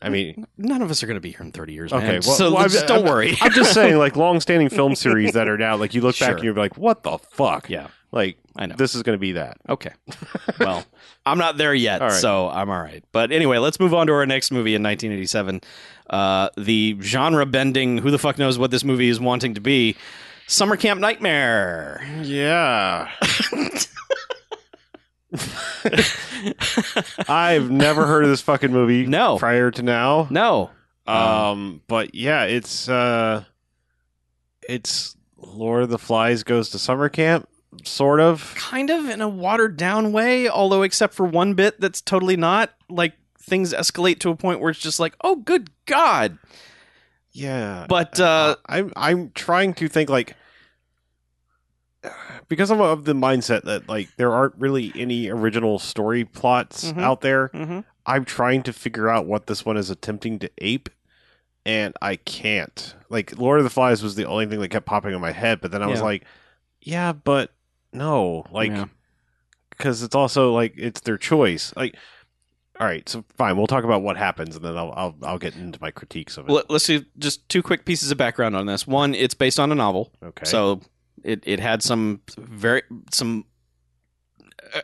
I 0.00 0.10
mean, 0.10 0.46
none 0.56 0.80
of 0.80 0.90
us 0.92 1.02
are 1.02 1.06
going 1.08 1.16
to 1.16 1.20
be 1.20 1.32
here 1.32 1.40
in 1.42 1.50
30 1.50 1.72
years, 1.72 1.90
man. 1.90 2.00
Okay, 2.04 2.12
well- 2.24 2.36
so 2.36 2.52
well, 2.52 2.58
I'm- 2.58 2.70
don't 2.86 2.90
I'm- 2.98 3.04
worry. 3.04 3.36
I'm 3.40 3.50
just 3.50 3.74
saying, 3.74 3.96
like 3.98 4.14
long-standing 4.16 4.68
film 4.68 4.94
series 4.94 5.32
that 5.32 5.48
are 5.48 5.58
now 5.58 5.74
like 5.76 5.92
you 5.92 6.02
look 6.02 6.16
back 6.20 6.34
and 6.36 6.44
you're 6.44 6.54
like, 6.54 6.76
what 6.78 7.02
the 7.02 7.18
fuck? 7.32 7.68
yeah, 7.68 7.88
Like 8.12 8.38
I 8.54 8.66
know. 8.66 8.76
this 8.76 8.94
is 8.94 9.02
going 9.02 9.16
to 9.16 9.20
be 9.20 9.32
that. 9.32 9.56
Okay. 9.68 9.90
Well, 10.60 10.84
I'm 11.26 11.38
not 11.38 11.56
there 11.56 11.74
yet, 11.74 12.00
right. 12.00 12.12
so 12.12 12.48
I'm 12.48 12.70
all 12.70 12.80
right. 12.80 13.04
But 13.12 13.32
anyway, 13.32 13.58
let's 13.58 13.78
move 13.80 13.92
on 13.92 14.06
to 14.08 14.12
our 14.12 14.24
next 14.26 14.50
movie 14.52 14.74
in 14.76 14.82
1987. 14.84 15.60
Uh, 16.10 16.48
the 16.56 16.96
genre 17.00 17.44
bending, 17.46 17.98
who 17.98 18.10
the 18.12 18.18
fuck 18.18 18.38
knows 18.38 18.56
what 18.58 18.70
this 18.70 18.82
movie 18.84 19.08
is 19.08 19.18
wanting 19.20 19.54
to 19.54 19.60
be 19.60 19.96
Summer 20.46 20.76
Camp 20.76 21.00
Nightmare. 21.00 22.04
Yeah. 22.22 23.10
I've 27.28 27.70
never 27.70 28.06
heard 28.06 28.24
of 28.24 28.30
this 28.30 28.40
fucking 28.40 28.72
movie. 28.72 29.06
No. 29.06 29.38
Prior 29.38 29.70
to 29.70 29.82
now. 29.82 30.26
No. 30.30 30.70
Um, 31.06 31.82
but 31.86 32.14
yeah, 32.14 32.44
it's 32.44 32.88
uh, 32.88 33.44
it's 34.68 35.16
Lord 35.36 35.82
of 35.82 35.90
the 35.90 35.98
Flies 35.98 36.42
goes 36.42 36.70
to 36.70 36.78
summer 36.78 37.08
camp, 37.08 37.48
sort 37.84 38.20
of. 38.20 38.54
Kind 38.56 38.90
of 38.90 39.08
in 39.08 39.20
a 39.20 39.28
watered 39.28 39.76
down 39.76 40.12
way, 40.12 40.48
although, 40.48 40.82
except 40.82 41.14
for 41.14 41.24
one 41.26 41.54
bit 41.54 41.80
that's 41.80 42.00
totally 42.00 42.36
not. 42.36 42.74
Like, 42.90 43.14
things 43.38 43.72
escalate 43.72 44.18
to 44.20 44.30
a 44.30 44.36
point 44.36 44.60
where 44.60 44.70
it's 44.70 44.80
just 44.80 45.00
like, 45.00 45.14
oh, 45.22 45.36
good 45.36 45.70
God. 45.86 46.38
Yeah, 47.32 47.86
But, 47.88 48.18
uh, 48.18 48.56
I'm 48.66 48.92
I'm 48.96 49.30
trying 49.30 49.74
to 49.74 49.88
think 49.88 50.10
like 50.10 50.34
because 52.48 52.70
I'm 52.70 52.80
of 52.80 53.04
the 53.04 53.12
mindset 53.14 53.64
that 53.64 53.88
like 53.88 54.08
there 54.16 54.32
aren't 54.32 54.54
really 54.56 54.92
any 54.94 55.28
original 55.28 55.78
story 55.78 56.24
plots 56.24 56.92
Mhm. 56.92 57.02
out 57.02 57.20
there. 57.20 57.48
mhm. 57.50 57.84
I'm 58.06 58.24
trying 58.24 58.62
to 58.64 58.72
figure 58.72 59.08
out 59.08 59.26
what 59.26 59.46
this 59.48 59.64
one 59.66 59.76
is 59.76 59.90
attempting 59.90 60.38
to 60.38 60.50
ape, 60.58 60.88
and 61.66 61.92
I 62.00 62.16
can't. 62.16 62.94
Like 63.10 63.36
Lord 63.38 63.58
of 63.58 63.64
the 63.64 63.70
Flies 63.70 64.02
was 64.02 64.14
the 64.14 64.24
only 64.26 64.46
thing 64.46 64.60
that 64.60 64.68
kept 64.68 64.86
popping 64.86 65.12
in 65.14 65.20
my 65.20 65.32
head, 65.32 65.60
but 65.60 65.70
then 65.72 65.82
I 65.82 65.86
was 65.86 66.00
like, 66.00 66.24
yeah, 66.80 67.12
but 67.12 67.52
no, 67.92 68.44
like 68.50 68.70
Yeah. 68.70 68.86
because 69.70 70.02
it's 70.02 70.14
also 70.14 70.52
like 70.54 70.74
it's 70.76 71.00
their 71.00 71.18
choice. 71.18 71.72
Like, 71.76 71.96
all 72.80 72.86
right, 72.86 73.06
so 73.08 73.24
fine, 73.36 73.56
we'll 73.56 73.66
talk 73.66 73.82
about 73.84 74.02
what 74.02 74.16
happens, 74.16 74.54
and 74.56 74.64
then 74.64 74.76
I'll 74.78 74.92
I'll, 74.96 75.16
I'll 75.22 75.38
get 75.38 75.56
into 75.56 75.78
my 75.82 75.90
critiques 75.90 76.36
of 76.38 76.48
it. 76.48 76.66
Let's 76.70 76.86
do 76.86 77.04
just 77.18 77.46
two 77.48 77.62
quick 77.62 77.84
pieces 77.84 78.10
of 78.12 78.16
background 78.18 78.54
on 78.56 78.66
this. 78.66 78.86
One, 78.86 79.14
it's 79.14 79.34
based 79.34 79.58
on 79.58 79.72
a 79.72 79.74
novel. 79.74 80.12
okay, 80.22 80.44
So 80.46 80.80
it 81.24 81.42
it 81.46 81.60
had 81.60 81.82
some 81.82 82.20
very 82.38 82.82
some 83.12 83.44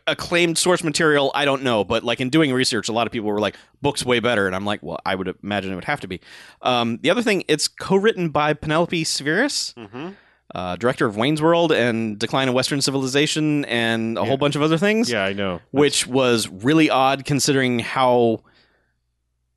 acclaimed 0.07 0.57
source 0.57 0.83
material. 0.83 1.31
I 1.35 1.44
don't 1.44 1.62
know, 1.62 1.85
but 1.85 2.05
like 2.05 2.20
in 2.20 2.31
doing 2.31 2.53
research, 2.53 2.88
a 2.88 2.92
lot 2.92 3.07
of 3.07 3.12
people 3.12 3.29
were 3.29 3.40
like, 3.40 3.57
"Books 3.83 4.05
way 4.05 4.20
better," 4.20 4.47
and 4.47 4.55
I'm 4.57 4.64
like, 4.64 4.83
"Well, 4.83 4.99
I 5.05 5.14
would 5.14 5.35
imagine 5.42 5.73
it 5.73 5.75
would 5.75 5.85
have 5.85 6.01
to 6.01 6.09
be." 6.09 6.20
Um, 6.62 6.99
the 7.03 7.11
other 7.11 7.23
thing, 7.23 7.44
it's 7.49 7.68
co-written 7.68 8.31
by 8.31 8.55
Penelope 8.55 9.05
Spheeris, 9.05 9.75
mm-hmm. 9.75 10.11
uh, 10.55 10.77
director 10.77 11.07
of 11.07 11.16
Wayne's 11.16 11.42
World 11.42 11.70
and 11.73 12.18
Decline 12.18 12.49
of 12.49 12.55
Western 12.55 12.81
Civilization, 12.81 13.64
and 13.66 14.16
a 14.16 14.23
Yeah. 14.23 14.27
whole 14.29 14.37
bunch 14.38 14.57
of 14.57 14.62
other 14.62 14.79
things 14.79 15.11
yeah, 15.11 15.25
I 15.25 15.33
know. 15.35 15.61
which 15.70 16.07
was 16.07 16.49
really 16.49 16.88
odd 16.88 17.25
considering 17.27 17.81
how 17.81 18.40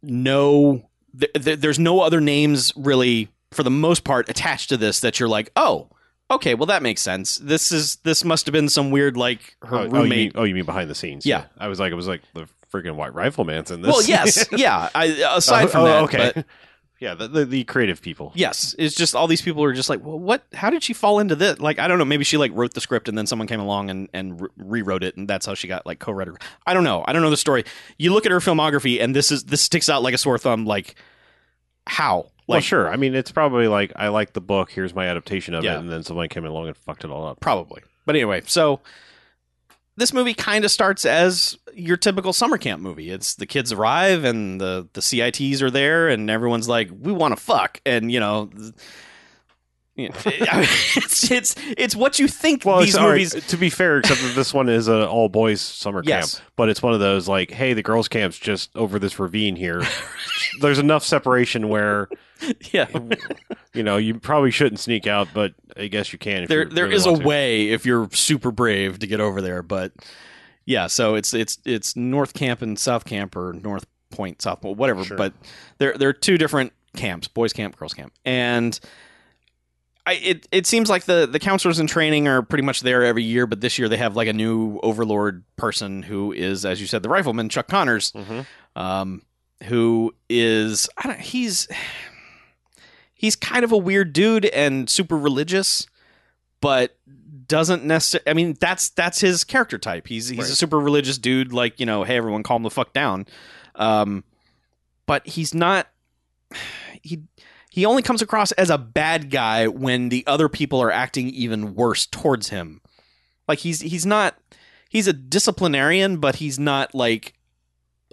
no 0.03 0.89
th- 1.19 1.31
th- 1.33 1.59
there's 1.59 1.79
no 1.79 2.01
other 2.01 2.21
names 2.21 2.71
really 2.75 3.29
for 3.51 3.63
the 3.63 3.71
most 3.71 4.03
part 4.03 4.29
attached 4.29 4.69
to 4.69 4.77
this 4.77 4.99
that 4.99 5.19
you're 5.19 5.29
like 5.29 5.51
oh 5.55 5.89
okay 6.29 6.53
well 6.55 6.65
that 6.65 6.81
makes 6.83 7.01
sense 7.01 7.37
this 7.37 7.71
is 7.71 7.95
this 7.97 8.23
must 8.25 8.45
have 8.45 8.53
been 8.53 8.69
some 8.69 8.91
weird 8.91 9.15
like 9.17 9.55
her 9.61 9.77
oh, 9.77 9.79
oh, 9.79 9.83
you 9.85 9.89
roommate 9.91 10.09
mean, 10.09 10.31
oh, 10.35 10.43
you 10.43 10.53
mean 10.55 10.65
behind 10.65 10.89
the 10.89 10.95
scenes? 10.95 11.25
Yeah. 11.25 11.45
I 11.57 11.67
was 11.67 11.79
like, 11.79 11.91
it 11.91 11.95
was 11.95 12.07
like 12.07 12.21
the 12.33 12.47
freaking 12.71 12.95
White 12.95 13.13
Rifleman's 13.13 13.71
in 13.71 13.81
this. 13.81 13.89
well 13.91 14.03
yes 14.03 14.45
yeah 14.51 14.89
I, 14.93 15.05
aside 15.35 15.65
Oh, 15.65 15.67
from 15.67 15.81
oh, 15.81 15.85
that 15.85 16.03
okay. 16.03 16.31
but 16.35 16.45
yeah, 16.99 17.13
the, 17.13 17.27
the 17.27 17.45
the 17.45 17.63
creative 17.63 18.01
people. 18.01 18.31
yes 18.35 18.75
it's 18.79 18.95
just 18.95 19.15
all 19.15 19.27
these 19.27 19.41
people 19.41 19.63
are 19.63 19.71
just 19.71 19.87
like 19.87 20.03
well 20.03 20.17
what 20.19 20.43
how 20.53 20.69
did 20.71 20.81
she 20.83 20.93
fall 20.93 21.19
into 21.19 21.35
this 21.35 21.59
like 21.59 21.77
i 21.79 21.87
don't 21.87 21.97
know 21.99 22.05
maybe 22.05 22.23
she 22.23 22.37
like 22.37 22.51
wrote 22.55 22.73
the 22.73 22.81
script 22.81 23.07
and 23.07 23.15
then 23.17 23.27
someone 23.27 23.47
came 23.47 23.59
along 23.59 23.89
and 23.91 24.09
and 24.13 24.41
re- 24.41 24.49
rewrote 24.57 25.03
it 25.03 25.15
and 25.15 25.27
that's 25.29 25.45
how 25.45 25.53
she 25.53 25.67
got 25.67 25.85
like 25.85 25.99
co-writer 25.99 26.35
i 26.65 26.73
don't 26.73 26.83
know 26.83 27.05
i 27.07 27.13
don't 27.13 27.21
know 27.21 27.29
the 27.29 27.37
story 27.37 27.63
you 27.99 28.11
look 28.11 28.25
at 28.25 28.31
her 28.31 28.39
filmography 28.39 28.99
and 29.01 29.15
this 29.15 29.31
is 29.31 29.43
this 29.45 29.61
sticks 29.61 29.87
out 29.89 30.01
like 30.03 30.13
a 30.15 30.17
sore 30.17 30.37
thumb 30.39 30.65
like 30.65 30.95
how 31.85 32.25
well, 32.47 32.59
sure. 32.61 32.89
I 32.89 32.95
mean, 32.95 33.13
it's 33.15 33.31
probably 33.31 33.67
like 33.67 33.91
I 33.95 34.07
like 34.07 34.33
the 34.33 34.41
book. 34.41 34.71
Here's 34.71 34.93
my 34.95 35.07
adaptation 35.07 35.53
of 35.53 35.63
Yeah. 35.63 35.75
it, 35.75 35.79
and 35.79 35.89
then 35.89 36.03
someone 36.03 36.29
came 36.29 36.45
along 36.45 36.67
and 36.67 36.77
fucked 36.77 37.03
it 37.03 37.11
all 37.11 37.27
up. 37.27 37.39
probably 37.39 37.81
but 38.05 38.15
anyway 38.15 38.41
so 38.45 38.79
this 39.97 40.13
movie 40.13 40.33
kind 40.33 40.63
of 40.63 40.71
starts 40.71 41.05
as 41.05 41.57
your 41.73 41.97
typical 41.97 42.31
summer 42.31 42.57
camp 42.57 42.81
movie 42.81 43.09
it's 43.09 43.35
the 43.35 43.45
kids 43.45 43.71
arrive 43.73 44.23
and 44.23 44.61
the 44.61 44.87
the 44.93 45.01
cits 45.01 45.61
are 45.61 45.69
there 45.71 46.07
and 46.07 46.29
everyone's 46.29 46.69
like 46.69 46.89
we 47.01 47.11
want 47.11 47.35
to 47.35 47.41
fuck 47.41 47.81
and 47.85 48.11
you 48.11 48.19
know 48.19 48.45
th- 48.55 48.73
you 49.97 50.09
it's 50.25 51.29
it's 51.31 51.55
it's 51.77 51.95
what 51.95 52.19
you 52.19 52.27
think 52.27 52.63
Well, 52.63 52.79
these 52.79 52.89
it's, 52.89 52.97
all 52.97 53.07
right, 53.09 53.13
movies 53.13 53.47
to 53.47 53.57
be 53.57 53.69
fair, 53.69 53.97
except 53.99 54.21
that 54.21 54.35
this 54.35 54.53
one 54.53 54.69
is 54.69 54.87
an 54.87 55.01
all 55.03 55.27
boys 55.27 55.59
summer 55.59 56.01
Yes. 56.05 56.35
camp, 56.35 56.49
but 56.55 56.69
it's 56.69 56.81
one 56.81 56.93
of 56.93 56.99
those 56.99 57.27
like, 57.27 57.51
hey, 57.51 57.73
the 57.73 57.83
girls' 57.83 58.07
camp's 58.07 58.37
just 58.37 58.69
over 58.75 58.99
this 58.99 59.19
ravine 59.19 59.55
here. 59.55 59.83
There's 60.61 60.79
enough 60.79 61.03
separation 61.03 61.67
where 61.67 62.07
yeah 62.71 62.87
you 63.73 63.83
know 63.83 63.97
you 63.97 64.19
probably 64.19 64.51
shouldn't 64.51 64.79
sneak 64.79 65.07
out, 65.07 65.27
but 65.33 65.53
I 65.75 65.87
guess 65.87 66.13
you 66.13 66.19
can. 66.19 66.43
If 66.43 66.49
there 66.49 66.63
you 66.63 66.69
there 66.69 66.85
really 66.85 66.95
is 66.95 67.05
a 67.07 67.17
to. 67.17 67.23
way 67.27 67.69
if 67.69 67.85
you're 67.85 68.07
super 68.11 68.51
brave 68.51 68.99
to 68.99 69.07
get 69.07 69.19
over 69.19 69.41
there 69.41 69.61
but 69.63 69.91
yeah 70.65 70.85
so 70.87 71.15
it's 71.15 71.33
it's 71.33 71.57
it's 71.65 71.95
north 71.95 72.33
camp 72.33 72.61
and 72.61 72.77
south 72.77 73.05
camp 73.05 73.35
or 73.35 73.53
north 73.63 73.85
point 74.11 74.41
south 74.41 74.61
point 74.61 74.77
whatever 74.77 75.03
Sure. 75.03 75.17
but 75.17 75.33
there 75.79 75.93
there 75.97 76.09
are 76.09 76.13
two 76.13 76.37
different 76.37 76.73
camps 76.95 77.27
boys 77.27 77.53
camp 77.53 77.75
girls 77.77 77.93
camp 77.93 78.11
and 78.25 78.79
I, 80.07 80.13
it, 80.13 80.47
it 80.51 80.65
seems 80.65 80.89
like 80.89 81.03
the, 81.03 81.27
the 81.29 81.37
counselors 81.37 81.79
in 81.79 81.85
training 81.87 82.27
are 82.29 82.41
pretty 82.41 82.63
much 82.63 82.79
there 82.81 83.03
every 83.03 83.23
year, 83.23 83.45
but 83.45 83.59
this 83.61 83.77
year 83.77 83.89
they 83.89 83.97
have 83.97 84.15
like 84.15 84.27
a 84.29 84.33
new 84.33 84.79
overlord 84.81 85.43
person 85.57 86.01
who 86.01 86.31
is, 86.31 86.65
as 86.65 86.79
you 86.79 86.87
said, 86.87 87.03
the 87.03 87.09
rifleman 87.09 87.49
Chuck 87.49 87.67
Connors, 87.67 88.11
Mhm. 88.13 88.45
um, 88.75 89.21
who 89.63 90.15
is 90.29 90.87
I 90.97 91.07
don't 91.07 91.19
he's 91.19 91.67
he's 93.13 93.35
kind 93.35 93.63
of 93.65 93.71
a 93.71 93.77
weird 93.77 94.13
dude 94.13 94.45
and 94.45 94.89
super 94.89 95.17
religious, 95.17 95.87
but 96.61 96.95
doesn't 97.47 97.83
necessarily. 97.83 98.29
I 98.29 98.33
mean, 98.33 98.55
that's 98.59 98.89
that's 98.89 99.19
his 99.19 99.43
character 99.43 99.77
type. 99.77 100.07
He's 100.07 100.27
he's 100.29 100.49
a 100.49 100.55
super 100.55 100.79
religious 100.79 101.17
dude. 101.17 101.53
Like 101.53 101.79
you 101.79 101.85
know, 101.85 102.03
hey 102.03 102.17
everyone, 102.17 102.43
calm 102.43 102.63
the 102.63 102.69
fuck 102.69 102.93
down. 102.93 103.25
Um, 103.75 104.23
but 105.05 105.25
he's 105.27 105.53
not. 105.53 105.87
He 107.01 107.23
he 107.77 107.85
only 107.85 108.01
comes 108.01 108.23
across 108.23 108.51
as 108.53 108.71
a 108.71 108.77
bad 108.79 109.29
guy 109.29 109.67
when 109.67 110.09
the 110.09 110.25
other 110.25 110.49
people 110.49 110.81
are 110.81 110.89
acting 110.91 111.29
even 111.29 111.75
worse 111.75 112.07
towards 112.07 112.49
him. 112.49 112.81
Like 113.47 113.59
he's 113.59 113.81
he's 113.81 114.03
not 114.03 114.35
he's 114.89 115.05
a 115.05 115.13
disciplinarian, 115.13 116.17
but 116.17 116.37
he's 116.37 116.57
not 116.57 116.95
like 116.95 117.35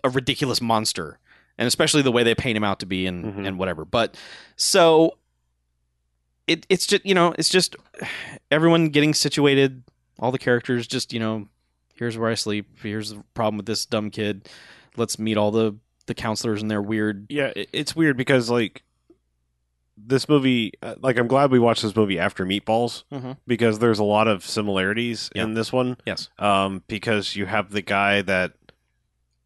a 0.05 0.11
ridiculous 0.11 0.61
monster. 0.61 1.19
And 1.57 1.67
especially 1.67 2.03
the 2.03 2.13
way 2.13 2.23
they 2.25 2.35
paint 2.35 2.59
him 2.59 2.65
out 2.65 2.81
to 2.81 2.87
be 2.87 3.07
and, 3.07 3.25
Mhm. 3.25 3.47
and 3.47 3.59
whatever. 3.59 3.87
But 3.87 4.19
so 4.57 5.17
it 6.47 6.67
it's 6.69 6.87
just 6.87 7.07
you 7.07 7.15
know, 7.15 7.35
it's 7.39 7.49
just 7.49 7.75
everyone 8.51 8.91
getting 8.91 9.15
situated, 9.15 9.83
all 10.19 10.31
the 10.31 10.39
characters 10.39 10.87
just, 10.87 11.13
you 11.15 11.21
know, 11.21 11.49
here's 11.95 12.19
where 12.19 12.29
I 12.31 12.35
sleep, 12.35 12.67
here's 12.83 13.11
the 13.11 13.23
problem 13.33 13.57
with 13.57 13.65
this 13.67 13.87
dumb 13.87 14.11
kid. 14.11 14.47
Let's 14.99 15.19
meet 15.19 15.39
all 15.39 15.51
the 15.51 15.77
the 16.05 16.15
counselors 16.15 16.61
and 16.61 16.71
their 16.71 16.83
weird 16.83 17.27
Yeah, 17.31 17.51
it's 17.55 17.97
weird 17.97 18.19
because 18.19 18.51
like 18.51 18.83
this 19.97 20.29
movie, 20.29 20.73
uh, 20.83 20.95
like 21.01 21.19
I'm 21.19 21.29
glad 21.29 21.51
we 21.51 21.59
watched 21.59 21.83
this 21.83 21.95
movie 21.95 22.19
after 22.19 22.45
Meatballs 22.45 23.05
Mhm. 23.13 23.37
because 23.47 23.79
there's 23.79 23.99
a 24.01 24.05
lot 24.05 24.27
of 24.29 24.45
similarities 24.45 25.31
Yeah. 25.35 25.45
in 25.45 25.55
this 25.55 25.73
one. 25.73 25.97
Yes. 26.07 26.29
Um, 26.39 26.83
because 26.89 27.37
you 27.37 27.47
have 27.47 27.71
the 27.71 27.83
guy 27.83 28.21
that 28.23 28.55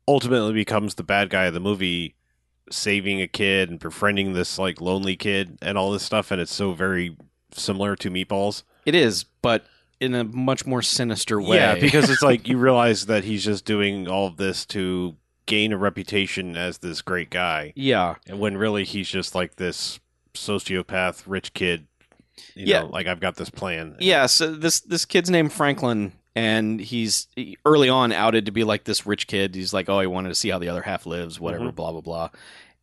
ultimately 0.07 0.53
becomes 0.55 0.95
the 0.95 1.03
bad 1.03 1.31
guy 1.31 1.45
of 1.47 1.55
the 1.55 1.61
movie, 1.61 2.15
saving 2.71 3.21
a 3.21 3.29
kid 3.29 3.71
and 3.71 3.79
befriending 3.79 4.33
this 4.33 4.59
like 4.59 4.81
lonely 4.81 5.17
kid 5.17 5.59
and 5.63 5.77
all 5.77 5.91
this 5.91 6.03
stuff, 6.03 6.31
and 6.31 6.41
it's 6.41 6.55
so 6.55 6.73
very 6.73 7.17
similar 7.53 7.97
to 7.97 8.11
Meatballs. 8.11 8.63
It 8.87 8.95
is, 8.95 9.25
but 9.43 9.67
in 10.01 10.15
a 10.15 10.25
much 10.25 10.65
more 10.65 10.81
sinister 10.83 11.41
way. 11.41 11.57
Yeah, 11.57 11.75
because 11.75 12.09
it's 12.09 12.23
like 12.23 12.49
you 12.49 12.57
realize 12.57 13.07
that 13.07 13.25
he's 13.25 13.45
just 13.45 13.65
doing 13.65 14.09
all 14.09 14.27
of 14.27 14.37
this 14.37 14.65
to 14.67 15.17
gain 15.47 15.73
a 15.73 15.79
reputation 15.79 16.57
as 16.57 16.79
this 16.79 17.01
great 17.03 17.31
guy, 17.31 17.73
yeah, 17.75 18.15
and 18.27 18.39
when 18.39 18.57
really 18.57 18.85
he's 18.85 19.09
just 19.09 19.35
like 19.35 19.57
this 19.57 19.99
sociopath, 20.39 21.23
rich 21.27 21.53
kid. 21.55 21.87
You 22.55 22.67
Yeah. 22.67 22.81
know, 22.81 22.87
like 22.87 23.07
I've 23.07 23.21
got 23.21 23.37
this 23.37 23.51
plan. 23.51 23.97
yeah. 24.01 24.27
So 24.27 24.55
this 24.55 24.81
this 24.81 25.05
kid's 25.05 25.29
named 25.31 25.53
Franklin, 25.53 26.13
and 26.37 26.81
he's 26.81 27.27
early 27.65 27.89
on 27.89 28.13
outed 28.13 28.47
to 28.47 28.53
be 28.53 28.65
like 28.65 28.85
this 28.85 29.07
rich 29.07 29.27
kid. 29.27 29.55
He's 29.55 29.73
like, 29.73 29.89
oh, 29.89 30.01
he 30.01 30.07
wanted 30.07 30.29
to 30.31 30.35
see 30.35 30.49
how 30.51 30.59
the 30.59 30.69
other 30.69 30.83
half 30.83 31.05
lives, 31.07 31.41
whatever, 31.41 31.67
Mhm. 31.73 31.75
blah 31.75 31.93
blah 31.93 32.01
blah. 32.01 32.29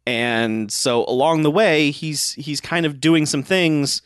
And 0.07 0.71
so 0.71 1.03
along 1.05 1.43
the 1.43 1.51
way, 1.51 1.91
he's 1.91 2.33
he's 2.33 2.61
kind 2.61 2.85
of 2.85 2.99
doing 2.99 3.25
some 3.25 3.43
things 3.43 4.01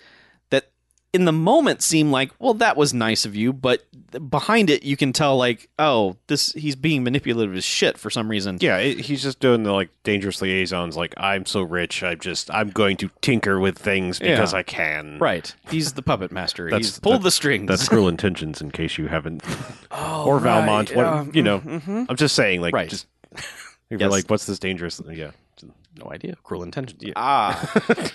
in 1.12 1.26
the 1.26 1.32
moment 1.32 1.82
seem 1.82 2.12
like, 2.12 2.32
well, 2.39 2.53
that 2.55 2.78
was 2.78 2.93
nice 2.93 3.26
of 3.26 3.36
you, 3.36 3.51
but 3.51 3.84
behind 4.30 4.70
it, 4.70 4.84
you 4.84 4.95
can 4.95 5.12
tell 5.12 5.38
like, 5.38 5.68
oh, 5.80 6.18
this 6.28 6.51
he's 6.53 6.76
being 6.76 7.03
manipulative 7.03 7.55
as 7.55 7.64
shit 7.64 7.97
for 7.97 8.10
some 8.12 8.30
reason. 8.30 8.57
Yeah, 8.62 8.78
it, 8.78 8.99
he's 8.99 9.24
just 9.24 9.39
doing 9.39 9.64
the 9.64 9.72
like 9.72 9.89
dangerous 10.03 10.39
liaisons. 10.41 10.95
Like 10.95 11.14
I'm 11.18 11.45
so 11.47 11.62
rich, 11.64 12.03
I'm 12.03 12.20
just 12.20 12.51
I'm 12.53 12.70
going 12.70 12.97
to 12.97 13.10
tinker 13.22 13.60
with 13.60 13.78
things 13.78 14.20
because 14.20 14.53
Yeah. 14.53 14.60
I 14.60 14.64
can. 14.64 15.18
Right. 15.20 15.53
He's 15.72 15.93
the 15.93 16.03
puppet 16.03 16.32
master. 16.32 16.66
That's- 16.66 16.86
he's 16.86 16.99
pulled 16.99 17.24
the 17.24 17.32
strings. 17.32 17.68
That's 17.68 17.89
cruel 17.89 18.07
intentions. 18.16 18.62
In 18.62 18.70
case 18.70 18.97
you 18.99 19.07
haven't, 19.07 19.41
oh, 19.91 20.26
or 20.26 20.39
Valmont, 20.39 20.95
what- 20.95 21.05
um, 21.05 21.32
you 21.34 21.41
know. 21.41 21.60
mhm. 21.60 22.05
I'm 22.07 22.16
just 22.18 22.36
saying. 22.36 22.62
Like, 22.62 22.74
Right. 22.76 22.89
just 22.89 23.07
you're 23.89 23.99
like, 24.10 24.26
what's 24.30 24.45
this 24.45 24.60
dangerous? 24.60 25.01
Yeah, 25.12 25.32
No 25.97 26.12
idea. 26.12 26.36
Cruel 26.43 26.62
intentions. 26.64 27.01
Yeah. 27.03 27.14
Ah. 27.16 28.10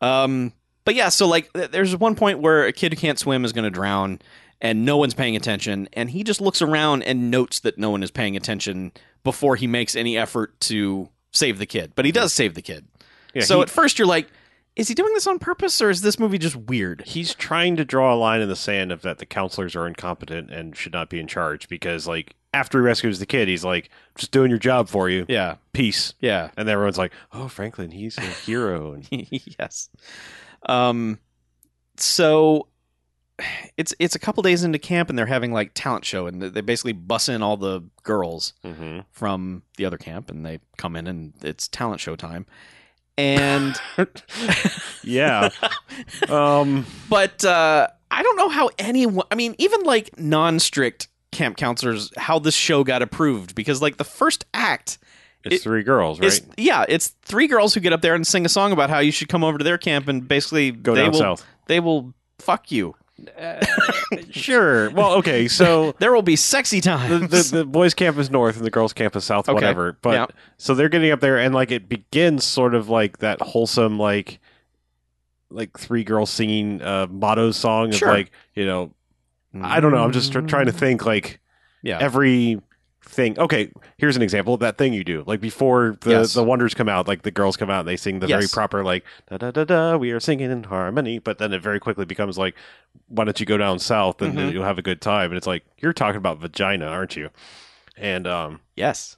um. 0.00 0.52
But 0.84 0.94
yeah, 0.94 1.08
so 1.08 1.26
like, 1.26 1.50
there's 1.52 1.96
one 1.96 2.14
point 2.14 2.40
where 2.40 2.66
a 2.66 2.72
kid 2.72 2.92
who 2.92 2.98
can't 2.98 3.18
swim 3.18 3.44
is 3.44 3.52
going 3.52 3.64
to 3.64 3.70
drown, 3.70 4.20
and 4.60 4.84
no 4.84 4.96
one's 4.96 5.14
paying 5.14 5.36
attention, 5.36 5.88
and 5.92 6.10
he 6.10 6.22
just 6.24 6.40
looks 6.40 6.60
around 6.62 7.02
and 7.04 7.30
notes 7.30 7.60
that 7.60 7.78
no 7.78 7.90
one 7.90 8.02
is 8.02 8.10
paying 8.10 8.36
attention 8.36 8.92
before 9.22 9.56
he 9.56 9.66
makes 9.66 9.96
any 9.96 10.16
effort 10.18 10.58
to 10.60 11.08
save 11.32 11.58
the 11.58 11.66
kid. 11.66 11.92
But 11.94 12.04
he 12.04 12.12
does 12.12 12.32
save 12.32 12.54
the 12.54 12.62
kid. 12.62 12.86
yeah. 13.34 13.42
so 13.42 13.56
he- 13.56 13.62
at 13.62 13.70
first 13.70 13.98
you're 13.98 14.06
like, 14.08 14.28
is 14.76 14.88
he 14.88 14.94
doing 14.94 15.14
this 15.14 15.26
on 15.28 15.38
purpose, 15.38 15.80
or 15.80 15.88
is 15.88 16.00
this 16.02 16.18
movie 16.18 16.36
just 16.38 16.56
weird? 16.56 17.02
he's 17.06 17.32
trying 17.34 17.76
to 17.76 17.84
draw 17.84 18.12
a 18.12 18.16
line 18.16 18.40
in 18.40 18.48
the 18.48 18.56
sand 18.56 18.90
of 18.90 19.02
that 19.02 19.18
the 19.18 19.26
counselors 19.26 19.76
are 19.76 19.86
incompetent 19.86 20.50
and 20.50 20.76
should 20.76 20.92
not 20.92 21.08
be 21.08 21.20
in 21.20 21.28
charge 21.28 21.68
because 21.68 22.06
like 22.08 22.34
after 22.52 22.78
he 22.78 22.84
rescues 22.84 23.18
the 23.20 23.26
kid, 23.26 23.46
he's 23.48 23.64
like, 23.64 23.88
just 24.16 24.32
doing 24.32 24.50
your 24.50 24.58
job 24.58 24.88
for 24.88 25.08
you. 25.08 25.26
Yeah. 25.28 25.56
Peace. 25.72 26.12
Yeah. 26.20 26.50
And 26.56 26.68
everyone's 26.68 26.98
like, 26.98 27.12
oh, 27.32 27.46
Franklin, 27.48 27.90
he's 27.92 28.18
a 28.18 28.22
hero. 28.22 28.94
And 29.10 29.28
yes. 29.58 29.88
Um 30.66 31.18
so 31.96 32.68
it's 33.76 33.92
it's 33.98 34.14
a 34.14 34.18
couple 34.18 34.42
days 34.42 34.62
into 34.64 34.78
camp 34.78 35.08
and 35.10 35.18
they're 35.18 35.26
having 35.26 35.52
like 35.52 35.72
talent 35.74 36.04
show 36.04 36.26
and 36.26 36.40
they 36.40 36.60
basically 36.60 36.92
bus 36.92 37.28
in 37.28 37.42
all 37.42 37.56
the 37.56 37.82
girls 38.04 38.52
Mhm. 38.64 39.04
from 39.10 39.62
the 39.76 39.84
other 39.84 39.98
camp 39.98 40.30
and 40.30 40.46
they 40.46 40.60
come 40.76 40.94
in 40.96 41.06
and 41.06 41.32
it's 41.42 41.66
talent 41.68 42.00
show 42.00 42.14
time. 42.16 42.46
And 43.18 43.78
yeah. 45.04 45.50
um, 46.28 46.86
but 47.08 47.44
uh 47.44 47.88
I 48.10 48.22
don't 48.22 48.36
know 48.36 48.48
how 48.48 48.70
anyone 48.78 49.26
I 49.30 49.34
mean 49.34 49.54
even 49.58 49.80
like 49.82 50.18
non-strict 50.18 51.08
camp 51.32 51.56
counselors 51.56 52.12
how 52.16 52.38
this 52.38 52.54
show 52.54 52.84
got 52.84 53.02
approved 53.02 53.54
because 53.56 53.82
like 53.82 53.96
the 53.96 54.04
first 54.04 54.44
act 54.54 54.98
it's 55.44 55.56
It- 55.56 55.62
three 55.62 55.82
girls, 55.82 56.18
right? 56.20 56.26
is 56.28 56.42
yeah, 56.56 56.84
it's 56.88 57.08
three 57.22 57.46
girls 57.46 57.74
who 57.74 57.80
get 57.80 57.92
up 57.92 58.00
there 58.02 58.14
and 58.14 58.26
sing 58.26 58.44
a 58.46 58.48
song 58.48 58.72
about 58.72 58.90
how 58.90 58.98
you 59.00 59.12
should 59.12 59.28
come 59.28 59.44
over 59.44 59.58
to 59.58 59.64
their 59.64 59.78
camp 59.78 60.08
and 60.08 60.26
basically 60.26 60.70
Go 60.72 60.94
they 60.94 61.02
down 61.02 61.12
will 61.12 61.18
south. 61.18 61.46
they 61.66 61.80
will 61.80 62.14
fuck 62.38 62.70
you. 62.72 62.94
Sure. 64.30 64.90
Well, 64.90 65.12
okay. 65.14 65.48
So 65.48 65.94
There 65.98 66.12
will 66.12 66.22
be 66.22 66.36
sexy 66.36 66.80
the, 66.80 66.88
times. 66.90 67.50
the, 67.50 67.58
the 67.58 67.64
boys' 67.64 67.94
camp 67.94 68.18
is 68.18 68.30
north 68.30 68.56
and 68.56 68.64
the 68.64 68.70
girls' 68.70 68.92
camp 68.92 69.14
is 69.16 69.24
south, 69.24 69.48
Okay. 69.48 69.54
whatever. 69.54 69.96
But 70.02 70.14
Yeah. 70.14 70.26
so 70.56 70.74
they're 70.74 70.88
getting 70.88 71.10
up 71.12 71.20
there, 71.20 71.38
and 71.38 71.54
like 71.54 71.70
it 71.70 71.88
begins 71.88 72.44
sort 72.44 72.74
of 72.74 72.88
like 72.88 73.18
that 73.18 73.40
wholesome, 73.40 73.98
like 73.98 74.40
like 75.50 75.78
three 75.78 76.02
girls 76.04 76.30
singing 76.30 76.82
uh, 76.82 77.06
motto 77.08 77.50
song 77.52 77.90
of 77.90 77.94
Sure. 77.96 78.08
like 78.08 78.32
you 78.54 78.66
know 78.66 78.92
I 79.62 79.78
don't 79.78 79.92
know. 79.92 80.02
I'm 80.02 80.10
just 80.12 80.32
tr- 80.32 80.40
trying 80.40 80.66
to 80.66 80.72
think 80.72 81.06
like 81.06 81.38
Yeah. 81.82 81.98
every 82.00 82.60
thing. 83.06 83.38
Okay, 83.38 83.70
here's 83.98 84.16
an 84.16 84.22
example 84.22 84.54
of 84.54 84.60
that 84.60 84.76
thing 84.78 84.92
you 84.92 85.04
do. 85.04 85.22
Like 85.26 85.40
before 85.40 85.96
the 86.00 86.10
Yes. 86.10 86.34
the 86.34 86.42
wonders 86.44 86.74
come 86.74 86.88
out, 86.88 87.06
like 87.06 87.22
the 87.22 87.30
girls 87.30 87.56
come 87.56 87.70
out 87.70 87.80
and 87.80 87.88
they 87.88 87.96
sing 87.96 88.18
the 88.20 88.26
very 88.26 88.46
proper 88.48 88.82
like 88.84 89.04
da 89.28 89.36
da 89.36 89.50
da 89.50 89.64
da. 89.64 89.96
We 89.96 90.10
are 90.10 90.20
singing 90.20 90.50
in 90.50 90.64
harmony, 90.64 91.18
but 91.18 91.38
then 91.38 91.52
it 91.52 91.62
very 91.62 91.78
quickly 91.80 92.04
becomes 92.04 92.36
like, 92.38 92.54
why 93.08 93.24
don't 93.24 93.38
you 93.38 93.46
go 93.46 93.56
down 93.58 93.78
south 93.78 94.20
and 94.22 94.36
Mhm. 94.36 94.52
you'll 94.52 94.64
have 94.64 94.78
a 94.78 94.82
good 94.82 95.00
time? 95.00 95.30
And 95.30 95.36
it's 95.36 95.46
like 95.46 95.64
you're 95.78 95.92
talking 95.92 96.16
about 96.18 96.38
vagina, 96.38 96.86
aren't 96.86 97.16
you? 97.16 97.30
And 97.96 98.26
um, 98.26 98.60
yes. 98.76 99.16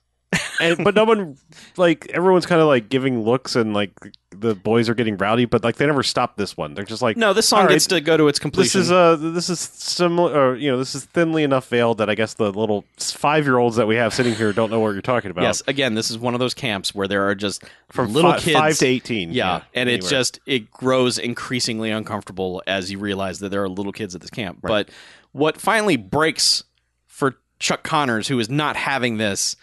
And 0.60 0.82
but 0.82 0.94
no 0.94 1.04
one 1.04 1.36
like 1.76 2.08
everyone's 2.10 2.46
kind 2.46 2.60
of 2.60 2.66
like 2.66 2.88
giving 2.88 3.22
looks 3.22 3.54
and 3.54 3.72
like 3.74 3.92
the 4.30 4.54
boys 4.54 4.88
are 4.88 4.94
getting 4.94 5.16
rowdy, 5.16 5.44
but 5.44 5.62
like 5.64 5.76
they 5.76 5.86
never 5.86 6.02
stop 6.02 6.36
this 6.36 6.56
one. 6.56 6.74
They're 6.74 6.84
just 6.84 7.00
like 7.00 7.16
No, 7.16 7.32
this 7.32 7.48
song 7.48 7.60
right. 7.66 7.70
gets 7.70 7.86
to 7.86 8.00
go 8.00 8.16
to 8.16 8.28
its 8.28 8.38
completion. 8.38 8.80
this 8.80 8.86
is 8.86 8.92
uh 8.92 9.16
this 9.16 9.48
is 9.48 9.60
similar 9.60 10.32
or 10.52 10.56
you 10.56 10.70
know 10.70 10.78
this 10.78 10.94
is 10.94 11.04
thinly 11.04 11.42
enough 11.42 11.68
veiled 11.68 11.98
that 11.98 12.10
I 12.10 12.14
guess 12.16 12.34
the 12.34 12.52
little 12.52 12.84
five 12.98 13.44
year 13.44 13.56
olds 13.58 13.76
that 13.76 13.86
we 13.86 13.96
have 13.96 14.12
sitting 14.12 14.34
here 14.34 14.52
don't 14.52 14.70
know 14.70 14.80
what 14.80 14.90
you're 14.90 15.00
talking 15.00 15.30
about. 15.30 15.42
yes, 15.42 15.62
again, 15.68 15.94
this 15.94 16.10
is 16.10 16.18
one 16.18 16.34
of 16.34 16.40
those 16.40 16.54
camps 16.54 16.94
where 16.94 17.06
there 17.08 17.26
are 17.28 17.34
just 17.34 17.62
from 17.90 18.12
little 18.12 18.32
fi- 18.32 18.40
kids. 18.40 18.58
five 18.58 18.78
to 18.78 18.86
eighteen. 18.86 19.30
yeah, 19.32 19.62
and 19.74 19.88
it's 19.88 20.06
anywhere. 20.06 20.10
just 20.10 20.40
it 20.46 20.70
grows 20.70 21.18
increasingly 21.18 21.90
uncomfortable 21.90 22.62
as 22.66 22.90
you 22.90 22.98
realize 22.98 23.38
that 23.38 23.50
there 23.50 23.62
are 23.62 23.68
little 23.68 23.92
kids 23.92 24.14
at 24.14 24.20
this 24.20 24.30
camp. 24.30 24.58
Right. 24.62 24.86
But 24.86 24.94
what 25.32 25.60
finally 25.60 25.96
breaks 25.96 26.64
for 27.06 27.36
Chuck 27.58 27.84
Connors, 27.84 28.28
who 28.28 28.38
is 28.38 28.50
not 28.50 28.76
having 28.76 29.16
this, 29.16 29.56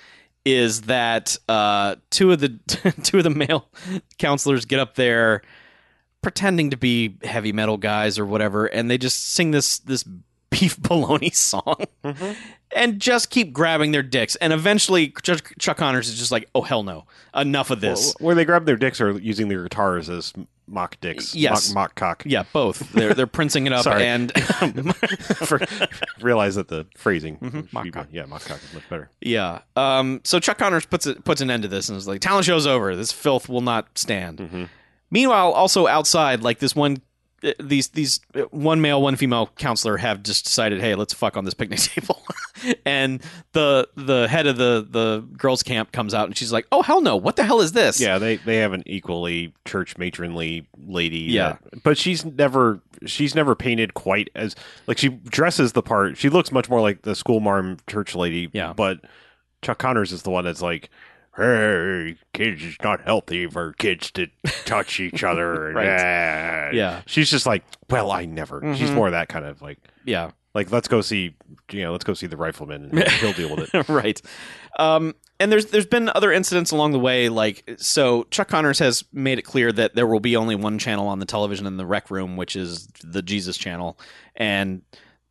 is 0.46 0.82
that 0.84 1.38
uh, 1.48 1.96
two 2.10 2.32
of 2.32 2.40
the 2.40 2.50
two 3.04 3.18
of 3.20 3.24
the 3.24 3.30
male 3.30 3.68
counselors 4.18 4.66
get 4.66 4.80
up 4.80 4.96
there 4.96 5.42
pretending 6.22 6.70
to 6.70 6.78
be 6.78 7.18
heavy 7.24 7.52
metal 7.52 7.78
guys 7.78 8.18
or 8.18 8.26
whatever, 8.26 8.66
and 8.66 8.90
they 8.90 8.98
just 8.98 9.34
sing 9.34 9.52
this 9.52 9.80
this 9.80 10.04
beef 10.50 10.78
baloney 10.78 11.34
song 11.34 11.86
Mhm. 12.04 12.36
and 12.76 13.00
just 13.00 13.30
keep 13.32 13.52
grabbing 13.54 13.92
their 13.92 14.04
dicks. 14.04 14.36
And 14.36 14.54
eventually, 14.54 15.10
Chuck, 15.24 15.52
Chuck 15.58 15.78
Connors 15.78 16.08
is 16.10 16.18
just 16.20 16.32
like, 16.32 16.48
"Oh 16.54 16.62
hell 16.62 16.84
no, 16.84 17.06
enough 17.36 17.72
of 17.72 17.82
this." 17.82 18.14
Where- 18.20 18.28
where 18.28 18.36
they 18.36 18.46
grab 18.46 18.66
their 18.66 18.76
dicks 18.78 19.02
or 19.02 19.12
using 19.20 19.48
their 19.48 19.64
guitars 19.64 20.10
as 20.10 20.32
mock 20.68 21.00
dicks. 21.02 21.36
Yes. 21.36 21.70
mock, 21.70 21.76
mock 21.76 21.96
cock. 21.96 22.24
Yeah, 22.26 22.44
both. 22.54 22.92
They're 22.94 23.14
they're 23.14 23.28
printing 23.28 23.68
it 23.68 23.74
up 23.74 23.84
Sorry. 23.84 24.06
and 24.06 24.32
For, 25.36 25.60
realize 26.22 26.56
that 26.56 26.68
the 26.68 26.86
phrasing, 26.96 27.38
Mhm. 27.38 27.52
should 27.52 27.74
Mock 27.74 27.84
be- 27.84 27.92
cock. 27.92 28.08
yeah, 28.12 28.26
mock 28.26 28.44
cock 28.46 28.60
is 28.64 28.74
much 28.74 28.88
better. 28.90 29.10
yeah. 29.22 29.60
Um. 29.76 30.22
So 30.24 30.40
Chuck 30.40 30.58
Connors 30.58 30.86
puts 30.86 31.06
it 31.08 31.24
puts 31.24 31.42
an 31.42 31.50
end 31.52 31.64
to 31.64 31.70
this 31.70 31.90
and 31.90 31.98
is 31.98 32.08
like, 32.08 32.22
"Talent 32.22 32.46
show's 32.46 32.66
over. 32.68 32.96
This 32.96 33.12
filth 33.12 33.50
will 33.50 33.62
not 33.62 33.98
stand." 33.98 34.40
Mhm. 34.40 34.70
Meanwhile, 35.12 35.52
also 35.52 35.86
outside, 35.88 36.42
like 36.42 36.60
this 36.60 36.76
one, 36.76 36.98
these 37.60 37.90
these 37.90 38.20
uh, 38.36 38.42
one 38.52 38.82
male, 38.82 39.02
one 39.02 39.16
female 39.16 39.48
counselor 39.58 39.98
have 39.98 40.24
just 40.24 40.46
decided, 40.46 40.80
hey, 40.82 40.96
let's 40.96 41.14
fuck 41.14 41.36
on 41.36 41.46
this 41.46 41.54
picnic 41.54 41.80
table, 41.80 42.22
and 42.86 43.22
the 43.52 43.88
the 43.96 44.28
head 44.28 44.48
of 44.48 44.58
the 44.58 44.86
the 44.90 45.26
girls' 45.38 45.62
camp 45.64 45.92
comes 45.92 46.14
out 46.14 46.28
and 46.28 46.38
she's 46.38 46.52
like, 46.54 46.66
oh 46.72 46.82
hell 46.82 47.02
no, 47.02 47.16
what 47.18 47.36
the 47.36 47.44
hell 47.44 47.60
is 47.62 47.74
this? 47.74 48.00
Yeah, 48.00 48.18
they 48.18 48.38
they 48.38 48.58
have 48.58 48.74
an 48.74 48.84
equally 48.86 49.54
church 49.66 49.98
matronly 49.98 50.68
lady. 50.86 51.20
Yeah. 51.20 51.58
that- 51.72 51.84
but 51.84 51.98
she's 51.98 52.24
never 52.24 52.80
she's 53.06 53.36
never 53.36 53.56
painted 53.56 53.94
quite 53.94 54.30
as 54.36 54.56
like 54.88 54.98
she 54.98 55.10
dresses 55.10 55.74
the 55.74 55.82
part. 55.84 56.18
She 56.18 56.30
looks 56.30 56.52
much 56.52 56.70
more 56.70 56.80
like 56.82 57.02
the 57.02 57.16
school 57.16 57.40
marm 57.42 57.78
church 57.88 58.16
lady. 58.16 58.50
Yeah. 58.54 58.74
but 58.74 59.00
Chuck 59.62 59.80
Connors 59.80 60.12
is 60.12 60.24
the 60.24 60.30
one 60.30 60.44
that's 60.46 60.62
like. 60.62 60.90
Hey, 61.36 62.16
kids, 62.34 62.64
it's 62.64 62.78
not 62.84 63.02
healthy 63.02 63.48
for 63.48 63.74
kids 63.74 64.12
to 64.12 64.28
touch 64.66 65.00
each 65.00 65.24
other. 65.24 65.72
Right. 65.74 65.86
Yeah. 65.86 66.72
Yeah. 66.72 67.02
She's 67.08 67.30
just 67.32 67.46
like, 67.46 67.64
well, 67.90 68.12
I 68.12 68.26
never. 68.26 68.62
She's 68.76 68.90
Mhm. 68.92 68.96
more 68.96 69.10
that 69.12 69.30
kind 69.30 69.46
of 69.46 69.62
like, 69.62 69.80
yeah, 70.06 70.32
like 70.54 70.72
let's 70.72 70.88
go 70.88 71.02
see, 71.02 71.36
you 71.72 71.82
know, 71.82 71.92
let's 71.92 72.04
go 72.04 72.14
see 72.14 72.28
the 72.28 72.38
rifleman 72.38 72.92
and 72.92 73.08
he'll 73.14 73.34
deal 73.34 73.56
with 73.56 73.74
it. 73.74 73.90
right. 73.90 74.22
Um, 74.78 75.16
and 75.40 75.52
there's 75.52 75.66
there's 75.68 75.88
been 75.88 76.10
other 76.14 76.32
incidents 76.32 76.70
along 76.72 76.92
the 76.92 77.00
way, 77.00 77.28
like 77.30 77.64
so. 77.78 78.24
Chuck 78.30 78.48
Connors 78.48 78.78
has 78.80 79.04
made 79.12 79.40
it 79.40 79.42
clear 79.42 79.72
that 79.74 79.96
there 79.96 80.06
will 80.08 80.20
be 80.20 80.36
only 80.38 80.56
one 80.56 80.78
channel 80.78 81.08
on 81.08 81.18
the 81.20 81.26
television 81.26 81.66
in 81.66 81.76
the 81.78 81.86
rec 81.86 82.12
room, 82.12 82.38
which 82.38 82.56
is 82.56 82.88
the 83.04 83.22
Jesus 83.24 83.58
channel, 83.58 83.98
and 84.36 84.84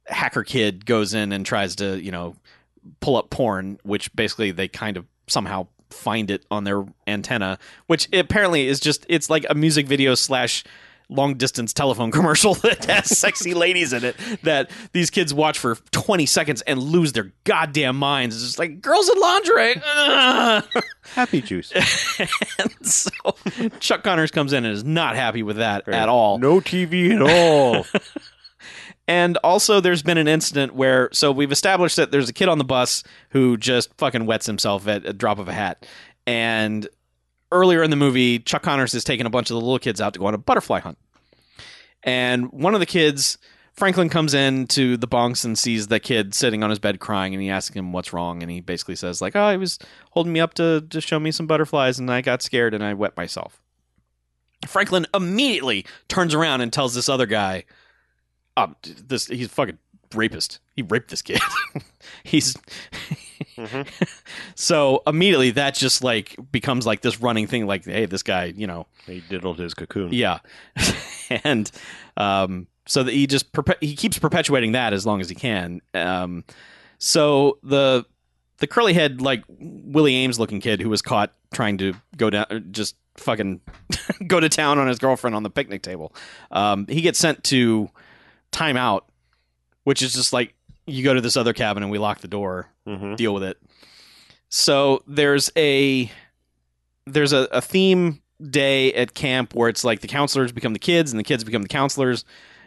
Hacker 0.08 0.42
Kid 0.42 0.84
goes 0.84 1.14
in 1.14 1.32
and 1.32 1.46
tries 1.46 1.76
to 1.76 2.02
you 2.02 2.10
know 2.10 2.34
pull 3.00 3.16
up 3.16 3.30
porn, 3.30 3.78
which 3.84 4.14
basically 4.14 4.50
they 4.50 4.66
kind 4.68 4.96
of 4.96 5.06
somehow 5.28 5.66
find 5.92 6.30
it 6.30 6.44
on 6.50 6.64
their 6.64 6.84
antenna, 7.06 7.58
which 7.86 8.08
apparently 8.12 8.66
is 8.66 8.80
just 8.80 9.06
it's 9.08 9.30
like 9.30 9.44
a 9.48 9.54
music 9.54 9.86
video 9.86 10.14
slash 10.14 10.64
long 11.08 11.34
distance 11.34 11.72
telephone 11.72 12.10
commercial 12.12 12.54
that 12.54 12.84
has 12.86 13.18
sexy 13.18 13.54
ladies 13.54 13.92
in 13.92 14.04
it 14.04 14.16
that 14.42 14.70
these 14.92 15.10
kids 15.10 15.32
watch 15.32 15.58
for 15.58 15.76
20 15.90 16.26
seconds 16.26 16.62
and 16.62 16.80
lose 16.82 17.12
their 17.12 17.32
goddamn 17.44 17.96
minds. 17.96 18.36
It's 18.36 18.44
just 18.44 18.58
like 18.58 18.80
girls 18.80 19.08
in 19.08 19.20
lingerie. 19.20 19.82
Ugh. 19.84 20.64
Happy 21.14 21.42
juice 21.42 21.72
and 22.58 22.86
so 22.86 23.10
Chuck 23.80 24.02
Connors 24.02 24.30
comes 24.30 24.52
in 24.52 24.64
and 24.64 24.72
is 24.72 24.84
not 24.84 25.14
happy 25.14 25.42
with 25.42 25.56
that 25.56 25.86
at 25.88 26.08
all. 26.08 26.38
No 26.38 26.60
TV 26.60 27.14
at 27.14 27.22
all. 27.22 27.84
And 29.12 29.36
also, 29.44 29.78
there's 29.78 30.02
been 30.02 30.16
an 30.16 30.26
incident 30.26 30.74
where, 30.74 31.10
so 31.12 31.32
we've 31.32 31.52
established 31.52 31.96
that 31.96 32.12
there's 32.12 32.30
a 32.30 32.32
kid 32.32 32.48
on 32.48 32.56
the 32.56 32.64
bus 32.64 33.04
who 33.28 33.58
just 33.58 33.92
fucking 33.98 34.24
wets 34.24 34.46
himself 34.46 34.88
at 34.88 35.04
a 35.04 35.12
drop 35.12 35.38
of 35.38 35.48
a 35.48 35.52
hat. 35.52 35.84
And 36.26 36.88
earlier 37.50 37.82
in 37.82 37.90
the 37.90 37.96
movie, 37.96 38.38
Chuck 38.38 38.62
Connors 38.62 38.94
has 38.94 39.04
taken 39.04 39.26
a 39.26 39.30
bunch 39.30 39.50
of 39.50 39.56
the 39.56 39.60
little 39.60 39.78
kids 39.78 40.00
out 40.00 40.14
to 40.14 40.18
go 40.18 40.24
on 40.24 40.32
a 40.32 40.38
butterfly 40.38 40.80
hunt. 40.80 40.96
And 42.02 42.50
one 42.52 42.72
of 42.72 42.80
the 42.80 42.86
kids, 42.86 43.36
Franklin, 43.74 44.08
comes 44.08 44.32
in 44.32 44.66
to 44.68 44.96
the 44.96 45.06
bunks 45.06 45.44
and 45.44 45.58
sees 45.58 45.88
the 45.88 46.00
kid 46.00 46.32
sitting 46.32 46.62
on 46.62 46.70
his 46.70 46.78
bed 46.78 46.98
crying, 46.98 47.34
and 47.34 47.42
he 47.42 47.50
asks 47.50 47.76
him 47.76 47.92
what's 47.92 48.14
wrong. 48.14 48.42
And 48.42 48.50
he 48.50 48.62
basically 48.62 48.96
says, 48.96 49.20
like, 49.20 49.36
oh, 49.36 49.50
he 49.50 49.58
was 49.58 49.78
holding 50.12 50.32
me 50.32 50.40
up 50.40 50.54
to, 50.54 50.86
to 50.88 51.02
show 51.02 51.20
me 51.20 51.32
some 51.32 51.46
butterflies, 51.46 51.98
and 51.98 52.10
I 52.10 52.22
got 52.22 52.40
scared 52.40 52.72
and 52.72 52.82
I 52.82 52.94
wet 52.94 53.14
myself. 53.18 53.60
Franklin 54.66 55.06
immediately 55.12 55.84
turns 56.08 56.32
around 56.32 56.62
and 56.62 56.72
tells 56.72 56.94
this 56.94 57.10
other 57.10 57.26
guy, 57.26 57.64
um, 58.56 58.76
this 59.06 59.26
he's 59.26 59.46
a 59.46 59.50
fucking 59.50 59.78
rapist. 60.14 60.60
He 60.76 60.82
raped 60.82 61.10
this 61.10 61.22
kid. 61.22 61.40
he's 62.24 62.54
Mhm. 63.56 63.86
so 64.54 65.02
immediately 65.06 65.50
that 65.52 65.74
just 65.74 66.02
like 66.04 66.36
becomes 66.50 66.86
like 66.86 67.00
this 67.00 67.20
running 67.20 67.46
thing. 67.46 67.66
Like, 67.66 67.84
hey, 67.84 68.06
this 68.06 68.22
guy, 68.22 68.52
you 68.56 68.66
know, 68.66 68.86
He 69.06 69.22
diddled 69.28 69.58
his 69.58 69.74
cocoon. 69.74 70.12
yeah, 70.12 70.38
and 71.44 71.70
um, 72.16 72.66
so 72.86 73.02
that 73.02 73.12
he 73.12 73.26
just 73.26 73.52
perpe- 73.52 73.82
he 73.82 73.94
keeps 73.96 74.18
perpetuating 74.18 74.72
that 74.72 74.92
as 74.92 75.04
long 75.06 75.20
as 75.20 75.28
he 75.28 75.34
can. 75.34 75.80
Um, 75.94 76.44
so 76.98 77.58
the 77.62 78.04
the 78.58 78.66
curly 78.66 78.92
head 78.94 79.20
like 79.20 79.42
Willie 79.48 80.12
Aames 80.26 80.38
looking 80.38 80.60
kid 80.60 80.80
who 80.80 80.88
was 80.88 81.02
caught 81.02 81.32
trying 81.52 81.78
to 81.78 81.94
go 82.16 82.30
down 82.30 82.68
just 82.70 82.96
fucking 83.16 83.60
go 84.26 84.40
to 84.40 84.48
town 84.48 84.78
on 84.78 84.86
his 84.88 84.98
girlfriend 84.98 85.34
on 85.36 85.42
the 85.42 85.50
picnic 85.50 85.82
table. 85.82 86.14
Um, 86.50 86.86
he 86.88 87.00
gets 87.00 87.18
sent 87.18 87.42
to 87.44 87.90
timeout, 88.52 89.02
which 89.84 90.02
is 90.02 90.12
just 90.14 90.32
like 90.32 90.54
you 90.86 91.02
go 91.02 91.14
to 91.14 91.20
this 91.20 91.36
other 91.36 91.52
cabin 91.52 91.82
and 91.82 91.90
we 91.92 91.98
lock 91.98 92.20
the 92.20 92.28
door 92.28 92.68
hmm 92.86 93.14
deal 93.16 93.32
with 93.34 93.42
it. 93.44 93.58
So 94.48 95.02
there's 95.06 95.50
a 95.56 96.10
there's 97.06 97.32
a, 97.32 97.48
a 97.52 97.60
theme 97.60 98.20
day 98.42 98.92
at 98.94 99.14
camp 99.14 99.54
where 99.54 99.68
it's 99.68 99.84
like 99.84 100.00
the 100.00 100.08
counselors 100.08 100.52
become 100.52 100.72
the 100.72 100.78
kids 100.78 101.12
and 101.12 101.18
the 101.18 101.24
kids 101.24 101.44
become 101.44 101.62
the 101.62 101.68
counselors, 101.68 102.24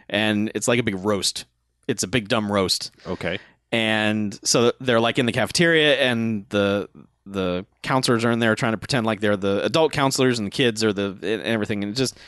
and 0.08 0.50
it's 0.54 0.68
like 0.68 0.78
a 0.78 0.82
big 0.82 0.96
roast. 0.96 1.44
It's 1.88 2.02
a 2.02 2.08
big 2.08 2.28
dumb 2.28 2.50
roast, 2.50 2.90
Okay. 3.06 3.38
and 3.70 4.38
so 4.44 4.72
they're 4.80 4.98
like 5.00 5.18
in 5.18 5.26
the 5.26 5.32
cafeteria, 5.32 5.96
and 6.00 6.44
the 6.48 6.88
the 7.26 7.64
counselors 7.82 8.24
are 8.24 8.30
in 8.30 8.38
there 8.40 8.54
trying 8.54 8.72
to 8.72 8.78
pretend 8.78 9.06
like 9.06 9.20
they're 9.20 9.36
the 9.36 9.64
adult 9.64 9.92
counselors, 9.92 10.38
and 10.38 10.46
the 10.46 10.50
kids 10.50 10.82
are 10.82 10.92
the 10.92 11.10
and 11.22 11.42
everything, 11.42 11.82
and 11.84 11.92
it 11.92 11.96
just 11.96 12.18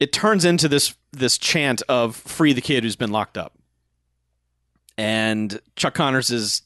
it 0.00 0.12
turns 0.12 0.44
into 0.44 0.68
this 0.68 0.94
this 1.12 1.38
chant 1.38 1.82
of 1.88 2.16
free 2.16 2.52
the 2.52 2.60
kid 2.60 2.82
who's 2.84 2.96
been 2.96 3.12
locked 3.12 3.38
up. 3.38 3.52
And 4.96 5.60
Chuck 5.76 5.94
Connors 5.94 6.30
is 6.30 6.62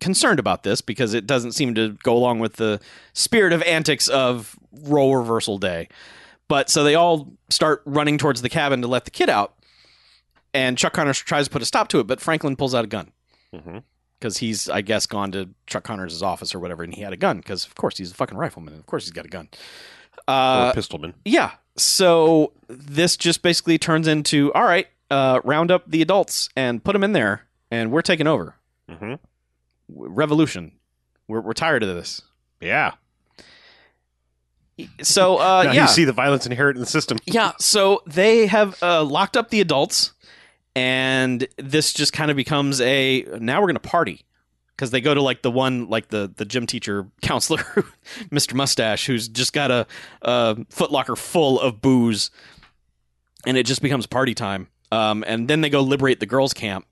concerned 0.00 0.38
about 0.38 0.62
this 0.62 0.80
because 0.80 1.14
it 1.14 1.26
doesn't 1.26 1.52
seem 1.52 1.74
to 1.74 1.92
go 2.02 2.16
along 2.16 2.38
with 2.38 2.54
the 2.54 2.80
spirit 3.14 3.52
of 3.52 3.62
antics 3.62 4.08
of 4.08 4.56
role 4.82 5.16
reversal 5.16 5.58
day. 5.58 5.88
But 6.48 6.68
so 6.70 6.84
they 6.84 6.94
all 6.94 7.32
start 7.48 7.82
running 7.86 8.18
towards 8.18 8.42
the 8.42 8.48
cabin 8.48 8.82
to 8.82 8.88
let 8.88 9.04
the 9.04 9.10
kid 9.10 9.28
out. 9.30 9.54
And 10.54 10.78
Chuck 10.78 10.92
Connors 10.94 11.18
tries 11.18 11.46
to 11.46 11.50
put 11.50 11.60
a 11.62 11.66
stop 11.66 11.88
to 11.88 12.00
it, 12.00 12.06
but 12.06 12.20
Franklin 12.20 12.56
pulls 12.56 12.74
out 12.74 12.84
a 12.84 12.88
gun 12.88 13.10
because 14.18 14.38
he's, 14.38 14.68
I 14.68 14.80
guess, 14.80 15.06
gone 15.06 15.32
to 15.32 15.50
Chuck 15.66 15.84
Connors' 15.84 16.22
office 16.22 16.54
or 16.54 16.58
whatever, 16.60 16.82
and 16.82 16.94
he 16.94 17.02
had 17.02 17.12
a 17.12 17.16
gun 17.16 17.38
because, 17.38 17.66
of 17.66 17.74
course, 17.74 17.98
he's 17.98 18.10
a 18.10 18.14
fucking 18.14 18.38
rifleman. 18.38 18.74
And 18.74 18.80
of 18.80 18.86
course, 18.86 19.04
he's 19.04 19.12
got 19.12 19.26
a 19.26 19.28
gun. 19.28 19.48
Uh, 20.28 20.72
or 20.74 20.80
pistolman. 20.80 21.14
yeah. 21.24 21.52
So 21.76 22.52
this 22.68 23.16
just 23.16 23.42
basically 23.42 23.78
turns 23.78 24.06
into 24.08 24.52
all 24.54 24.64
right, 24.64 24.88
uh, 25.10 25.40
round 25.44 25.70
up 25.70 25.84
the 25.90 26.02
adults 26.02 26.48
and 26.56 26.82
put 26.82 26.92
them 26.92 27.04
in 27.04 27.12
there, 27.12 27.46
and 27.70 27.90
we're 27.92 28.02
taking 28.02 28.26
over. 28.26 28.54
hmm 28.90 29.14
Revolution. 29.88 30.72
We're, 31.28 31.40
we're 31.40 31.52
tired 31.52 31.82
of 31.82 31.88
this. 31.88 32.22
Yeah. 32.60 32.92
So 35.02 35.38
uh, 35.38 35.62
now 35.66 35.72
yeah, 35.72 35.82
you 35.82 35.88
see 35.88 36.04
the 36.04 36.12
violence 36.12 36.46
inherent 36.46 36.76
in 36.76 36.80
the 36.80 36.86
system. 36.86 37.18
yeah. 37.24 37.52
So 37.58 38.02
they 38.06 38.46
have 38.46 38.80
uh, 38.82 39.04
locked 39.04 39.36
up 39.36 39.50
the 39.50 39.60
adults, 39.60 40.12
and 40.74 41.46
this 41.56 41.92
just 41.92 42.12
kind 42.12 42.30
of 42.30 42.36
becomes 42.36 42.80
a 42.80 43.22
now 43.38 43.60
we're 43.60 43.68
gonna 43.68 43.78
party 43.80 44.24
because 44.76 44.90
they 44.90 45.00
go 45.00 45.14
to 45.14 45.22
like 45.22 45.42
the 45.42 45.50
one 45.50 45.88
like 45.88 46.08
the 46.08 46.30
the 46.36 46.44
gym 46.44 46.66
teacher 46.66 47.06
counselor, 47.22 47.64
Mister 48.30 48.54
Mustache, 48.54 49.06
who's 49.06 49.28
just 49.28 49.52
got 49.52 49.70
a, 49.70 49.86
a 50.22 50.56
footlocker 50.70 51.16
full 51.16 51.58
of 51.60 51.80
booze, 51.80 52.30
and 53.46 53.56
it 53.56 53.64
just 53.66 53.82
becomes 53.82 54.06
party 54.06 54.34
time. 54.34 54.68
Um, 54.92 55.24
and 55.26 55.48
then 55.48 55.62
they 55.62 55.70
go 55.70 55.80
liberate 55.80 56.20
the 56.20 56.26
girls' 56.26 56.52
camp 56.54 56.86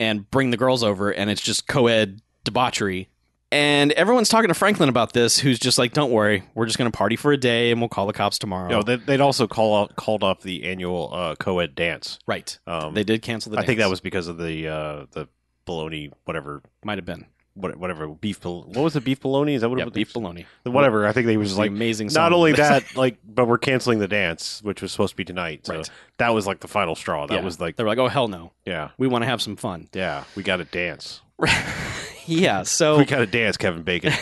and 0.00 0.28
bring 0.30 0.50
the 0.50 0.56
girls 0.56 0.82
over, 0.82 1.10
and 1.10 1.30
it's 1.30 1.40
just 1.42 1.66
co-ed 1.68 2.20
debauchery. 2.44 3.08
And 3.52 3.90
everyone's 3.92 4.28
talking 4.28 4.46
to 4.48 4.54
Franklin 4.54 4.88
about 4.88 5.12
this, 5.12 5.38
who's 5.38 5.58
just 5.58 5.76
like, 5.76 5.92
"Don't 5.92 6.12
worry, 6.12 6.44
we're 6.54 6.66
just 6.66 6.78
going 6.78 6.90
to 6.90 6.96
party 6.96 7.16
for 7.16 7.32
a 7.32 7.36
day, 7.36 7.72
and 7.72 7.80
we'll 7.80 7.88
call 7.88 8.06
the 8.06 8.12
cops 8.12 8.38
tomorrow." 8.38 8.68
No, 8.68 8.82
they, 8.82 8.94
they'd 8.96 9.20
also 9.20 9.48
call 9.48 9.76
out, 9.76 9.96
called 9.96 10.22
off 10.22 10.40
the 10.42 10.62
annual 10.64 11.10
uh, 11.12 11.34
co-ed 11.34 11.74
dance. 11.74 12.18
right? 12.28 12.56
Um, 12.68 12.94
They 12.94 13.02
did 13.02 13.22
cancel 13.22 13.50
the. 13.52 13.58
I 13.58 13.66
think 13.66 13.78
that 13.80 13.90
was 13.90 14.00
because 14.00 14.28
of 14.28 14.38
the 14.38 14.68
uh, 14.68 15.06
the 15.10 15.26
bologna, 15.70 16.10
whatever, 16.24 16.62
might 16.84 16.98
have 16.98 17.04
been 17.04 17.26
what- 17.54 17.76
whatever 17.76 18.06
beef. 18.08 18.40
bol- 18.40 18.62
What 18.62 18.82
was 18.82 18.92
the 18.94 19.00
beef 19.00 19.20
bologna? 19.20 19.54
Is 19.54 19.60
that 19.62 19.68
what 19.68 19.78
yeah, 19.78 19.82
it 19.84 19.86
was? 19.86 19.94
beef 19.94 20.12
bologna. 20.12 20.46
Whatever. 20.64 21.06
I 21.06 21.12
think 21.12 21.26
they 21.26 21.36
was 21.36 21.50
was 21.50 21.58
like 21.58 21.70
amazing. 21.70 22.08
not 22.12 22.32
only 22.32 22.52
that, 22.52 22.96
like, 23.04 23.18
but 23.26 23.46
we're 23.48 23.58
canceling 23.58 23.98
the 23.98 24.08
dance, 24.08 24.60
which 24.62 24.80
was 24.82 24.92
supposed 24.92 25.12
to 25.12 25.16
be 25.16 25.24
tonight. 25.24 25.66
So 25.66 25.76
Right. 25.76 25.90
that 26.18 26.30
was 26.34 26.46
like 26.46 26.60
the 26.60 26.68
final 26.68 26.94
straw. 26.94 27.26
That 27.26 27.34
Yeah. 27.34 27.44
was 27.44 27.60
like, 27.60 27.76
they 27.76 27.82
were 27.84 27.88
like, 27.88 27.98
"Oh 27.98 28.08
hell 28.08 28.28
no, 28.28 28.52
yeah, 28.66 28.90
we 28.98 29.06
want 29.08 29.22
to 29.22 29.26
have 29.26 29.42
some 29.42 29.56
fun." 29.56 29.88
yeah, 29.92 30.24
we 30.36 30.42
got 30.42 30.56
to 30.58 30.64
dance. 30.64 31.20
yeah. 32.26 32.62
So 32.62 32.98
We 32.98 33.04
got 33.04 33.18
to 33.18 33.26
dance, 33.26 33.56
Kevin 33.56 33.82
Bacon, 33.82 34.12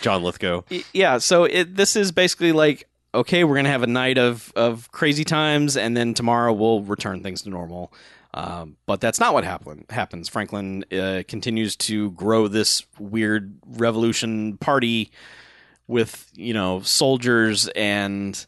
John 0.00 0.22
Lithgow. 0.22 0.62
Yeah 0.92 1.18
so 1.18 1.44
it, 1.44 1.76
this 1.76 1.96
is 1.96 2.12
basically 2.12 2.52
like 2.52 2.86
okay 3.14 3.44
we're 3.44 3.56
gonna 3.56 3.68
have 3.68 3.82
a 3.82 3.86
night 3.88 4.18
of 4.18 4.52
of 4.56 4.90
crazy 4.92 5.24
times 5.24 5.76
and 5.76 5.96
then 5.96 6.14
tomorrow 6.14 6.52
we'll 6.52 6.82
return 6.82 7.22
things 7.22 7.42
to 7.42 7.50
normal 7.50 7.92
um, 8.32 8.76
but 8.86 9.00
that's 9.00 9.18
not 9.18 9.34
what 9.34 9.44
happen, 9.44 9.84
happens. 9.90 10.28
Franklin 10.28 10.84
uh, 10.92 11.22
continues 11.26 11.76
to 11.76 12.12
grow 12.12 12.48
this 12.48 12.84
weird 12.98 13.54
revolution 13.66 14.56
party 14.58 15.10
with 15.88 16.30
you 16.36 16.54
know 16.54 16.80
soldiers 16.82 17.68
and 17.74 18.46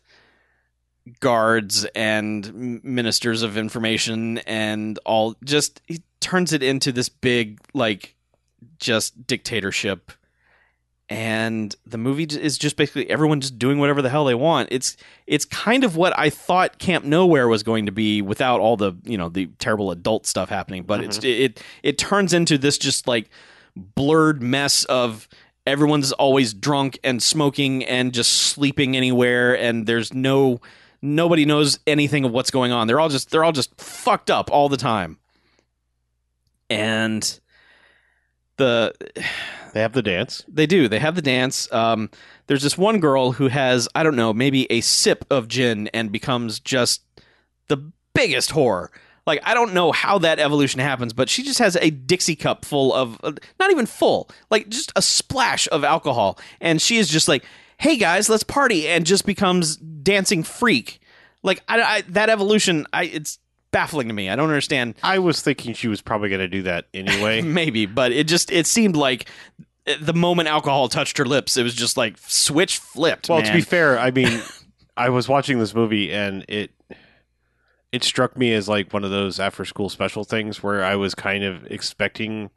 guards 1.18 1.85
and 1.97 2.83
ministers 2.85 3.43
of 3.43 3.59
information 3.59 4.39
and 4.39 5.01
all 5.05 5.35
just 5.43 5.83
he 5.89 6.01
turns 6.20 6.53
it 6.53 6.62
into 6.62 6.93
this 6.93 7.09
big 7.09 7.59
like 7.74 8.14
just 8.78 9.26
dictatorship 9.26 10.12
and 11.12 11.76
the 11.84 11.98
movie 11.98 12.24
is 12.24 12.56
just 12.56 12.78
basically 12.78 13.10
everyone 13.10 13.42
just 13.42 13.58
doing 13.58 13.78
whatever 13.78 14.00
the 14.00 14.08
hell 14.08 14.24
they 14.24 14.34
want. 14.34 14.68
It's 14.72 14.96
it's 15.26 15.44
kind 15.44 15.84
of 15.84 15.94
what 15.94 16.18
I 16.18 16.30
thought 16.30 16.78
Camp 16.78 17.04
Nowhere 17.04 17.48
was 17.48 17.62
going 17.62 17.84
to 17.84 17.92
be 17.92 18.22
without 18.22 18.60
all 18.60 18.78
the 18.78 18.94
you 19.04 19.18
know 19.18 19.28
the 19.28 19.46
terrible 19.58 19.90
adult 19.90 20.26
stuff 20.26 20.48
happening. 20.48 20.84
But 20.84 21.04
it's 21.04 21.18
mm-hmm. 21.18 21.44
it 21.44 21.62
it 21.82 21.98
turns 21.98 22.32
into 22.32 22.56
this 22.56 22.78
just 22.78 23.06
like 23.06 23.28
blurred 23.76 24.42
mess 24.42 24.86
of 24.86 25.28
everyone's 25.66 26.12
always 26.12 26.54
drunk 26.54 26.98
and 27.04 27.22
smoking 27.22 27.84
and 27.84 28.14
just 28.14 28.30
sleeping 28.30 28.96
anywhere, 28.96 29.54
and 29.54 29.86
there's 29.86 30.14
no 30.14 30.62
nobody 31.02 31.44
knows 31.44 31.78
anything 31.86 32.24
of 32.24 32.32
what's 32.32 32.50
going 32.50 32.72
on. 32.72 32.86
They're 32.86 33.00
all 33.00 33.10
just 33.10 33.30
they're 33.30 33.44
all 33.44 33.52
just 33.52 33.78
fucked 33.78 34.30
up 34.30 34.50
all 34.50 34.70
the 34.70 34.78
time, 34.78 35.18
and 36.70 37.38
the 38.56 38.94
They 39.73 39.81
have 39.81 39.93
the 39.93 40.03
dance. 40.03 40.45
they 40.49 40.66
do. 40.66 40.89
They 40.89 40.99
have 40.99 41.14
the 41.14 41.23
dance. 41.23 41.70
Um, 41.73 42.11
there's 42.47 42.62
this 42.62 42.77
one 42.77 43.01
girl 43.01 43.33
who 43.33 43.49
has, 43.49 43.89
I 43.95 44.03
don't 44.03 44.16
know, 44.16 44.33
maybe 44.33 44.70
a 44.70 44.81
sip 44.83 45.25
of 45.31 45.49
gin 45.49 45.89
and 45.89 46.12
becomes 46.12 46.61
just 46.61 47.03
the 47.68 47.91
biggest 48.14 48.51
whore. 48.51 48.89
Like, 49.27 49.41
I 49.45 49.55
don't 49.55 49.73
know 49.73 49.93
how 49.93 50.18
that 50.18 50.39
evolution 50.41 50.81
happens, 50.81 51.12
but 51.12 51.29
she 51.29 51.43
just 51.43 51.61
has 51.61 51.77
a 51.77 51.91
Dixie 51.91 52.37
cup 52.37 52.64
full 52.64 52.93
of, 52.93 53.18
uh, 53.23 53.33
not 53.59 53.70
even 53.70 53.87
full, 53.87 54.29
like 54.51 54.68
just 54.68 54.93
a 54.97 55.03
splash 55.03 55.68
of 55.70 55.85
alcohol. 55.85 56.39
And 56.61 56.83
she 56.83 56.97
is 56.99 57.09
just 57.09 57.29
like, 57.29 57.45
hey 57.79 57.97
guys, 57.97 58.29
let's 58.29 58.43
party, 58.43 58.89
and 58.89 59.07
just 59.07 59.25
becomes 59.25 59.77
dancing 59.77 60.43
freak. 60.43 61.01
Like, 61.43 61.62
I, 61.68 61.83
I, 61.83 62.01
that 62.09 62.31
evolution, 62.31 62.87
I, 62.93 63.05
it's 63.05 63.39
baffling 63.73 64.09
to 64.09 64.14
me. 64.14 64.29
I 64.31 64.37
don't 64.37 64.49
understand 64.49 64.95
I 65.03 65.18
was 65.18 65.43
thinking 65.43 65.75
she 65.75 65.89
was 65.89 66.01
probably 66.01 66.29
going 66.29 66.41
to 66.41 66.49
do 66.49 66.62
that 66.62 66.87
anyway. 66.95 67.43
maybe 67.43 67.87
but 67.87 68.12
it 68.12 68.29
just 68.29 68.53
it 68.53 68.66
seemed 68.66 68.97
like 68.97 69.29
the 70.01 70.14
moment 70.14 70.49
alcohol 70.49 70.89
touched 70.89 71.18
her 71.18 71.25
lips 71.25 71.57
it 71.57 71.64
was 71.64 71.75
just 71.75 71.97
like 71.97 72.16
switch 72.18 72.79
flipped 72.79 73.29
well, 73.29 73.39
man. 73.39 73.49
to 73.49 73.53
be 73.53 73.62
fair, 73.62 73.99
I 73.99 74.11
mean, 74.12 74.41
I 74.97 75.09
was 75.09 75.29
watching 75.29 75.59
this 75.59 75.75
movie 75.75 76.12
and 76.12 76.45
it 76.49 76.70
it 77.91 78.05
struck 78.05 78.37
me 78.37 78.55
as 78.55 78.68
like 78.68 78.93
one 78.93 79.05
of 79.05 79.11
those 79.11 79.39
after 79.41 79.64
school 79.64 79.89
special 79.89 80.25
things 80.25 80.62
where 80.62 80.85
I 80.85 80.97
was 80.97 81.14
kind 81.14 81.45
of 81.45 81.66
expecting 81.66 82.51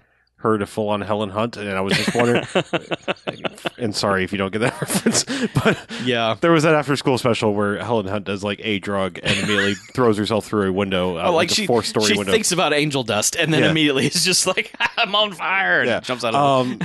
her 0.45 0.57
to 0.59 0.65
full 0.65 0.89
on 0.89 1.01
Helen 1.01 1.29
Hunt, 1.31 1.57
and 1.57 1.69
I 1.71 1.81
was 1.81 1.93
just 1.97 2.15
wondering. 2.15 2.45
and 3.77 3.95
sorry 3.95 4.23
if 4.23 4.31
you 4.31 4.37
don't 4.37 4.51
get 4.53 4.59
that 4.59 4.79
reference, 4.81 5.23
but 5.63 5.77
yeah. 6.03 6.35
there 6.39 6.51
was 6.51 6.63
that 6.63 6.75
after 6.75 6.95
school 6.95 7.17
special 7.17 7.53
where 7.53 7.77
Helen 7.83 8.05
Hunt 8.07 8.25
does 8.25 8.43
like 8.43 8.59
a 8.63 8.79
drug 8.79 9.19
and 9.23 9.37
immediately 9.39 9.73
throws 9.93 10.17
herself 10.17 10.45
through 10.45 10.69
a 10.69 10.71
window, 10.73 11.17
uh, 11.17 11.23
Oh, 11.27 11.33
like 11.35 11.51
a 11.51 11.53
she, 11.55 11.65
four 11.67 11.83
story 11.83 12.05
she 12.11 12.17
window. 12.17 12.31
thinks 12.31 12.51
about 12.51 12.73
angel 12.73 13.03
dust 13.03 13.35
and 13.35 13.53
then 13.53 13.63
Yeah. 13.63 13.71
immediately 13.71 14.05
is 14.07 14.23
just 14.23 14.45
like, 14.47 14.73
I'm 14.97 15.15
on 15.15 15.33
fire. 15.33 15.81
And 15.81 15.89
Yeah. 15.89 15.99
jumps 16.01 16.23
out 16.23 16.35
of 16.35 16.67
um, 16.67 16.79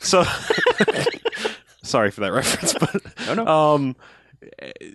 so 0.00 0.24
sorry 1.82 2.10
for 2.10 2.20
that 2.22 2.32
reference, 2.32 2.74
but 2.74 3.00
No, 3.26 3.34
no. 3.34 3.46
um, 3.46 3.96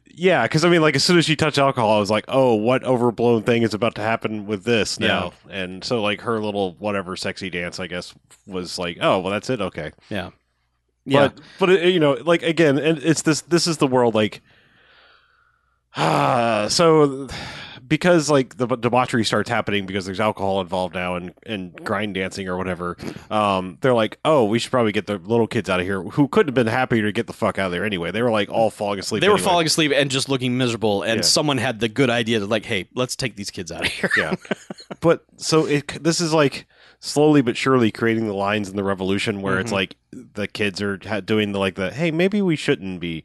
yeah, 0.08 0.44
because 0.44 0.66
I 0.66 0.70
mean, 0.70 0.82
like 0.82 0.96
as 0.96 1.04
soon 1.04 1.18
as 1.18 1.26
she 1.26 1.36
touched 1.36 1.58
alcohol, 1.58 1.98
I 1.98 2.00
was 2.00 2.10
like, 2.10 2.26
oh, 2.28 2.56
what 2.56 2.84
overblown 2.84 3.44
thing 3.44 3.64
is 3.64 3.74
about 3.74 3.96
to 3.96 4.02
happen 4.02 4.46
with 4.46 4.64
this 4.64 5.00
now? 5.00 5.34
And 5.50 5.84
so, 5.84 6.02
like 6.02 6.22
her 6.22 6.40
little 6.40 6.74
whatever 6.80 7.16
sexy 7.16 7.50
dance, 7.50 7.80
I 7.80 7.88
guess, 7.88 8.14
was 8.48 8.80
like, 8.80 8.98
oh, 9.02 9.20
well, 9.20 9.32
that's 9.32 9.50
it, 9.50 9.62
okay. 9.62 9.92
Yeah. 10.10 10.32
Yeah. 11.06 11.28
But 11.28 11.42
but 11.60 11.70
it, 11.70 11.94
you 11.94 12.00
know, 12.00 12.14
like 12.14 12.42
again, 12.42 12.78
and 12.80 12.98
it's 12.98 13.22
this 13.22 13.42
this 13.42 13.68
is 13.68 13.78
the 13.78 13.88
world 13.88 14.16
like 14.16 14.42
ah 15.96 16.68
so 16.70 17.28
because 17.88 18.30
like 18.30 18.58
the 18.58 18.68
debauchery 18.68 19.24
starts 19.26 19.50
happening 19.50 19.86
because 19.86 20.06
there's 20.06 20.20
alcohol 20.20 20.62
involved 20.62 20.96
now 20.96 21.16
and 21.16 21.34
and 21.46 21.76
grind 21.84 22.14
dancing 22.16 22.48
or 22.48 22.58
whatever. 22.58 22.98
Um, 23.30 23.78
they're 23.82 23.94
like, 23.94 24.18
oh, 24.26 24.46
we 24.46 24.60
should 24.60 24.72
probably 24.72 24.92
get 24.92 25.08
the 25.08 25.18
little 25.18 25.48
kids 25.48 25.70
out 25.70 25.80
of 25.80 25.86
here 25.86 26.02
who 26.02 26.28
couldn't 26.28 26.50
have 26.50 26.56
been 26.56 26.68
happier 26.72 27.04
to 27.04 27.12
get 27.12 27.28
the 27.28 27.34
fuck 27.34 27.60
out 27.60 27.68
of 27.68 27.72
there 27.72 27.86
anyway. 27.86 28.12
They 28.12 28.22
were 28.22 28.32
like 28.32 28.50
all 28.50 28.70
falling 28.70 29.00
asleep. 29.00 29.22
they 29.22 29.30
were 29.30 29.36
anyway. 29.36 29.50
falling 29.50 29.68
asleep 29.68 29.92
and 29.96 30.10
just 30.10 30.30
looking 30.30 30.58
miserable. 30.58 31.04
And 31.04 31.18
Yeah. 31.18 31.22
someone 31.24 31.58
had 31.58 31.80
the 31.80 31.90
good 31.90 32.10
idea 32.10 32.40
to, 32.40 32.46
like, 32.46 32.66
hey, 32.66 32.88
let's 32.96 33.16
take 33.16 33.36
these 33.36 33.52
kids 33.52 33.72
out 33.72 33.86
of 33.86 33.92
here. 33.92 34.10
yeah 34.18 34.36
but 35.02 35.24
so 35.38 35.66
it 35.66 36.02
this 36.04 36.22
is 36.22 36.34
like 36.34 36.66
slowly 37.00 37.42
but 37.42 37.58
surely 37.58 37.92
creating 37.92 38.28
the 38.28 38.34
lines 38.34 38.70
in 38.70 38.76
the 38.76 38.84
revolution 38.84 39.42
where 39.42 39.60
it's 39.60 39.72
Mhm. 39.72 39.76
like 39.76 39.96
the 40.12 40.48
kids 40.48 40.82
are 40.82 40.98
doing 40.98 41.52
the 41.52 41.60
like 41.60 41.76
the 41.76 41.92
hey 41.92 42.10
maybe 42.12 42.42
we 42.42 42.56
shouldn't 42.56 43.00
be 43.00 43.24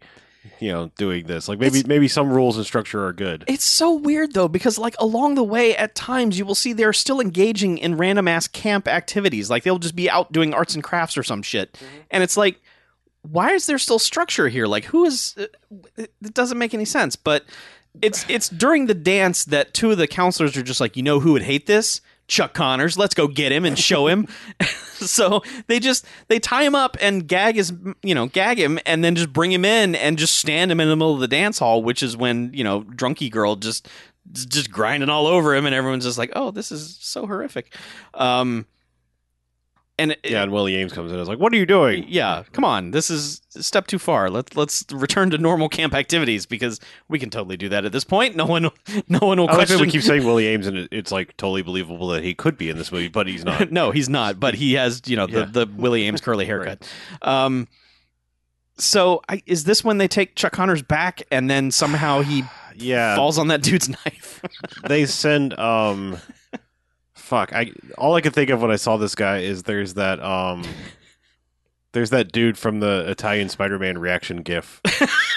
you 0.58 0.72
know 0.72 0.90
doing 0.96 1.26
this 1.26 1.48
like 1.48 1.58
maybe 1.58 1.78
It's- 1.80 1.86
maybe 1.86 2.08
some 2.08 2.30
rules 2.30 2.56
and 2.56 2.64
structure 2.64 3.04
are 3.06 3.12
good 3.12 3.44
It's 3.46 3.64
so 3.64 3.92
weird 3.94 4.32
though, 4.32 4.48
because 4.48 4.78
like 4.78 4.94
along 4.98 5.34
the 5.34 5.42
way, 5.44 5.76
at 5.76 5.94
times 5.94 6.38
you 6.38 6.44
will 6.46 6.54
see 6.54 6.72
they're 6.72 6.92
still 6.92 7.20
engaging 7.20 7.76
in 7.78 7.96
random 7.96 8.26
ass 8.28 8.46
camp 8.48 8.88
activities. 8.88 9.50
Like 9.50 9.62
they'll 9.64 9.78
just 9.78 9.96
be 9.96 10.08
out 10.08 10.32
doing 10.32 10.54
arts 10.54 10.74
and 10.74 10.82
crafts 10.82 11.18
or 11.18 11.22
some 11.22 11.42
shit, 11.42 11.78
and 12.10 12.22
it's 12.22 12.36
like, 12.36 12.60
why 13.22 13.50
is 13.52 13.66
there 13.66 13.78
still 13.78 13.98
structure 13.98 14.48
here? 14.48 14.66
Like 14.66 14.84
who 14.86 15.04
is? 15.04 15.34
uh, 15.38 15.46
It 15.96 16.12
it 16.24 16.34
doesn't 16.34 16.58
make 16.58 16.72
any 16.72 16.86
sense. 16.86 17.16
But 17.16 17.44
it's 18.00 18.24
it's 18.30 18.48
during 18.48 18.86
the 18.86 18.94
dance 18.94 19.44
that 19.46 19.74
two 19.74 19.90
of 19.90 19.98
the 19.98 20.06
counselors 20.06 20.56
are 20.56 20.62
just 20.62 20.80
like, 20.80 20.96
you 20.96 21.02
know 21.02 21.20
who 21.20 21.32
would 21.32 21.42
hate 21.42 21.66
this? 21.66 22.00
Chuck 22.30 22.54
Connors. 22.54 22.96
Let's 22.96 23.14
go 23.14 23.26
get 23.28 23.52
him 23.52 23.64
and 23.64 23.78
show 23.78 24.06
him. 24.06 24.26
so 24.94 25.42
they 25.66 25.80
just 25.80 26.06
they 26.28 26.38
tie 26.38 26.62
him 26.62 26.74
up 26.74 26.96
and 27.00 27.26
gag 27.26 27.56
his 27.56 27.72
you 28.02 28.14
know 28.14 28.26
gag 28.26 28.58
him 28.58 28.78
and 28.86 29.04
then 29.04 29.14
just 29.14 29.32
bring 29.32 29.52
him 29.52 29.64
in 29.64 29.94
and 29.94 30.16
just 30.16 30.36
stand 30.36 30.70
him 30.70 30.80
in 30.80 30.88
the 30.88 30.96
middle 30.96 31.12
of 31.12 31.20
the 31.20 31.28
dance 31.28 31.58
hall, 31.58 31.82
which 31.82 32.02
is 32.02 32.16
when 32.16 32.52
you 32.54 32.64
know 32.64 32.82
drunky 32.82 33.30
girl 33.30 33.56
just 33.56 33.88
just 34.32 34.70
grinding 34.70 35.08
all 35.08 35.26
over 35.26 35.54
him 35.54 35.66
and 35.66 35.74
everyone's 35.74 36.04
just 36.04 36.18
like, 36.18 36.30
oh, 36.36 36.50
this 36.50 36.70
is 36.70 36.96
so 37.00 37.26
horrific. 37.26 37.74
Um, 38.14 38.66
and 40.00 40.10
it- 40.12 40.20
yeah 40.24 40.42
and 40.42 40.50
willie 40.50 40.72
aames 40.74 40.92
comes 40.92 41.10
in 41.10 41.16
and 41.16 41.22
is 41.22 41.28
like 41.28 41.38
what 41.38 41.52
are 41.52 41.56
you 41.56 41.66
doing 41.66 42.04
yeah, 42.08 42.42
come 42.52 42.64
on. 42.64 42.90
This 42.90 43.10
is 43.10 43.40
a 43.54 43.62
step 43.62 43.86
too 43.86 43.98
far. 43.98 44.30
Let's 44.30 44.56
let's 44.56 44.84
return 44.92 45.30
to 45.30 45.38
normal 45.38 45.68
camp 45.68 45.94
activities 45.94 46.46
because 46.46 46.80
we 47.08 47.18
can 47.18 47.30
totally 47.30 47.56
do 47.56 47.68
that 47.68 47.84
at 47.84 47.92
this 47.92 48.04
point. 48.04 48.34
No 48.36 48.46
one 48.46 48.70
no 49.08 49.18
one 49.20 49.38
will 49.38 49.48
I 49.48 49.52
like 49.52 49.66
question. 49.68 49.80
we 49.80 49.90
keep 49.90 50.02
saying 50.02 50.24
Willie 50.24 50.44
Aames, 50.46 50.66
and 50.66 50.88
it's 50.90 51.12
like 51.12 51.36
totally 51.36 51.62
believable 51.62 52.08
that 52.08 52.24
he 52.24 52.34
could 52.34 52.56
be 52.58 52.68
in 52.70 52.76
this 52.78 52.90
movie, 52.90 53.08
but 53.08 53.26
he's 53.28 53.44
not. 53.44 53.70
no, 53.80 53.90
he's 53.92 54.08
not. 54.08 54.40
But 54.40 54.54
he 54.54 54.74
has, 54.74 55.02
you 55.06 55.16
know, 55.16 55.26
Yeah. 55.28 55.44
the, 55.44 55.66
the 55.66 55.72
Willie 55.76 56.02
Aames 56.10 56.22
curly 56.22 56.46
haircut. 56.50 56.88
Um, 57.22 57.68
so 58.78 59.20
I, 59.28 59.42
is 59.46 59.64
this 59.64 59.84
when 59.84 59.98
they 59.98 60.08
take 60.08 60.36
Chuck 60.36 60.52
Connors 60.52 60.82
back 60.82 61.22
and 61.30 61.50
then 61.50 61.70
somehow 61.70 62.22
he 62.22 62.44
Yeah, 62.76 63.14
falls 63.16 63.36
on 63.36 63.48
that 63.48 63.62
dude's 63.62 63.88
knife? 63.90 64.40
they 64.86 65.04
send 65.04 65.58
um, 65.58 66.16
fuck. 67.30 67.52
I 67.54 67.70
all 67.96 68.14
I 68.16 68.20
could 68.20 68.34
think 68.34 68.50
of 68.50 68.60
when 68.60 68.70
I 68.70 68.76
saw 68.76 68.96
this 68.96 69.14
guy 69.14 69.38
is 69.38 69.62
there's 69.62 69.94
that 69.94 70.20
um, 70.20 70.64
there's 71.92 72.10
that 72.10 72.32
dude 72.32 72.58
from 72.58 72.80
the 72.80 73.04
Italian 73.08 73.48
Spider-Man 73.48 73.98
reaction 73.98 74.42
GIF 74.42 74.80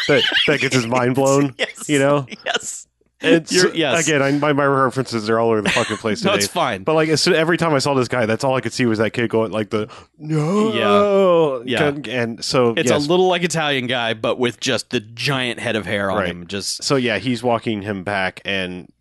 that 0.08 0.24
that 0.48 0.60
gets 0.60 0.76
his 0.76 0.88
mind 0.88 1.16
blown. 1.16 1.54
yes. 1.60 1.88
You 1.90 2.00
know, 2.00 2.26
Yes. 2.46 2.88
it's 3.22 3.52
You're- 3.54 3.72
yes. 3.78 4.06
again. 4.08 4.22
I, 4.22 4.32
my 4.32 4.54
my 4.54 4.66
references 4.66 5.30
are 5.30 5.40
all 5.40 5.52
over 5.52 5.62
the 5.62 5.70
fucking 5.70 5.98
place 5.98 6.22
No, 6.26 6.32
today. 6.32 6.44
it's 6.44 6.52
fine. 6.52 6.84
But 6.84 6.96
like 6.96 7.10
as 7.10 7.22
soon, 7.22 7.36
every 7.36 7.58
time 7.58 7.74
I 7.74 7.80
saw 7.80 7.94
this 7.94 8.08
guy, 8.08 8.26
that's 8.26 8.44
all 8.44 8.56
I 8.56 8.62
could 8.62 8.74
see 8.74 8.86
was 8.86 8.98
that 9.00 9.12
kid 9.12 9.30
going 9.30 9.52
like 9.52 9.70
the 9.70 9.90
no, 10.18 11.64
Yeah. 11.66 11.86
and, 11.88 12.08
and 12.08 12.44
so 12.46 12.74
It's 12.76 12.90
yes. 12.92 13.06
a 13.06 13.10
little 13.10 13.28
like 13.28 13.44
Italian 13.44 13.88
guy, 13.88 14.14
but 14.14 14.38
with 14.40 14.60
just 14.60 14.90
the 14.90 15.00
giant 15.00 15.60
head 15.60 15.76
of 15.76 15.86
hair 15.86 16.12
on 16.12 16.18
Right. 16.18 16.28
him. 16.30 16.48
Just 16.48 16.84
so 16.84 16.96
yeah, 16.98 17.18
he's 17.20 17.42
walking 17.44 17.82
him 17.84 18.04
back, 18.04 18.42
and 18.46 18.92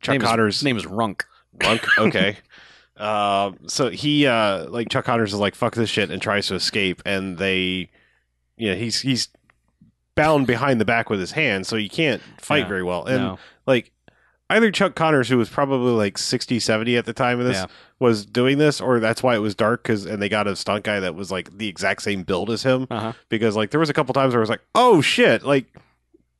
Chuck 0.00 0.12
name 0.14 0.22
is- 0.22 0.28
Connors 0.28 0.54
his 0.56 0.64
name 0.64 0.76
is 0.76 0.84
Runk. 0.86 1.22
Monk. 1.62 1.82
Okay. 1.98 2.38
Um, 2.96 3.58
so 3.66 3.90
he 3.90 4.26
uh 4.26 4.68
like 4.70 4.88
Chuck 4.88 5.04
Connors 5.04 5.32
is 5.32 5.40
like 5.40 5.54
fuck 5.56 5.74
this 5.74 5.90
shit 5.90 6.10
and 6.10 6.22
tries 6.22 6.46
to 6.46 6.54
escape 6.54 7.02
and 7.04 7.38
they 7.38 7.90
you 8.56 8.70
know 8.70 8.76
he's 8.76 9.00
he's 9.00 9.28
bound 10.14 10.46
behind 10.46 10.80
the 10.80 10.84
back 10.84 11.10
with 11.10 11.18
his 11.18 11.32
hand 11.32 11.66
so 11.66 11.76
he 11.76 11.88
can't 11.88 12.22
fight 12.40 12.58
Yeah. 12.58 12.68
very 12.68 12.82
well 12.84 13.04
and 13.04 13.20
no. 13.20 13.38
like 13.66 13.90
either 14.48 14.70
Chuck 14.70 14.94
Connors 14.94 15.28
who 15.28 15.36
was 15.36 15.48
probably 15.48 15.90
like 15.90 16.16
60 16.18 16.60
70 16.60 16.96
at 16.96 17.04
the 17.04 17.12
time 17.12 17.40
of 17.40 17.46
this 17.46 17.56
Yeah. 17.56 17.66
was 17.98 18.24
doing 18.24 18.58
this 18.58 18.80
or 18.80 19.00
that's 19.00 19.24
why 19.24 19.34
it 19.34 19.40
was 19.40 19.56
dark 19.56 19.82
cuz 19.82 20.06
and 20.06 20.22
they 20.22 20.28
got 20.28 20.46
a 20.46 20.54
stunt 20.54 20.84
guy 20.84 21.00
that 21.00 21.16
was 21.16 21.32
like 21.32 21.58
the 21.58 21.66
exact 21.66 22.02
same 22.02 22.22
build 22.22 22.48
as 22.48 22.62
him 22.62 22.86
Uh-huh. 22.92 23.12
because 23.28 23.56
like 23.56 23.72
there 23.72 23.80
was 23.80 23.90
a 23.90 23.92
couple 23.92 24.14
times 24.14 24.34
where 24.34 24.40
I 24.40 24.42
was 24.42 24.50
like 24.50 24.62
oh 24.76 25.00
shit 25.00 25.42
like 25.42 25.66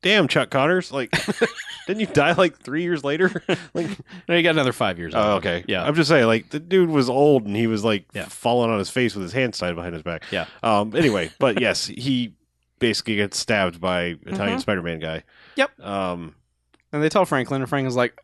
damn 0.04 0.28
Chuck 0.28 0.50
Connors 0.50 0.92
like 0.92 1.10
didn't 1.88 2.00
you 2.00 2.06
die 2.06 2.32
like 2.32 2.56
3 2.58 2.82
years 2.82 3.02
later 3.02 3.42
like 3.74 3.88
No, 4.28 4.36
you 4.36 4.42
got 4.44 4.50
another 4.50 4.72
five 4.72 4.98
years. 4.98 5.12
Oh, 5.16 5.32
him. 5.32 5.36
okay. 5.38 5.64
Yeah. 5.66 5.84
I'm 5.84 5.94
just 5.96 6.08
saying, 6.08 6.26
like 6.26 6.50
the 6.50 6.60
dude 6.60 6.88
was 6.90 7.10
old 7.10 7.44
and 7.46 7.56
he 7.56 7.66
was 7.66 7.82
like 7.84 8.04
Yeah. 8.14 8.26
falling 8.26 8.70
on 8.70 8.78
his 8.78 8.90
face 8.90 9.14
with 9.16 9.22
his 9.24 9.32
hands 9.32 9.58
tied 9.58 9.74
behind 9.74 9.94
his 9.94 10.02
back. 10.04 10.22
Yeah. 10.30 10.46
Um. 10.62 10.94
Anyway, 10.94 11.30
but 11.40 11.60
yes, 11.66 11.86
he 11.86 12.34
basically 12.78 13.16
gets 13.16 13.36
stabbed 13.38 13.80
by 13.80 14.14
Italian 14.26 14.58
Mhm. 14.58 14.60
Spider-Man 14.60 14.98
guy. 15.00 15.24
Yep. 15.56 15.80
Um. 15.80 16.34
And 16.94 17.02
they 17.02 17.08
tell 17.08 17.24
Franklin, 17.24 17.60
and 17.60 17.68
Franklin's 17.68 17.96
like, 17.96 18.16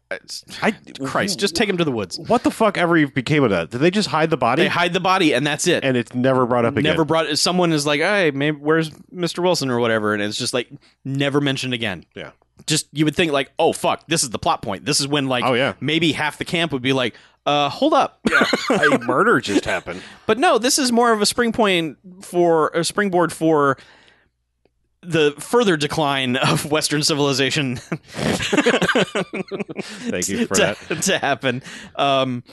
I 0.62 0.70
Christ, 1.04 1.40
just 1.40 1.56
take 1.56 1.68
him 1.68 1.76
to 1.78 1.84
the 1.84 1.90
woods. 1.90 2.20
What 2.20 2.44
the 2.44 2.52
fuck 2.52 2.78
ever 2.78 3.04
became 3.08 3.42
of 3.42 3.50
that? 3.50 3.70
Did 3.70 3.78
they 3.78 3.90
just 3.90 4.08
hide 4.08 4.30
the 4.30 4.36
body 4.36 4.62
They 4.62 4.68
hide 4.68 4.92
the 4.92 5.00
body, 5.00 5.34
and 5.34 5.44
that's 5.44 5.66
it. 5.66 5.82
and 5.84 5.96
it's 5.96 6.14
never 6.14 6.46
brought 6.46 6.64
up 6.64 6.76
again? 6.76 6.84
never 6.92 7.04
brought. 7.04 7.36
Someone 7.36 7.72
is 7.72 7.84
like, 7.84 7.98
"Hey, 8.00 8.30
maybe 8.30 8.56
where's 8.56 8.90
Mr. 9.12 9.42
Wilson 9.42 9.70
or 9.70 9.80
whatever," 9.80 10.14
and 10.14 10.22
it's 10.22 10.36
just 10.38 10.54
like 10.54 10.70
never 11.04 11.40
mentioned 11.40 11.74
again. 11.74 12.06
Yeah. 12.14 12.30
Just 12.66 12.86
you 12.92 13.04
would 13.06 13.16
think 13.16 13.32
like, 13.32 13.50
"Oh 13.58 13.72
fuck, 13.72 14.06
this 14.06 14.22
is 14.22 14.30
the 14.30 14.38
plot 14.38 14.62
point. 14.62 14.84
This 14.84 15.00
is 15.00 15.08
when 15.08 15.26
like 15.26 15.42
Oh 15.44 15.54
yeah. 15.54 15.72
maybe 15.80 16.12
half 16.12 16.38
the 16.38 16.44
camp 16.44 16.70
would 16.70 16.82
be 16.82 16.92
like, 16.92 17.16
uh, 17.46 17.70
hold 17.70 17.92
up." 17.92 18.20
a 18.70 18.98
murder 19.00 19.40
just 19.40 19.64
happened. 19.64 20.00
But 20.26 20.38
no, 20.38 20.58
this 20.58 20.78
is 20.78 20.92
more 20.92 21.12
of 21.12 21.20
a 21.20 21.26
spring 21.26 21.50
point 21.52 21.98
for 22.22 22.68
a 22.68 22.84
springboard 22.84 23.32
for 23.32 23.78
the 25.02 25.34
further 25.38 25.76
decline 25.76 26.36
of 26.36 26.70
Western 26.70 27.02
civilization. 27.02 27.76
Thank 27.76 28.00
you 30.28 30.46
for 30.46 30.54
to, 30.54 30.76
that. 30.88 31.02
to 31.02 31.18
happen. 31.18 31.62
Um, 31.96 32.44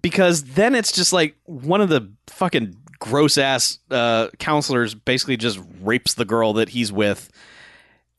because 0.00 0.44
then 0.44 0.74
it's 0.74 0.92
just 0.92 1.12
like 1.12 1.36
one 1.44 1.80
of 1.80 1.88
the 1.88 2.10
fucking 2.28 2.76
gross 2.98 3.36
ass 3.36 3.78
uh, 3.90 4.28
counselors 4.38 4.94
basically 4.94 5.36
just 5.36 5.60
rapes 5.80 6.14
the 6.14 6.24
girl 6.24 6.54
that 6.54 6.70
he's 6.70 6.92
with, 6.92 7.30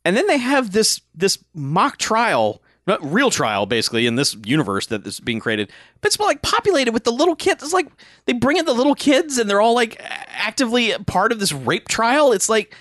and 0.06 0.16
then 0.16 0.28
they 0.28 0.38
have 0.38 0.72
this 0.72 1.02
this 1.16 1.44
mock 1.54 1.98
trial. 1.98 2.62
Not 2.86 3.14
real 3.14 3.32
trial, 3.32 3.66
basically, 3.66 4.08
in 4.08 4.16
this 4.16 4.36
universe 4.44 4.88
that 4.88 5.08
is 5.08 5.22
being 5.22 5.40
created, 5.40 5.72
but 6.02 6.08
it's 6.08 6.20
like 6.20 6.42
populated 6.42 6.92
with 6.92 7.06
the 7.06 7.14
little 7.14 7.36
kids. 7.36 7.64
It's 7.64 7.72
like 7.72 7.88
they 8.26 8.34
bring 8.34 8.58
in 8.58 8.66
the 8.66 8.74
little 8.74 8.94
kids, 8.94 9.38
and 9.38 9.50
they're 9.50 9.62
all 9.62 9.74
like 9.74 10.02
actively 10.28 10.92
part 11.08 11.32
of 11.32 11.40
this 11.40 11.54
rape 11.54 11.88
trial. 11.88 12.34
It's 12.34 12.50
like 12.50 12.76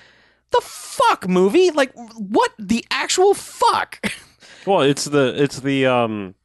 the 0.52 0.60
fuck 0.62 1.28
movie, 1.28 1.70
like 1.70 1.92
what 2.16 2.52
the 2.58 2.84
actual 2.90 3.34
fuck? 3.34 3.98
Well, 4.64 4.82
it's 4.82 5.06
the 5.06 5.34
it's 5.42 5.58
the 5.58 5.86
um 5.86 6.36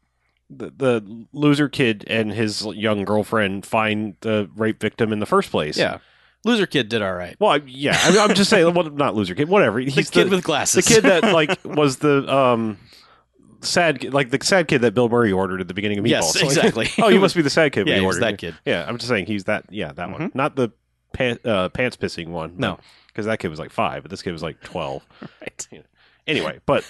the, 0.50 0.72
the 0.76 1.26
loser 1.34 1.70
kid 1.70 2.04
and 2.08 2.32
his 2.34 2.66
young 2.66 3.06
girlfriend 3.06 3.64
find 3.64 4.16
the 4.22 4.50
rape 4.56 4.80
victim 4.82 5.14
in 5.14 5.20
the 5.20 5.28
first 5.28 5.52
place. 5.52 5.78
Yeah. 5.78 6.00
Loser 6.44 6.66
Kid 6.66 6.90
did 6.90 7.04
all 7.04 7.14
right. 7.14 7.36
Well, 7.40 7.52
I- 7.52 7.62
yeah. 7.68 7.96
I 8.02 8.18
I'm 8.24 8.34
just 8.34 8.50
saying, 8.50 8.74
well, 8.74 8.90
not 8.90 9.14
loser 9.14 9.36
kid, 9.36 9.50
whatever. 9.50 9.78
He's 9.80 9.94
The 9.94 10.04
kid 10.12 10.32
the, 10.32 10.36
with 10.38 10.44
glasses. 10.46 10.84
the 10.84 10.94
kid 10.96 11.04
that 11.04 11.26
like 11.32 11.60
was 11.64 11.98
the 11.98 12.28
um 12.34 12.80
sad 13.62 14.12
like 14.14 14.30
the 14.32 14.40
sad 14.44 14.68
kid 14.68 14.82
that 14.82 14.94
Bill 14.94 15.10
Murray 15.10 15.32
ordered 15.32 15.62
at 15.62 15.68
the 15.68 15.74
beginning 15.76 16.00
of 16.00 16.06
Meatballs. 16.06 16.10
Yes, 16.10 16.34
So, 16.34 16.48
like, 16.48 16.58
exactly. 16.58 16.90
oh, 17.04 17.10
you 17.10 17.20
must 17.20 17.36
be 17.36 17.42
the 17.44 17.50
sad 17.52 17.72
kid. 17.72 17.88
yeah, 17.88 18.00
he 18.00 18.06
was 18.06 18.20
that 18.20 18.38
kid. 18.38 18.56
Yeah, 18.66 18.86
I'm 18.88 18.98
just 18.98 19.10
saying 19.10 19.28
he's 19.28 19.44
that. 19.44 19.66
Yeah, 19.70 19.92
that 19.94 20.10
one, 20.12 20.32
Mhm. 20.32 20.36
not 20.36 20.56
the 20.56 20.70
uh, 21.46 21.70
pants 21.70 21.98
pissing 21.98 22.30
one. 22.30 22.54
No. 22.58 22.80
Because 23.18 23.26
that 23.26 23.40
kid 23.40 23.48
was 23.48 23.58
like 23.58 23.72
five, 23.72 24.04
but 24.04 24.12
this 24.12 24.22
kid 24.22 24.32
was 24.32 24.44
like 24.44 24.62
twelve. 24.62 25.04
Right. 25.42 25.68
Anyway, 26.28 26.60
but 26.68 26.86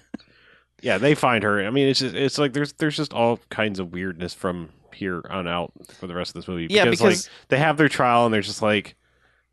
yeah, 0.82 0.96
they 0.96 1.14
find 1.14 1.44
her. 1.44 1.62
I 1.66 1.68
mean, 1.68 1.88
it's 1.88 1.98
just 2.00 2.14
it's 2.14 2.38
like 2.38 2.54
there's 2.54 2.72
there's 2.74 2.96
just 2.96 3.12
all 3.12 3.38
kinds 3.50 3.78
of 3.78 3.92
weirdness 3.92 4.32
from 4.32 4.70
here 4.94 5.22
on 5.28 5.46
out 5.46 5.72
for 5.98 6.06
the 6.06 6.14
rest 6.14 6.30
of 6.30 6.34
this 6.36 6.48
movie. 6.48 6.68
Yeah, 6.70 6.84
because, 6.84 7.00
because- 7.00 7.26
like 7.26 7.48
they 7.48 7.58
have 7.58 7.76
their 7.76 7.90
trial 7.90 8.24
and 8.24 8.32
they're 8.32 8.40
just 8.40 8.62
like, 8.62 8.96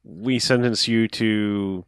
we 0.05 0.39
sentence 0.39 0.87
you 0.87 1.09
to 1.09 1.83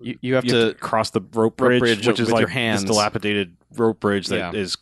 You, 0.00 0.18
you 0.22 0.34
have 0.36 0.46
you 0.46 0.52
to. 0.52 0.56
have 0.58 0.72
to 0.72 0.78
cross 0.78 1.10
the 1.10 1.20
rope 1.20 1.58
bridge, 1.58 1.80
bridge 1.80 2.06
which 2.06 2.20
is 2.20 2.30
like 2.30 2.40
your 2.40 2.48
hands. 2.48 2.82
this 2.82 2.90
dilapidated 2.90 3.56
rope 3.76 4.00
bridge 4.00 4.28
that 4.28 4.54
Yeah. 4.54 4.58
is 4.58 4.78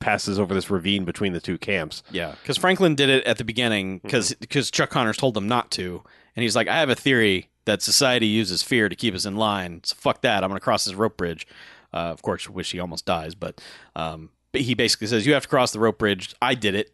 passes 0.00 0.38
over 0.38 0.54
this 0.54 0.70
ravine 0.70 1.04
between 1.04 1.32
the 1.32 1.40
two 1.40 1.58
camps. 1.58 2.02
Yeah, 2.10 2.34
because 2.40 2.56
Franklin 2.56 2.94
did 2.94 3.10
it 3.10 3.24
at 3.24 3.36
the 3.36 3.44
beginning 3.44 3.98
because 3.98 4.32
because 4.34 4.68
mm-hmm. 4.68 4.74
Chuck 4.76 4.90
Connors 4.90 5.16
told 5.16 5.34
them 5.34 5.48
not 5.48 5.70
to, 5.72 6.02
and 6.36 6.42
he's 6.42 6.54
like, 6.56 6.68
"I 6.68 6.78
have 6.78 6.88
a 6.88 6.94
theory 6.94 7.48
that 7.68 7.82
society 7.82 8.26
uses 8.26 8.62
fear 8.62 8.88
to 8.88 8.96
keep 8.96 9.14
us 9.14 9.24
in 9.24 9.36
line. 9.36 9.80
So 9.84 9.94
fuck 9.96 10.22
that. 10.22 10.42
I'm 10.42 10.50
going 10.50 10.58
to 10.58 10.64
cross 10.64 10.84
this 10.84 10.94
rope 10.94 11.16
bridge." 11.16 11.46
Uh, 11.94 12.10
of 12.12 12.20
course, 12.22 12.48
wish 12.48 12.72
he 12.72 12.80
almost 12.80 13.04
dies, 13.06 13.34
but 13.34 13.60
um, 13.94 14.30
but 14.52 14.62
he 14.62 14.74
basically 14.74 15.06
says, 15.06 15.26
"You 15.26 15.34
have 15.34 15.44
to 15.44 15.48
cross 15.48 15.72
the 15.72 15.78
rope 15.80 15.98
bridge. 15.98 16.34
I 16.42 16.54
did 16.54 16.74
it, 16.74 16.92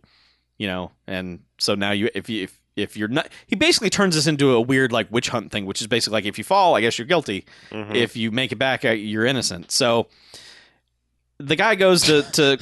you 0.59 0.67
know." 0.67 0.93
And 1.07 1.41
so 1.59 1.75
now 1.75 1.91
you, 1.93 2.11
if 2.15 2.29
you, 2.29 2.45
if 2.45 2.61
if 2.77 2.97
you're 2.97 3.09
not, 3.09 3.29
he 3.47 3.57
basically 3.57 3.91
turns 3.91 4.15
this 4.15 4.27
into 4.27 4.53
a 4.53 4.61
weird 4.61 4.93
like 4.93 5.11
witch 5.11 5.29
hunt 5.31 5.51
thing, 5.53 5.65
which 5.67 5.81
is 5.81 5.87
basically 5.87 6.15
like 6.19 6.27
if 6.27 6.39
you 6.39 6.45
fall, 6.45 6.77
I 6.77 6.81
guess 6.81 6.99
you're 6.99 7.07
guilty. 7.07 7.45
Mhm. 7.71 7.95
If 7.95 8.17
you 8.17 8.31
make 8.31 8.53
it 8.53 8.57
back, 8.57 8.85
uh, 8.85 8.91
you're 8.91 9.27
innocent. 9.27 9.71
So. 9.73 10.09
The 11.39 11.57
guy 11.57 11.75
goes 11.75 12.03
to, 12.03 12.23
to 12.23 12.59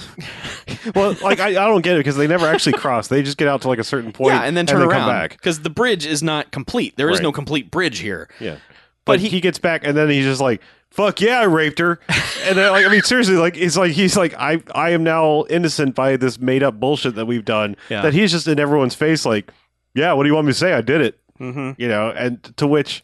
well, 0.94 1.14
like 1.22 1.40
I, 1.40 1.48
I 1.48 1.52
don't 1.68 1.82
get 1.82 1.96
it 1.96 2.00
because 2.00 2.16
they 2.16 2.26
never 2.26 2.46
actually 2.46 2.72
cross. 2.72 3.08
They 3.08 3.22
just 3.22 3.36
get 3.36 3.46
out 3.48 3.62
to 3.62 3.68
like 3.68 3.78
a 3.78 3.84
certain 3.84 4.12
point, 4.12 4.34
yeah, 4.34 4.42
and 4.44 4.56
then 4.56 4.64
turn 4.66 4.80
around 4.82 5.08
back. 5.08 5.32
because 5.32 5.60
the 5.60 5.70
bridge 5.70 6.06
is 6.06 6.22
not 6.22 6.50
complete. 6.52 6.96
There 6.96 7.10
is 7.10 7.18
Right. 7.18 7.22
no 7.24 7.32
complete 7.32 7.70
bridge 7.70 7.98
here. 7.98 8.28
Yeah, 8.40 8.54
But 8.54 8.60
but 9.04 9.20
he- 9.20 9.28
he, 9.28 9.40
gets 9.40 9.58
back 9.58 9.82
and 9.86 9.94
then 9.96 10.08
he's 10.08 10.24
just 10.24 10.40
like, 10.40 10.62
"Fuck 10.90 11.20
yeah, 11.20 11.40
I 11.40 11.44
raped 11.44 11.78
her," 11.80 12.00
and 12.44 12.56
then, 12.56 12.72
like 12.72 12.86
I 12.86 12.88
mean, 12.88 13.02
seriously, 13.02 13.36
like 13.36 13.58
it's 13.58 13.76
like 13.76 13.92
he's 13.92 14.16
like, 14.16 14.32
"I 14.38 14.62
I 14.74 14.90
am 14.90 15.04
now 15.04 15.44
innocent 15.50 15.94
by 15.94 16.16
this 16.16 16.40
made 16.40 16.62
up 16.62 16.80
bullshit 16.80 17.14
that 17.16 17.26
we've 17.26 17.44
done." 17.44 17.76
Yeah. 17.90 18.00
That 18.02 18.14
he's 18.14 18.32
just 18.32 18.48
in 18.48 18.58
everyone's 18.58 18.94
face, 18.94 19.26
like, 19.26 19.52
"Yeah, 19.94 20.14
what 20.14 20.22
do 20.22 20.30
you 20.30 20.34
want 20.34 20.46
me 20.46 20.54
to 20.54 20.58
say? 20.58 20.72
I 20.72 20.80
did 20.80 21.02
it," 21.02 21.20
Mm-hmm. 21.38 21.72
you 21.80 21.88
know, 21.88 22.08
and 22.10 22.42
to 22.56 22.66
which. 22.66 23.02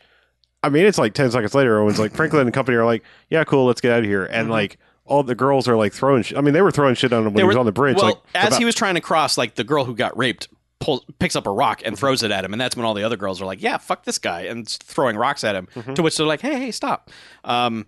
I 0.60 0.70
mean, 0.70 0.86
it's 0.86 0.98
like 0.98 1.12
ten 1.14 1.30
seconds 1.30 1.54
later. 1.54 1.74
Everyone's 1.74 2.00
like, 2.00 2.14
Franklin 2.16 2.42
and 2.46 2.52
company 2.54 2.76
are 2.78 2.84
like, 2.84 3.04
"Yeah, 3.30 3.44
cool, 3.44 3.66
let's 3.66 3.80
get 3.82 3.92
out 3.92 4.00
of 4.00 4.06
here." 4.06 4.24
And 4.24 4.48
Mhm. 4.48 4.52
like, 4.52 4.78
all 5.08 5.22
the 5.22 5.34
girls 5.34 5.66
are 5.68 5.76
like 5.76 5.92
throwing. 5.92 6.22
Sh- 6.22 6.34
I 6.36 6.40
mean, 6.40 6.54
they 6.54 6.62
were 6.62 6.70
throwing 6.70 6.94
shit 6.94 7.12
on 7.12 7.20
him 7.20 7.24
when 7.26 7.34
They 7.34 7.42
he 7.42 7.46
was 7.48 7.56
on 7.56 7.66
the 7.66 7.72
bridge. 7.72 7.96
Well, 7.96 8.06
like, 8.06 8.16
as 8.34 8.48
about- 8.48 8.58
he 8.58 8.64
was 8.64 8.74
trying 8.74 8.94
to 8.94 9.00
cross, 9.00 9.36
like 9.38 9.54
the 9.56 9.64
girl 9.64 9.84
who 9.84 9.94
got 9.94 10.16
raped 10.16 10.48
pulls, 10.80 11.04
picks 11.18 11.34
up 11.34 11.46
a 11.46 11.50
rock 11.50 11.82
and 11.84 11.98
throws 11.98 12.22
it 12.22 12.30
at 12.30 12.44
him, 12.44 12.52
and 12.52 12.60
that's 12.60 12.76
when 12.76 12.86
all 12.86 12.94
the 12.94 13.02
other 13.02 13.16
girls 13.16 13.42
are 13.42 13.46
like, 13.46 13.60
"Yeah, 13.62 13.78
fuck 13.78 14.04
this 14.04 14.18
guy," 14.18 14.42
and 14.42 14.68
throwing 14.68 15.16
rocks 15.16 15.42
at 15.44 15.54
him. 15.56 15.66
Mhm. 15.74 15.94
To 15.96 16.02
which 16.02 16.16
they're 16.16 16.26
like, 16.26 16.40
"Hey, 16.40 16.58
hey, 16.58 16.70
stop!" 16.70 17.10
Um, 17.44 17.86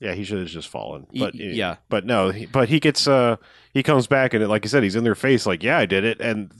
Yeah, 0.00 0.14
he 0.14 0.24
should 0.24 0.38
have 0.38 0.48
just 0.48 0.68
fallen. 0.68 1.06
But 1.18 1.34
yeah. 1.34 1.76
but 1.90 2.04
no, 2.06 2.30
he, 2.30 2.46
but 2.46 2.68
he 2.70 2.80
gets 2.80 3.06
uh 3.06 3.36
he 3.74 3.82
comes 3.82 4.06
back 4.06 4.32
and 4.34 4.42
it, 4.42 4.48
like 4.48 4.64
I 4.64 4.68
said, 4.68 4.82
he's 4.82 4.96
in 4.96 5.04
their 5.04 5.14
face 5.14 5.44
like, 5.46 5.62
yeah, 5.62 5.78
I 5.78 5.84
did 5.86 6.04
it, 6.04 6.20
and 6.20 6.50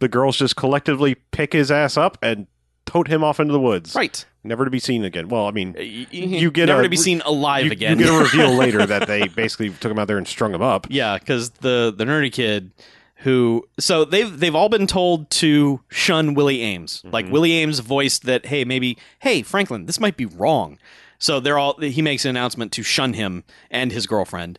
the 0.00 0.08
girls 0.08 0.36
just 0.36 0.56
collectively 0.56 1.14
pick 1.14 1.52
his 1.52 1.70
ass 1.70 1.96
up 1.96 2.18
and 2.22 2.46
tote 2.92 3.08
him 3.08 3.24
off 3.24 3.40
into 3.40 3.52
the 3.52 3.60
woods, 3.60 3.94
right. 3.94 4.24
never 4.44 4.64
to 4.64 4.70
be 4.70 4.78
seen 4.78 5.04
again. 5.04 5.28
Well, 5.28 5.46
I 5.46 5.50
mean, 5.50 5.74
You, 5.78 6.06
You 6.10 6.50
get 6.50 6.66
never 6.66 6.80
a- 6.80 6.84
to 6.84 6.88
be 6.90 6.96
seen 6.96 7.22
alive 7.24 7.64
you, 7.64 7.70
you 7.70 7.72
again. 7.72 7.98
get 7.98 8.08
a 8.08 8.12
reveal 8.18 8.52
later 8.64 8.84
that 8.84 9.06
they 9.08 9.28
basically 9.28 9.70
took 9.70 9.90
him 9.90 9.98
out 9.98 10.08
there 10.08 10.18
and 10.18 10.28
strung 10.28 10.54
him 10.54 10.62
up. 10.62 10.86
yeah, 10.90 11.18
because 11.18 11.50
the 11.50 11.92
the 11.96 12.04
nerdy 12.04 12.30
kid 12.32 12.72
who 13.16 13.64
so 13.78 14.04
they've 14.04 14.38
they've 14.40 14.54
all 14.54 14.68
been 14.68 14.86
told 14.86 15.30
to 15.30 15.80
shun 15.88 16.34
Willie 16.34 16.58
Aames. 16.58 17.02
Like 17.12 17.26
Mhm. 17.26 17.30
Willie 17.30 17.50
Aames 17.50 17.80
voiced 17.80 18.24
that, 18.24 18.46
hey, 18.46 18.64
maybe, 18.64 18.98
hey, 19.20 19.42
Franklin, 19.42 19.86
this 19.86 20.00
might 20.00 20.16
be 20.16 20.26
wrong. 20.26 20.78
So 21.18 21.38
they're 21.38 21.56
all 21.58 21.78
he 21.80 22.02
makes 22.02 22.24
an 22.24 22.30
announcement 22.30 22.72
to 22.72 22.82
shun 22.82 23.12
him 23.14 23.44
and 23.70 23.92
his 23.92 24.06
girlfriend. 24.08 24.58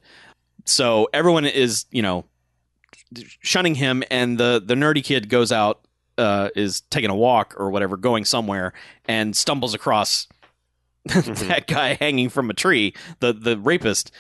So 0.66 1.10
everyone 1.14 1.44
is, 1.46 1.86
you 1.92 2.02
know, 2.02 2.24
shunning 3.42 3.76
him, 3.76 4.04
and 4.10 4.38
the 4.38 4.62
the 4.66 4.76
nerdy 4.76 5.04
kid 5.04 5.30
goes 5.30 5.52
out, 5.52 5.82
uh, 6.18 6.50
is 6.56 6.82
taking 6.90 7.10
a 7.10 7.16
walk 7.16 7.54
or 7.58 7.70
whatever, 7.70 7.98
going 7.98 8.26
somewhere, 8.26 8.74
and 9.06 9.36
stumbles 9.36 9.74
across 9.74 10.28
that 11.06 11.66
guy 11.68 11.96
hanging 11.96 12.30
from 12.30 12.50
a 12.50 12.54
tree, 12.54 12.94
the 13.20 13.34
the 13.34 13.58
rapist, 13.58 14.12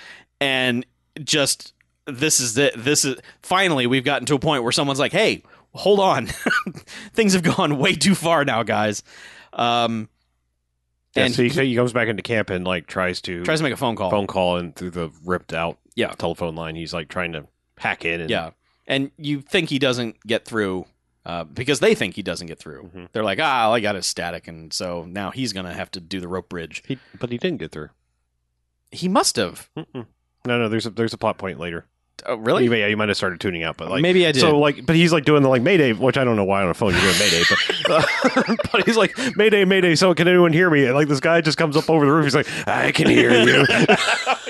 and 0.41 0.85
just 1.23 1.73
this 2.05 2.39
is 2.39 2.57
it. 2.57 2.73
This 2.77 3.05
is 3.05 3.17
finally 3.41 3.87
we've 3.87 4.03
gotten 4.03 4.25
to 4.27 4.35
a 4.35 4.39
point 4.39 4.63
where 4.63 4.71
someone's 4.71 4.99
like, 4.99 5.11
"Hey, 5.13 5.43
hold 5.73 5.99
on, 5.99 6.27
things 7.13 7.33
have 7.33 7.43
gone 7.43 7.77
way 7.77 7.93
too 7.93 8.15
far 8.15 8.43
now, 8.43 8.63
guys." 8.63 9.03
Um, 9.53 10.09
Yeah, 11.15 11.25
and 11.25 11.33
so 11.35 11.43
he, 11.43 11.49
he 11.49 11.65
he 11.67 11.75
comes 11.75 11.93
back 11.93 12.07
into 12.07 12.23
camp 12.23 12.49
and 12.49 12.65
like 12.65 12.87
tries 12.87 13.21
to 13.21 13.43
tries 13.43 13.59
to 13.59 13.63
make 13.63 13.73
a 13.73 13.77
phone 13.77 13.95
call. 13.95 14.09
phone 14.09 14.27
call 14.27 14.57
and 14.57 14.75
through 14.75 14.89
the 14.89 15.09
ripped 15.23 15.53
out 15.53 15.77
Yeah. 15.95 16.09
telephone 16.17 16.55
line, 16.55 16.75
he's 16.75 16.93
like 16.93 17.07
trying 17.07 17.33
to 17.33 17.45
hack 17.77 18.03
in. 18.03 18.19
And, 18.21 18.29
Yeah, 18.29 18.49
and 18.87 19.11
you 19.17 19.41
think 19.41 19.69
he 19.69 19.77
doesn't 19.79 20.25
get 20.25 20.43
through 20.45 20.85
uh, 21.25 21.43
because 21.43 21.79
they 21.79 21.95
think 21.95 22.15
he 22.15 22.21
doesn't 22.23 22.47
get 22.47 22.59
through. 22.59 22.91
Mhm. 22.93 23.07
They're 23.13 23.23
like, 23.23 23.39
"Ah, 23.41 23.63
all 23.65 23.73
I 23.73 23.79
got 23.79 23.95
is 23.95 24.05
static," 24.05 24.47
and 24.47 24.71
so 24.73 25.05
now 25.05 25.31
he's 25.31 25.53
gonna 25.53 25.73
have 25.73 25.91
to 25.91 25.99
do 26.01 26.19
the 26.19 26.27
rope 26.27 26.49
bridge. 26.49 26.83
he, 26.87 26.97
but 27.19 27.31
he 27.31 27.37
didn't 27.37 27.59
get 27.59 27.71
through. 27.71 27.89
He 28.91 29.07
must 29.07 29.35
have. 29.37 29.69
Mm-mm. 29.77 30.05
No, 30.45 30.59
no, 30.59 30.69
there's 30.69 30.85
a 30.85 30.89
there's 30.89 31.13
a 31.13 31.17
plot 31.17 31.37
point 31.37 31.59
later. 31.59 31.85
Oh, 32.25 32.35
really? 32.35 32.67
Yeah, 32.79 32.87
you 32.87 32.95
might 32.95 33.09
have 33.09 33.17
started 33.17 33.41
tuning 33.41 33.63
out, 33.63 33.75
but 33.77 33.89
like 33.89 34.01
Maybe 34.01 34.25
I 34.25 34.31
did. 34.31 34.39
So 34.39 34.57
like, 34.57 34.85
but 34.85 34.95
he's 34.95 35.11
like 35.11 35.25
doing 35.25 35.43
the 35.43 35.49
like 35.49 35.61
Mayday, 35.61 35.93
which 35.93 36.17
I 36.17 36.23
don't 36.23 36.35
know 36.35 36.43
why 36.45 36.63
on 36.63 36.69
a 36.69 36.73
phone 36.73 36.93
you're 36.93 37.01
doing 37.01 37.19
Mayday, 37.19 37.43
but 37.87 38.59
but 38.71 38.85
he's 38.85 38.95
like 38.97 39.17
Mayday, 39.35 39.65
Mayday. 39.65 39.95
So 39.95 40.13
can 40.13 40.27
anyone 40.27 40.53
hear 40.53 40.69
me? 40.69 40.85
And 40.85 40.95
like 40.95 41.07
this 41.07 41.19
guy 41.19 41.41
just 41.41 41.57
comes 41.57 41.75
up 41.75 41.89
over 41.89 42.05
the 42.05 42.11
roof. 42.11 42.23
He's 42.23 42.35
like, 42.35 42.47
I 42.67 42.91
can 42.91 43.09
hear 43.09 43.31
you, 43.31 43.65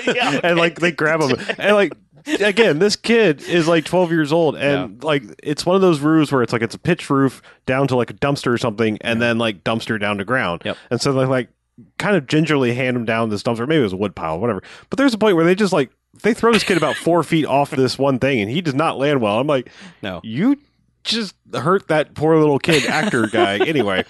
Yeah. 0.06 0.40
and 0.44 0.58
like 0.58 0.78
they 0.78 0.92
grab 0.92 1.20
him, 1.22 1.36
and 1.58 1.74
like 1.74 1.92
again, 2.40 2.78
this 2.78 2.94
kid 2.96 3.42
is 3.42 3.66
like 3.66 3.84
12 3.84 4.10
years 4.12 4.32
old, 4.32 4.56
and 4.56 5.02
like 5.02 5.22
it's 5.42 5.66
one 5.66 5.74
of 5.76 5.82
those 5.82 6.00
roofs 6.00 6.30
where 6.30 6.42
it's 6.42 6.52
like 6.52 6.62
it's 6.62 6.74
a 6.74 6.78
pitch 6.78 7.08
roof 7.10 7.42
down 7.66 7.88
to 7.88 7.96
like 7.96 8.10
a 8.10 8.14
dumpster 8.14 8.52
or 8.52 8.58
something, 8.58 8.98
and 9.00 9.20
then 9.20 9.38
like 9.38 9.64
dumpster 9.64 9.98
down 9.98 10.18
to 10.18 10.24
ground. 10.24 10.62
Yep. 10.64 10.76
And 10.90 11.00
so 11.00 11.12
they 11.12 11.24
like 11.24 11.48
kind 11.98 12.14
of 12.16 12.26
gingerly 12.26 12.74
hand 12.74 12.96
him 12.96 13.04
down 13.04 13.30
this 13.30 13.42
dumpster. 13.42 13.66
Maybe 13.66 13.80
it 13.80 13.84
was 13.84 13.92
a 13.92 13.96
wood 13.96 14.14
pile, 14.14 14.38
whatever. 14.38 14.62
But 14.90 14.98
there's 14.98 15.14
a 15.14 15.18
point 15.18 15.36
where 15.36 15.44
they 15.44 15.54
just 15.54 15.72
like 15.72 15.90
they 16.22 16.34
throw 16.34 16.52
this 16.52 16.64
kid 16.64 16.76
about 16.76 16.96
four 16.96 17.22
feet 17.22 17.44
off 17.46 17.70
this 17.70 17.98
one 17.98 18.18
thing, 18.18 18.40
and 18.40 18.50
he 18.50 18.60
does 18.60 18.74
not 18.74 18.98
land 18.98 19.20
well. 19.20 19.38
I'm 19.40 19.46
like, 19.46 19.70
no. 20.02 20.20
you 20.22 20.58
just 21.02 21.34
hurt 21.52 21.88
that 21.88 22.14
poor 22.14 22.36
little 22.38 22.58
kid 22.58 22.86
actor 22.86 23.26
guy 23.26 23.58
anyway. 23.66 24.04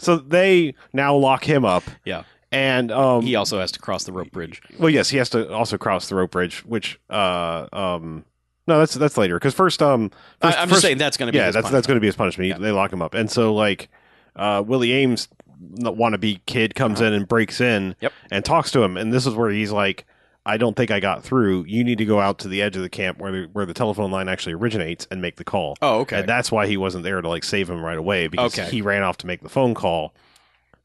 So 0.00 0.16
they 0.16 0.74
now 0.92 1.16
lock 1.16 1.44
him 1.44 1.64
up. 1.64 1.84
Yeah. 2.04 2.24
And 2.52 2.92
um 2.92 3.22
He 3.22 3.34
also 3.34 3.58
has 3.58 3.72
to 3.72 3.80
cross 3.80 4.04
the 4.04 4.12
rope 4.12 4.30
bridge. 4.30 4.60
well 4.78 4.90
yes, 4.90 5.08
he 5.08 5.16
has 5.16 5.28
to 5.30 5.50
also 5.52 5.78
cross 5.78 6.08
the 6.08 6.14
rope 6.14 6.30
bridge, 6.30 6.60
which 6.66 7.00
uh 7.10 7.66
um 7.72 8.24
no, 8.66 8.78
that's 8.78 8.94
that's 8.94 9.16
later 9.16 9.36
because 9.36 9.54
first 9.54 9.82
um 9.82 10.10
I, 10.42 10.48
first, 10.48 10.58
I'm 10.58 10.68
first- 10.68 10.70
just 10.72 10.82
saying 10.82 10.98
that's 10.98 11.16
going 11.16 11.26
to 11.28 11.32
be 11.32 11.38
yeah, 11.38 11.50
that's 11.50 11.70
that's 11.70 11.86
going 11.86 11.96
to 11.96 12.00
be 12.00 12.06
his 12.08 12.16
punishment. 12.16 12.48
Yeah. 12.50 12.58
They 12.58 12.70
lock 12.70 12.92
him 12.92 13.00
up, 13.02 13.14
and 13.14 13.30
so 13.30 13.54
like 13.54 13.88
uh, 14.36 14.62
Willie 14.66 14.88
Aames, 14.90 15.28
the 15.60 15.92
wannabe 15.92 16.40
kid, 16.46 16.74
comes 16.74 17.00
in 17.00 17.12
and 17.12 17.26
breaks 17.26 17.60
in 17.60 17.90
Uh-huh. 17.92 17.94
Yep. 18.02 18.12
and 18.30 18.44
talks 18.44 18.70
to 18.72 18.82
him, 18.82 18.96
and 18.96 19.12
this 19.12 19.26
is 19.26 19.34
where 19.34 19.50
he's 19.50 19.70
like, 19.72 20.04
"I 20.46 20.56
don't 20.56 20.76
think 20.76 20.90
I 20.90 21.00
got 21.00 21.22
through. 21.22 21.64
You 21.66 21.84
need 21.84 21.98
to 21.98 22.04
go 22.04 22.20
out 22.20 22.38
to 22.40 22.48
the 22.48 22.60
edge 22.62 22.76
of 22.76 22.82
the 22.82 22.88
camp 22.90 23.18
where 23.18 23.32
the, 23.32 23.48
where 23.52 23.66
the 23.66 23.74
telephone 23.74 24.10
line 24.10 24.28
actually 24.28 24.52
originates 24.54 25.06
and 25.10 25.20
make 25.22 25.36
the 25.36 25.44
call." 25.44 25.76
Oh, 25.82 26.00
okay. 26.00 26.20
And 26.20 26.28
that's 26.28 26.50
why 26.52 26.66
he 26.66 26.76
wasn't 26.76 27.04
there 27.04 27.20
to 27.20 27.28
like 27.28 27.44
save 27.44 27.68
him 27.70 27.82
right 27.82 27.98
away 27.98 28.28
because 28.28 28.58
Okay. 28.58 28.70
he 28.70 28.82
ran 28.82 29.02
off 29.02 29.16
to 29.18 29.26
make 29.26 29.42
the 29.42 29.48
phone 29.48 29.74
call. 29.74 30.14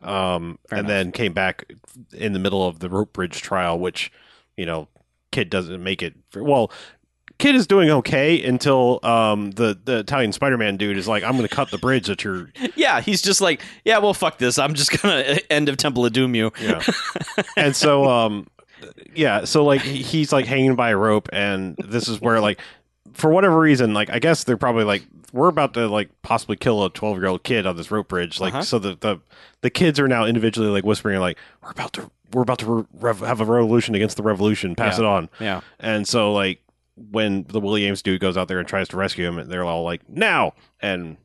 Um, 0.01 0.59
Fair 0.69 0.79
and 0.79 0.87
enough. 0.87 0.87
then 0.87 1.11
came 1.11 1.33
back 1.33 1.65
in 2.13 2.31
the 2.33 2.39
middle 2.39 2.65
of 2.65 2.79
the 2.79 2.89
rope 2.89 3.11
bridge 3.13 3.41
trial, 3.41 3.77
which 3.79 4.11
you 4.55 4.65
know, 4.65 4.87
kid 5.31 5.49
doesn't 5.49 5.83
make 5.83 6.01
it. 6.01 6.15
For, 6.29 6.43
well, 6.43 6.71
kid 7.37 7.55
is 7.55 7.67
doing 7.67 7.89
okay 7.89 8.41
until 8.43 8.99
um 9.03 9.51
the 9.51 9.77
the 9.83 9.99
Italian 9.99 10.31
Spider 10.31 10.57
Man 10.57 10.77
dude 10.77 10.97
is 10.97 11.07
like, 11.07 11.23
I'm 11.23 11.33
going 11.33 11.47
to 11.47 11.53
cut 11.53 11.69
the 11.71 11.77
bridge 11.77 12.07
that 12.07 12.23
you're. 12.23 12.49
yeah, 12.75 13.01
he's 13.01 13.21
just 13.21 13.41
like, 13.41 13.61
yeah, 13.83 13.97
well, 13.97 14.13
fuck 14.13 14.37
this. 14.37 14.57
I'm 14.57 14.73
just 14.73 15.01
gonna 15.01 15.37
end 15.49 15.67
of 15.67 15.75
Temple 15.77 16.05
of 16.05 16.13
Doom 16.13 16.33
you. 16.33 16.51
Yeah. 16.61 16.81
and 17.57 17.75
so 17.75 18.05
um 18.05 18.47
yeah, 19.15 19.45
so 19.45 19.63
like 19.65 19.81
he's 19.81 20.31
like 20.33 20.45
hanging 20.45 20.75
by 20.75 20.89
a 20.91 20.97
rope, 20.97 21.29
and 21.33 21.75
this 21.77 22.07
is 22.07 22.19
where 22.21 22.39
like 22.39 22.59
for 23.13 23.29
whatever 23.31 23.59
reason, 23.59 23.93
like 23.93 24.09
I 24.09 24.19
guess 24.19 24.43
they're 24.43 24.57
probably 24.57 24.83
like 24.83 25.03
we're 25.33 25.47
about 25.47 25.73
to 25.75 25.87
like 25.87 26.09
possibly 26.21 26.55
kill 26.55 26.83
a 26.83 26.89
12 26.89 27.17
year 27.17 27.27
old 27.27 27.43
kid 27.43 27.65
on 27.67 27.75
this 27.77 27.91
rope 27.91 28.07
bridge 28.07 28.39
like 28.39 28.53
Uh-huh. 28.53 28.63
so 28.63 28.79
the, 28.79 28.95
the 28.99 29.19
the 29.61 29.69
kids 29.69 29.99
are 29.99 30.07
now 30.07 30.25
individually 30.25 30.69
like 30.69 30.83
whispering 30.83 31.19
like 31.19 31.37
we're 31.61 31.69
about 31.69 31.93
to 31.93 32.09
we're 32.33 32.41
about 32.41 32.57
to 32.59 32.65
re- 32.65 32.85
rev- 32.93 33.19
have 33.19 33.39
a 33.39 33.45
revolution 33.45 33.93
against 33.93 34.17
the 34.17 34.23
revolution 34.23 34.75
pass 34.75 34.97
Yeah. 34.97 35.03
it 35.05 35.07
on 35.07 35.29
Yeah. 35.39 35.61
and 35.79 36.07
so 36.07 36.33
like 36.33 36.61
when 37.11 37.43
the 37.47 37.59
Williams 37.59 38.01
dude 38.01 38.19
goes 38.21 38.37
out 38.37 38.47
there 38.47 38.57
and 38.57 38.67
tries 38.67 38.87
to 38.87 38.97
rescue 38.97 39.27
him 39.27 39.47
they're 39.49 39.63
all 39.63 39.83
like 39.83 40.01
now 40.09 40.53
and 40.81 41.17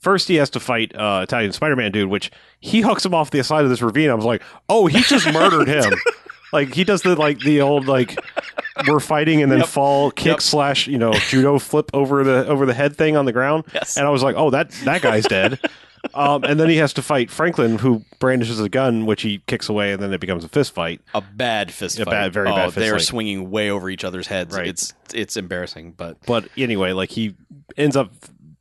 first 0.00 0.28
he 0.28 0.34
has 0.34 0.50
to 0.50 0.60
fight 0.60 0.94
uh 0.94 1.20
Italian 1.22 1.52
Spider-Man 1.52 1.92
dude 1.92 2.10
which 2.10 2.30
he 2.60 2.82
hooks 2.82 3.06
him 3.06 3.14
off 3.14 3.30
the 3.30 3.42
side 3.42 3.64
of 3.64 3.70
this 3.70 3.80
ravine 3.80 4.10
I 4.10 4.14
was 4.14 4.26
like 4.26 4.42
oh 4.68 4.86
he 4.86 5.00
just 5.00 5.32
murdered 5.32 5.66
him 5.68 5.94
like 6.54 6.72
he 6.72 6.84
does 6.84 7.02
the 7.02 7.14
like 7.16 7.38
the 7.40 7.60
old 7.60 7.86
like 7.86 8.18
we're 8.88 9.00
fighting 9.00 9.42
and 9.42 9.52
then 9.52 9.58
Yep. 9.60 9.68
fall 9.68 10.10
kick 10.10 10.26
Yep. 10.26 10.40
slash 10.40 10.86
you 10.86 10.96
know 10.98 11.12
judo 11.28 11.58
flip 11.58 11.90
over 11.92 12.24
the 12.24 12.46
over 12.46 12.64
the 12.66 12.74
head 12.74 12.96
thing 12.96 13.16
on 13.16 13.24
the 13.26 13.32
ground 13.32 13.64
Yes. 13.74 13.96
and 13.98 14.06
I 14.06 14.10
was 14.10 14.22
like, 14.22 14.36
oh, 14.36 14.50
that 14.50 14.70
that 14.84 15.02
guy's 15.02 15.26
dead. 15.26 15.58
um, 16.14 16.44
and 16.44 16.60
then 16.60 16.68
he 16.68 16.76
has 16.76 16.92
to 16.94 17.02
fight 17.02 17.30
Franklin, 17.30 17.78
who 17.78 18.02
brandishes 18.18 18.60
a 18.60 18.68
gun, 18.68 19.06
which 19.06 19.22
he 19.22 19.38
kicks 19.46 19.68
away, 19.70 19.92
and 19.92 20.02
then 20.02 20.12
it 20.12 20.20
becomes 20.20 20.44
a 20.44 20.48
fist 20.48 20.74
fight. 20.74 21.00
A 21.14 21.20
bad 21.22 21.72
fist 21.72 21.98
A 21.98 22.04
fight. 22.04 22.10
bad- 22.10 22.32
very 22.34 22.48
oh, 22.50 22.54
bad 22.54 22.64
fist 22.66 22.76
They're 22.76 22.94
fight. 22.98 23.02
swinging 23.02 23.50
way 23.50 23.70
over 23.70 23.88
each 23.88 24.04
other's 24.04 24.26
heads. 24.26 24.54
Right. 24.56 24.66
It's 24.66 24.92
it's 25.14 25.36
embarrassing, 25.36 25.94
but 25.96 26.18
But 26.26 26.48
anyway, 26.56 26.92
like 26.92 27.10
he 27.10 27.34
ends 27.76 27.96
up 27.96 28.12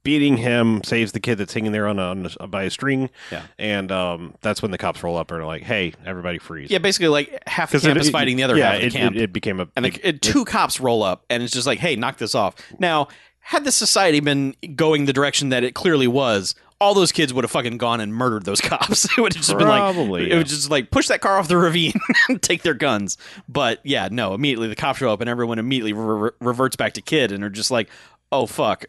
beating 0.03 0.37
him, 0.37 0.83
saves 0.83 1.13
the 1.13 1.19
kid 1.19 1.37
that's 1.37 1.53
hanging 1.53 1.71
there 1.71 1.87
on, 1.87 1.97
a, 1.97 2.03
on 2.03 2.29
a, 2.39 2.47
by 2.47 2.63
a 2.63 2.69
string, 2.69 3.09
Yeah. 3.31 3.43
and 3.57 3.91
um, 3.91 4.35
that's 4.41 4.61
when 4.61 4.71
the 4.71 4.77
cops 4.77 5.01
roll 5.03 5.17
up 5.17 5.31
and 5.31 5.39
are 5.41 5.45
like, 5.45 5.63
"Hey, 5.63 5.93
everybody, 6.05 6.37
freeze!" 6.39 6.69
yeah, 6.71 6.77
basically 6.79 7.07
like 7.07 7.41
half 7.47 7.71
the 7.71 7.77
'Cause 7.79 7.85
it- 7.85 7.97
it- 7.97 8.11
fighting 8.11 8.35
the 8.37 8.43
other 8.43 8.57
yeah, 8.57 8.73
half 8.73 8.81
it, 8.81 8.93
camp. 8.93 9.15
It, 9.15 9.21
it 9.23 9.33
became 9.33 9.59
a 9.59 9.67
and 9.75 9.85
the, 9.85 10.13
two 10.13 10.45
cops 10.45 10.79
roll 10.79 11.03
up 11.03 11.25
and 11.29 11.41
it's 11.41 11.53
just 11.53 11.65
like 11.67 11.79
hey 11.79 11.95
knock 11.95 12.17
this 12.17 12.35
off 12.35 12.55
now 12.79 13.07
had 13.39 13.63
the 13.65 13.71
society 13.71 14.19
been 14.19 14.55
going 14.75 15.05
the 15.05 15.13
direction 15.13 15.49
that 15.49 15.63
it 15.63 15.73
clearly 15.73 16.07
was 16.07 16.55
all 16.81 16.93
those 16.93 17.11
kids 17.13 17.33
would 17.33 17.43
have 17.43 17.51
fucking 17.51 17.77
gone 17.77 17.99
and 18.01 18.13
murdered 18.13 18.43
those 18.45 18.59
cops 18.61 19.05
it 19.05 19.17
would 19.21 19.33
have 19.33 19.43
just 19.43 19.57
been 19.57 19.67
like 19.67 19.79
Probably, 19.93 20.29
it 20.31 20.35
would 20.35 20.47
just 20.47 20.69
like 20.69 20.91
push 20.91 21.07
that 21.07 21.21
car 21.21 21.39
off 21.39 21.47
the 21.47 21.57
ravine 21.57 21.93
and 22.29 22.41
take 22.41 22.61
their 22.63 22.73
guns 22.73 23.17
but 23.49 23.79
yeah 23.83 24.09
no 24.11 24.33
immediately 24.33 24.67
the 24.67 24.75
cops 24.75 24.99
show 24.99 25.11
up 25.11 25.21
and 25.21 25.29
everyone 25.29 25.59
immediately 25.59 25.93
re- 25.93 26.31
reverts 26.39 26.75
back 26.75 26.93
to 26.93 27.01
kid 27.01 27.31
and 27.31 27.43
are 27.43 27.49
just 27.49 27.71
like 27.71 27.89
oh 28.33 28.45
fuck 28.45 28.85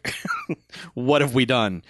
what 0.93 1.21
have 1.21 1.33
we 1.33 1.45
done 1.45 1.83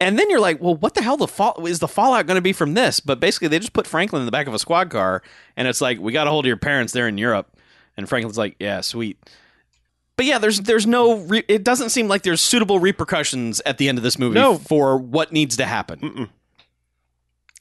and 0.00 0.16
then 0.16 0.30
you're 0.30 0.38
like, 0.38 0.62
well, 0.62 0.76
what 0.76 0.94
the 0.94 1.02
hell 1.02 1.16
the 1.16 1.26
fall 1.26 1.66
is 1.66 1.80
the 1.80 1.88
fallout 1.88 2.28
going 2.28 2.36
to 2.36 2.40
be 2.40 2.52
from 2.52 2.74
this? 2.74 3.00
But 3.00 3.18
basically, 3.18 3.48
they 3.48 3.58
just 3.58 3.72
put 3.72 3.84
Franklin 3.84 4.22
in 4.22 4.26
the 4.26 4.30
back 4.30 4.46
of 4.46 4.54
a 4.54 4.58
squad 4.60 4.90
car, 4.90 5.24
and 5.56 5.66
it's 5.66 5.80
like, 5.80 5.98
we 5.98 6.12
got 6.12 6.28
a 6.28 6.30
hold 6.30 6.44
of 6.44 6.46
your 6.46 6.56
parents. 6.56 6.92
They're 6.92 7.08
in 7.08 7.18
Europe, 7.18 7.56
and 7.96 8.08
Franklin's 8.08 8.38
like, 8.38 8.54
yeah, 8.60 8.80
sweet. 8.80 9.18
But 10.16 10.26
yeah, 10.26 10.38
there's 10.38 10.60
there's 10.60 10.86
no. 10.86 11.16
Re- 11.16 11.42
it 11.48 11.64
doesn't 11.64 11.90
seem 11.90 12.06
like 12.06 12.22
there's 12.22 12.40
suitable 12.40 12.78
repercussions 12.78 13.60
at 13.66 13.78
the 13.78 13.88
end 13.88 13.98
of 13.98 14.04
this 14.04 14.20
movie 14.20 14.36
No. 14.36 14.56
for 14.58 14.96
what 14.98 15.32
needs 15.32 15.56
to 15.56 15.64
happen. 15.66 15.98
Mm-mm. 15.98 16.28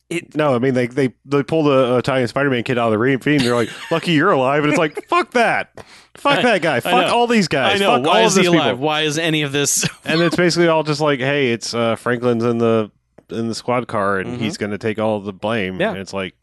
It 0.09 0.35
No, 0.35 0.55
I 0.55 0.59
mean 0.59 0.73
they 0.73 0.87
they 0.87 1.13
they 1.25 1.43
pull 1.43 1.63
the 1.63 1.97
Italian 1.97 2.27
Spider-Man 2.29 2.63
kid 2.63 2.77
out 2.77 2.85
of 2.87 2.91
the 2.91 2.97
ravine. 2.97 3.39
They're 3.39 3.55
like, 3.55 3.69
"Lucky 3.91 4.13
you're 4.13 4.31
alive," 4.31 4.63
and 4.63 4.71
it's 4.71 4.79
like, 4.79 5.05
"Fuck 5.09 5.31
that, 5.31 5.83
fuck 6.15 6.41
that 6.43 6.61
guy, 6.61 6.79
fuck 6.79 7.11
all 7.11 7.27
these 7.27 7.49
guys, 7.49 7.81
I 7.81 7.83
know. 7.85 7.97
fuck 7.97 8.05
Why 8.13 8.21
is 8.21 8.35
he 8.35 8.45
alive? 8.45 8.75
people." 8.75 8.85
Why 8.85 9.01
is 9.01 9.17
any 9.19 9.41
of 9.41 9.51
this? 9.51 9.85
And 10.05 10.21
it's 10.21 10.37
basically 10.37 10.69
all 10.69 10.83
just 10.83 11.01
like, 11.01 11.19
"Hey, 11.19 11.51
it's 11.51 11.73
uh, 11.73 11.97
Franklin's 11.97 12.45
in 12.45 12.57
the 12.59 12.89
in 13.29 13.49
the 13.49 13.55
squad 13.55 13.87
car, 13.89 14.17
and 14.19 14.37
Mhm. 14.37 14.41
he's 14.41 14.55
going 14.57 14.71
to 14.71 14.77
take 14.77 14.97
all 14.97 15.19
the 15.19 15.33
blame." 15.33 15.79
Yeah. 15.81 15.89
and 15.89 15.97
it's 15.99 16.13
like, 16.13 16.35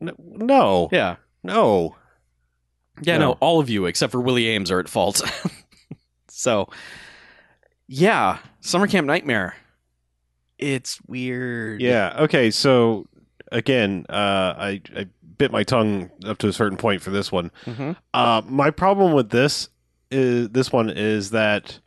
"No, 0.00 0.12
no, 0.18 0.88
yeah, 0.90 1.16
no. 1.44 1.94
yeah, 3.00 3.18
no. 3.18 3.30
No. 3.32 3.38
All 3.38 3.60
of 3.60 3.70
you 3.70 3.86
except 3.86 4.10
for 4.10 4.20
Willie 4.20 4.44
Aames 4.46 4.72
are 4.72 4.80
at 4.80 4.88
fault. 4.88 5.22
so, 6.28 6.68
yeah, 7.86 8.38
Summer 8.60 8.88
Camp 8.88 9.06
Nightmare. 9.06 9.54
It's 10.58 10.98
weird. 11.06 11.80
Yeah. 11.80 12.14
Okay. 12.20 12.50
So 12.50 13.06
again, 13.52 14.06
uh, 14.08 14.54
I 14.56 14.80
I 14.96 15.06
bit 15.36 15.50
my 15.50 15.64
tongue 15.64 16.10
up 16.24 16.38
to 16.38 16.48
a 16.48 16.52
certain 16.52 16.78
point 16.78 17.02
for 17.02 17.10
this 17.10 17.32
one. 17.32 17.50
hmm 17.64 17.92
Uh, 18.12 18.40
my 18.46 18.70
problem 18.70 19.12
with 19.14 19.30
this 19.30 19.68
is 20.10 20.50
this 20.50 20.72
one 20.72 20.90
is 20.90 21.30
that 21.30 21.80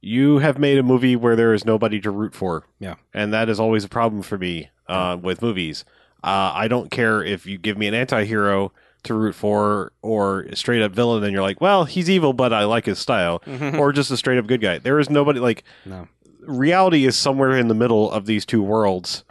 you 0.00 0.38
have 0.38 0.58
made 0.58 0.78
a 0.78 0.82
movie 0.82 1.16
where 1.16 1.34
there 1.34 1.52
is 1.54 1.64
nobody 1.64 2.00
to 2.00 2.10
root 2.10 2.34
for. 2.34 2.64
Yeah. 2.78 2.94
and 3.12 3.32
that 3.32 3.48
is 3.48 3.58
always 3.58 3.84
a 3.84 3.88
problem 3.88 4.22
for 4.22 4.38
me 4.38 4.70
uh, 4.86 5.16
with 5.20 5.40
movies. 5.42 5.84
Uh, 6.22 6.52
I 6.54 6.68
don't 6.68 6.90
care 6.90 7.22
if 7.22 7.46
you 7.46 7.58
give 7.58 7.76
me 7.78 7.86
an 7.86 7.94
anti-hero 7.94 8.72
to 9.04 9.14
root 9.14 9.34
for 9.34 9.92
or 10.02 10.40
a 10.42 10.56
straight 10.56 10.82
up 10.82 10.92
villain, 10.92 11.24
and 11.24 11.32
you're 11.32 11.42
like, 11.42 11.60
well, 11.60 11.84
he's 11.84 12.08
evil, 12.08 12.32
but 12.32 12.52
I 12.52 12.64
like 12.64 12.86
his 12.86 12.98
style, 12.98 13.42
or 13.46 13.92
just 13.92 14.10
a 14.10 14.16
straight 14.16 14.38
up 14.38 14.46
good 14.46 14.60
guy. 14.62 14.78
There 14.78 14.98
is 14.98 15.10
nobody 15.10 15.40
like 15.40 15.64
no. 15.84 16.06
Reality 16.46 17.06
is 17.06 17.16
somewhere 17.16 17.56
in 17.56 17.68
the 17.68 17.74
middle 17.74 18.10
of 18.10 18.26
these 18.26 18.44
two 18.46 18.62
worlds. 18.62 19.24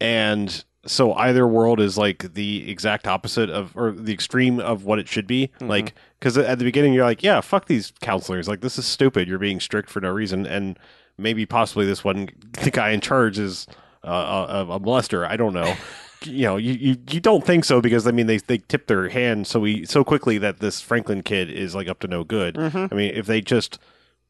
And 0.00 0.64
so 0.86 1.14
either 1.14 1.46
world 1.46 1.80
is 1.80 1.96
like 1.96 2.34
the 2.34 2.70
exact 2.70 3.06
opposite 3.06 3.48
of 3.48 3.74
or 3.76 3.92
the 3.92 4.12
extreme 4.12 4.60
of 4.60 4.84
what 4.84 4.98
it 4.98 5.08
should 5.08 5.26
be. 5.26 5.50
Mhm. 5.60 5.68
like 5.68 5.94
because 6.18 6.36
at 6.36 6.58
the 6.58 6.64
beginning 6.64 6.92
you're 6.92 7.04
like 7.04 7.22
yeah 7.22 7.40
fuck 7.40 7.66
these 7.66 7.92
counselors. 8.00 8.48
Like 8.48 8.60
this 8.60 8.78
is 8.78 8.84
stupid. 8.86 9.28
You're 9.28 9.38
being 9.38 9.60
strict 9.60 9.88
for 9.88 10.00
no 10.00 10.10
reason. 10.10 10.46
And 10.46 10.78
maybe 11.16 11.46
possibly 11.46 11.86
this 11.86 12.04
one 12.04 12.28
the 12.62 12.70
guy 12.72 12.90
in 12.90 13.00
charge 13.00 13.38
is 13.38 13.66
uh, 14.04 14.46
a, 14.68 14.72
a 14.72 14.80
molester. 14.80 15.26
I 15.26 15.36
don't 15.36 15.54
know. 15.54 15.74
You 16.26 16.44
know 16.44 16.56
you, 16.56 16.72
you 16.72 16.96
you 17.10 17.20
don't 17.20 17.44
think 17.44 17.66
so 17.66 17.82
because 17.82 18.06
i 18.06 18.10
mean 18.10 18.26
they 18.26 18.38
they 18.38 18.56
tip 18.56 18.86
their 18.86 19.10
hand 19.10 19.46
so 19.46 19.60
we 19.60 19.84
so 19.84 20.02
quickly 20.04 20.38
that 20.38 20.58
this 20.58 20.80
franklin 20.80 21.22
kid 21.22 21.50
is 21.50 21.74
like 21.74 21.86
up 21.86 21.98
to 22.00 22.08
no 22.08 22.24
good. 22.24 22.54
Mhm. 22.54 22.88
I 22.90 22.94
mean, 22.96 23.12
if 23.14 23.26
they 23.26 23.42
just 23.42 23.78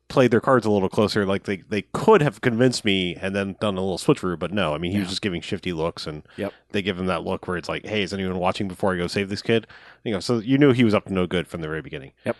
played 0.08 0.30
their 0.30 0.40
cards 0.40 0.66
a 0.66 0.70
little 0.70 0.88
closer, 0.88 1.24
like 1.26 1.44
they, 1.44 1.58
they 1.68 1.82
could 1.92 2.20
have 2.22 2.40
convinced 2.40 2.84
me 2.84 3.16
and 3.16 3.34
then 3.34 3.56
done 3.60 3.76
a 3.76 3.80
little 3.80 3.98
switcheroo, 3.98 4.38
but 4.38 4.52
no. 4.52 4.74
I 4.74 4.78
mean, 4.78 4.92
he 4.92 4.98
was 5.00 5.08
just 5.08 5.22
giving 5.22 5.40
shifty 5.40 5.72
looks, 5.72 6.06
and 6.06 6.22
Yep. 6.36 6.52
they 6.72 6.82
give 6.82 6.98
him 6.98 7.06
that 7.06 7.24
look 7.24 7.48
where 7.48 7.56
it's 7.56 7.68
like, 7.68 7.86
"Hey, 7.86 8.02
is 8.02 8.12
anyone 8.12 8.38
watching 8.38 8.68
before 8.68 8.94
I 8.94 8.98
go 8.98 9.06
save 9.06 9.28
this 9.30 9.42
kid?" 9.42 9.66
You 10.04 10.12
know, 10.12 10.20
so 10.20 10.38
you 10.38 10.58
knew 10.58 10.72
he 10.72 10.84
was 10.84 10.94
up 10.94 11.06
to 11.06 11.12
no 11.12 11.26
good 11.26 11.48
from 11.48 11.62
the 11.62 11.68
very 11.68 11.80
beginning. 11.82 12.12
Yep. 12.24 12.36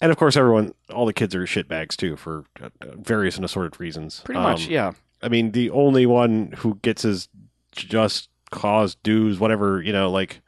And 0.00 0.10
of 0.10 0.16
course, 0.18 0.36
everyone, 0.36 0.74
all 0.92 1.06
the 1.06 1.12
kids 1.12 1.34
are 1.34 1.44
shitbags 1.44 1.96
too 1.96 2.16
for 2.16 2.44
uh, 2.60 2.68
various 2.96 3.36
and 3.36 3.44
assorted 3.44 3.78
reasons. 3.78 4.20
Pretty 4.24 4.40
much, 4.40 4.66
Um, 4.66 4.72
yeah. 4.72 4.92
I 5.22 5.28
mean, 5.28 5.52
the 5.52 5.70
only 5.70 6.04
one 6.06 6.52
who 6.58 6.78
gets 6.82 7.02
his 7.02 7.28
just 7.72 8.28
cause 8.50 8.94
dues, 8.96 9.38
whatever, 9.38 9.80
you 9.82 9.92
know, 9.92 10.10
like, 10.10 10.40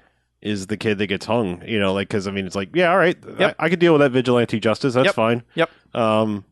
is 0.46 0.66
the 0.68 0.76
kid 0.76 0.98
that 0.98 1.06
gets 1.08 1.26
hung, 1.26 1.62
you 1.66 1.78
know, 1.80 1.92
like, 1.92 2.08
because 2.08 2.26
I 2.26 2.30
mean, 2.30 2.46
it's 2.46 2.56
like, 2.56 2.70
yeah, 2.74 2.90
all 2.90 2.98
right, 2.98 3.16
Yep. 3.38 3.56
I, 3.58 3.66
I 3.66 3.68
could 3.68 3.78
deal 3.80 3.92
with 3.92 4.00
that 4.00 4.10
vigilante 4.12 4.60
justice. 4.60 4.94
That's 4.94 5.06
Yep. 5.06 5.14
fine. 5.14 5.42
Yep. 5.54 5.70
Um, 5.94 6.44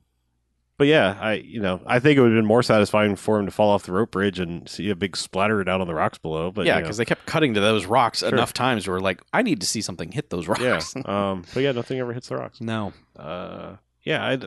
but 0.77 0.89
yeah, 0.89 1.17
I, 1.21 1.35
you 1.35 1.61
know, 1.61 1.81
I 1.87 2.01
think 2.01 2.19
it 2.19 2.21
would 2.21 2.33
have 2.33 2.37
been 2.39 2.45
more 2.47 2.63
satisfying 2.65 3.15
for 3.15 3.39
him 3.39 3.47
to 3.47 3.53
fall 3.53 3.71
off 3.71 3.85
the 3.85 3.93
rope 3.93 4.11
bridge 4.11 4.41
and 4.41 4.69
see 4.69 4.91
a 4.91 4.97
big 4.97 5.17
splatter 5.17 5.63
down 5.63 5.81
on 5.81 5.87
the 5.87 5.95
rocks 5.95 6.19
below. 6.19 6.51
But 6.51 6.67
yeah, 6.67 6.75
you 6.75 6.81
know, 6.81 6.85
because 6.87 6.97
they 6.97 7.05
kept 7.05 7.27
cutting 7.27 7.55
to 7.55 7.61
those 7.61 7.87
rocks 7.87 8.23
enough 8.23 8.53
times 8.53 8.89
where 8.89 8.99
like, 8.99 9.23
I 9.33 9.43
need 9.43 9.61
to 9.61 9.67
see 9.69 9.81
something 9.81 10.11
hit 10.11 10.31
those 10.31 10.49
rocks. 10.49 10.95
yeah, 10.97 11.03
um, 11.31 11.45
but 11.55 11.63
yeah, 11.63 11.71
nothing 11.73 12.01
ever 12.01 12.13
hits 12.13 12.29
the 12.29 12.37
rocks. 12.37 12.61
no. 12.61 12.93
Uh, 13.17 13.77
yeah, 14.03 14.27
I, 14.27 14.39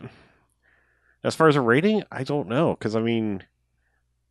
as 1.23 1.33
far 1.33 1.47
as 1.47 1.55
a 1.55 1.61
rating, 1.61 2.03
I 2.11 2.23
don't 2.23 2.49
know 2.49 2.71
because 2.75 2.95
I 2.95 3.01
mean, 3.01 3.43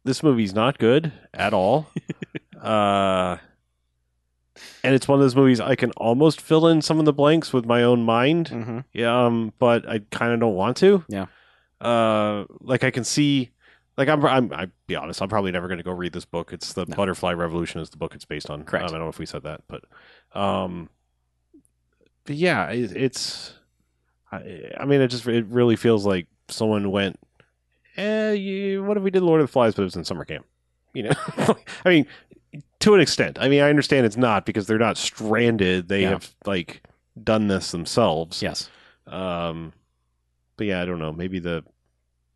this 0.05 0.23
movie's 0.23 0.53
not 0.55 0.79
good 0.79 1.12
at 1.33 1.55
all. 1.55 1.89
uh, 2.61 3.39
and 4.83 4.95
it's 4.95 5.07
one 5.09 5.19
of 5.19 5.23
those 5.25 5.37
movies 5.37 5.61
I 5.61 5.75
can 5.75 5.91
almost 5.93 6.41
fill 6.41 6.67
in 6.67 6.83
some 6.83 6.99
of 6.99 7.05
the 7.05 7.13
blanks 7.13 7.53
with 7.53 7.67
my 7.67 7.83
own 7.83 8.03
mind. 8.05 8.49
hmm 8.49 8.79
Yeah, 8.93 9.27
um, 9.27 9.53
but 9.59 9.89
I 9.89 10.01
kind 10.11 10.33
of 10.33 10.41
don't 10.41 10.55
want 10.55 10.77
to. 10.79 11.05
Yeah. 11.09 11.27
Uh, 11.81 12.45
like 12.61 12.85
I 12.85 12.91
can 12.91 13.05
see, 13.05 13.51
like 13.97 14.09
I'm, 14.09 14.25
I'm, 14.25 14.53
I 14.53 14.69
be 14.87 14.97
honest, 14.97 15.21
I'm 15.21 15.29
probably 15.29 15.53
never 15.53 15.69
going 15.69 15.79
to 15.79 15.85
go 15.85 15.93
read 15.93 16.13
this 16.13 16.25
book. 16.25 16.53
It's 16.53 16.73
the 16.73 16.87
No. 16.87 16.97
Butterfly 16.97 17.33
Revolution 17.33 17.81
is 17.81 17.91
the 17.91 17.97
book 17.99 18.15
it's 18.15 18.25
based 18.25 18.49
on. 18.51 18.65
Correct. 18.65 18.85
Um, 18.85 18.89
I 18.89 18.93
don't 18.93 19.01
know 19.07 19.09
if 19.11 19.19
we 19.19 19.27
said 19.27 19.43
that, 19.43 19.63
but, 19.69 19.85
um, 20.39 20.89
but 22.25 22.37
yeah, 22.37 22.69
it, 22.71 22.93
it's. 22.97 23.53
I, 24.33 24.71
I 24.81 24.85
mean, 24.87 25.01
it 25.01 25.09
just 25.09 25.27
it 25.29 25.47
really 25.47 25.77
feels 25.77 26.05
like 26.05 26.27
someone 26.49 26.91
went, 26.91 27.19
eh, 27.97 28.33
you, 28.33 28.83
what 28.83 28.97
if 28.97 29.03
we 29.03 29.11
did 29.11 29.23
Lord 29.23 29.41
of 29.41 29.47
the 29.47 29.53
Flies, 29.53 29.75
but 29.75 29.83
it 29.83 29.85
was 29.85 29.97
in 29.97 30.05
summer 30.05 30.25
camp? 30.25 30.47
You 30.95 31.05
know, 31.05 31.13
I 31.85 31.89
mean, 31.89 32.07
to 32.87 32.95
an 32.95 33.01
extent. 33.01 33.37
I 33.41 33.49
mean, 33.49 33.62
I 33.62 33.68
understand 33.68 34.07
it's 34.07 34.16
not 34.16 34.47
because 34.47 34.66
they're 34.68 34.78
not 34.78 34.97
stranded. 34.97 35.89
They 35.89 36.03
Yeah. 36.03 36.11
have 36.11 36.32
like 36.45 36.82
done 37.22 37.49
this 37.49 37.72
themselves. 37.72 38.43
Yes. 38.43 38.70
Um, 39.09 39.72
but 40.57 40.68
yeah, 40.68 40.80
I 40.82 40.84
don't 40.84 41.01
know. 41.01 41.12
Maybe 41.12 41.39
the 41.41 41.64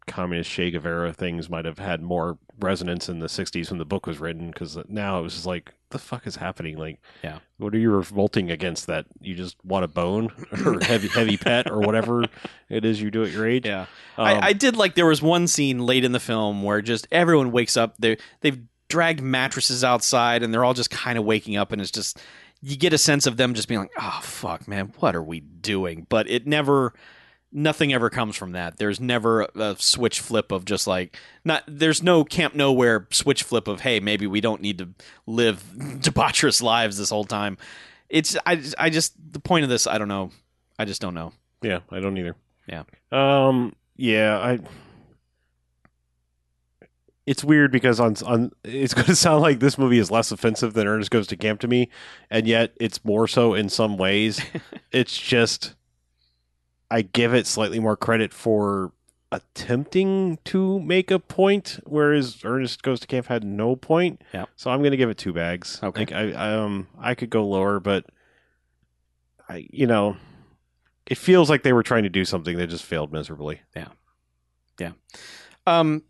communist 0.07 0.51
Che 0.51 0.72
Guevara 0.72 1.12
things 1.12 1.48
might 1.48 1.64
have 1.66 1.78
had 1.78 2.03
more 2.03 2.36
resonance 2.59 3.09
in 3.09 3.20
the 3.20 3.28
'60s 3.28 3.70
when 3.70 3.78
the 3.78 3.84
book 3.84 4.07
was 4.07 4.18
written, 4.18 4.51
because 4.51 4.76
now 4.88 5.18
it 5.20 5.22
was 5.22 5.34
just 5.34 5.46
like, 5.46 5.72
the 5.90 5.98
fuck 5.98 6.26
is 6.26 6.36
happening? 6.36 6.76
Like, 6.76 7.01
Yeah. 7.22 7.38
what 7.59 7.74
are 7.74 7.78
you 7.78 7.90
revolting 7.90 8.51
against? 8.51 8.86
That 8.88 9.07
you 9.20 9.34
just 9.34 9.57
want 9.64 9.84
a 9.84 9.88
bone 9.88 10.30
or 10.66 10.80
heavy 10.82 11.09
heavy 11.09 11.36
pet 11.36 11.70
or 11.70 11.78
whatever 11.78 12.24
it 12.68 12.84
is 12.84 13.01
you 13.01 13.11
do 13.12 13.22
at 13.24 13.30
your 13.30 13.46
age? 13.48 13.66
Yeah. 13.66 13.82
Um, 14.18 14.26
I, 14.26 14.46
I 14.48 14.53
did 14.53 14.76
like 14.76 14.94
there 14.96 15.07
was 15.07 15.22
one 15.22 15.46
scene 15.46 15.78
late 15.86 16.05
in 16.05 16.11
the 16.12 16.20
film 16.20 16.62
where 16.64 16.82
just 16.82 17.07
everyone 17.12 17.53
wakes 17.53 17.76
up. 17.76 17.94
They 17.98 18.16
they've 18.40 18.59
dragged 18.91 19.22
mattresses 19.22 19.82
outside 19.82 20.43
and 20.43 20.53
they're 20.53 20.64
all 20.64 20.74
just 20.74 20.91
kind 20.91 21.18
of 21.18 21.24
waking 21.24 21.57
up 21.57 21.72
and 21.72 21.80
it's 21.80 21.91
just 21.91 22.18
you 22.62 22.76
get 22.76 22.93
a 22.93 22.99
sense 22.99 23.26
of 23.26 23.36
them 23.36 23.55
just 23.55 23.68
being 23.68 23.80
like, 23.80 23.93
oh 23.99 24.20
fuck, 24.22 24.68
man, 24.68 24.93
what 24.99 25.16
are 25.16 25.22
we 25.22 25.41
doing? 25.41 26.07
But 26.09 26.28
it 26.28 26.47
never. 26.47 26.93
Nothing 27.53 27.93
ever 27.93 28.11
comes 28.11 28.36
from 28.36 28.53
that. 28.53 28.76
There's 28.76 29.01
never 29.01 29.49
a, 29.57 29.74
switch 29.76 30.20
flip 30.20 30.53
of 30.53 30.64
just 30.64 30.86
like 30.86 31.18
not. 31.45 31.64
There's 31.66 32.01
no 32.01 32.22
Camp 32.22 32.55
Nowhere 32.55 33.09
switch 33.11 33.43
flip 33.43 33.66
of 33.66 33.80
hey, 33.80 33.99
maybe 33.99 34.28
we 34.28 34.41
don't 34.41 34.62
need 34.62 34.78
to 34.78 34.91
live 35.26 35.64
debaucherous 35.76 36.62
lives 36.62 36.97
this 36.97 37.11
whole 37.11 37.24
time. 37.24 37.59
It's 38.09 38.36
I 38.47 38.62
I 38.78 38.88
just 38.88 39.14
the 39.32 39.41
point 39.41 39.64
of 39.64 39.68
this 39.68 39.88
I 39.88 39.99
don't 39.99 40.07
know. 40.07 40.30
I 40.78 40.84
just 40.84 41.01
don't 41.01 41.14
know. 41.14 41.32
yeah, 41.61 41.80
I 41.91 41.99
don't 41.99 42.16
either. 42.18 42.36
Yeah. 42.68 42.84
Um. 43.11 43.74
Yeah. 43.97 44.38
I. 44.38 44.61
It's 47.31 47.45
weird 47.45 47.70
because 47.70 48.01
on 48.01 48.16
on 48.26 48.51
it's 48.64 48.93
going 49.01 49.07
to 49.07 49.14
sound 49.14 49.41
like 49.41 49.61
this 49.61 49.78
movie 49.78 49.99
is 49.99 50.11
less 50.11 50.33
offensive 50.33 50.72
than 50.74 50.89
Ernest 50.89 51.12
Goes 51.12 51.28
to 51.28 51.37
Camp 51.37 51.61
to 51.61 51.68
me, 51.68 51.89
and 52.28 52.45
yet 52.45 52.72
it's 52.81 53.05
more 53.05 53.28
so 53.28 53.55
in 53.55 53.68
some 53.68 53.97
ways. 53.97 54.41
it's 54.91 55.16
just 55.16 55.76
I 56.91 57.03
give 57.03 57.33
it 57.33 57.47
slightly 57.47 57.78
more 57.78 57.97
credit 57.97 58.33
for 58.33 58.91
attempting 59.31 60.41
to 60.47 60.81
make 60.81 61.12
a 61.12 61.20
point, 61.20 61.78
whereas 61.87 62.41
Ernest 62.43 62.83
Goes 62.83 62.99
to 62.99 63.07
Camp 63.07 63.28
had 63.28 63.45
no 63.45 63.76
point. 63.76 64.24
Yeah. 64.35 64.47
So 64.57 64.72
I'm 64.72 64.81
going 64.81 64.91
to 64.91 64.97
give 64.97 65.09
it 65.09 65.16
two 65.16 65.33
bags. 65.33 65.78
Okay. 65.85 66.01
Like, 66.01 66.12
I 66.12 66.33
I, 66.33 66.55
um 66.55 66.89
I 66.99 67.14
could 67.14 67.31
go 67.31 67.47
lower, 67.47 67.78
but 67.78 68.07
I 69.49 69.68
you 69.70 69.87
know 69.87 70.16
it 71.07 71.16
feels 71.16 71.49
like 71.49 71.62
they 71.62 71.72
were 71.72 71.85
trying 71.85 72.03
to 72.03 72.09
do 72.09 72.24
something 72.24 72.57
that 72.57 72.66
just 72.66 72.85
failed 72.85 73.12
miserably. 73.12 73.61
Yeah. 73.76 73.89
Yeah. 74.81 74.93
Um, 75.66 76.03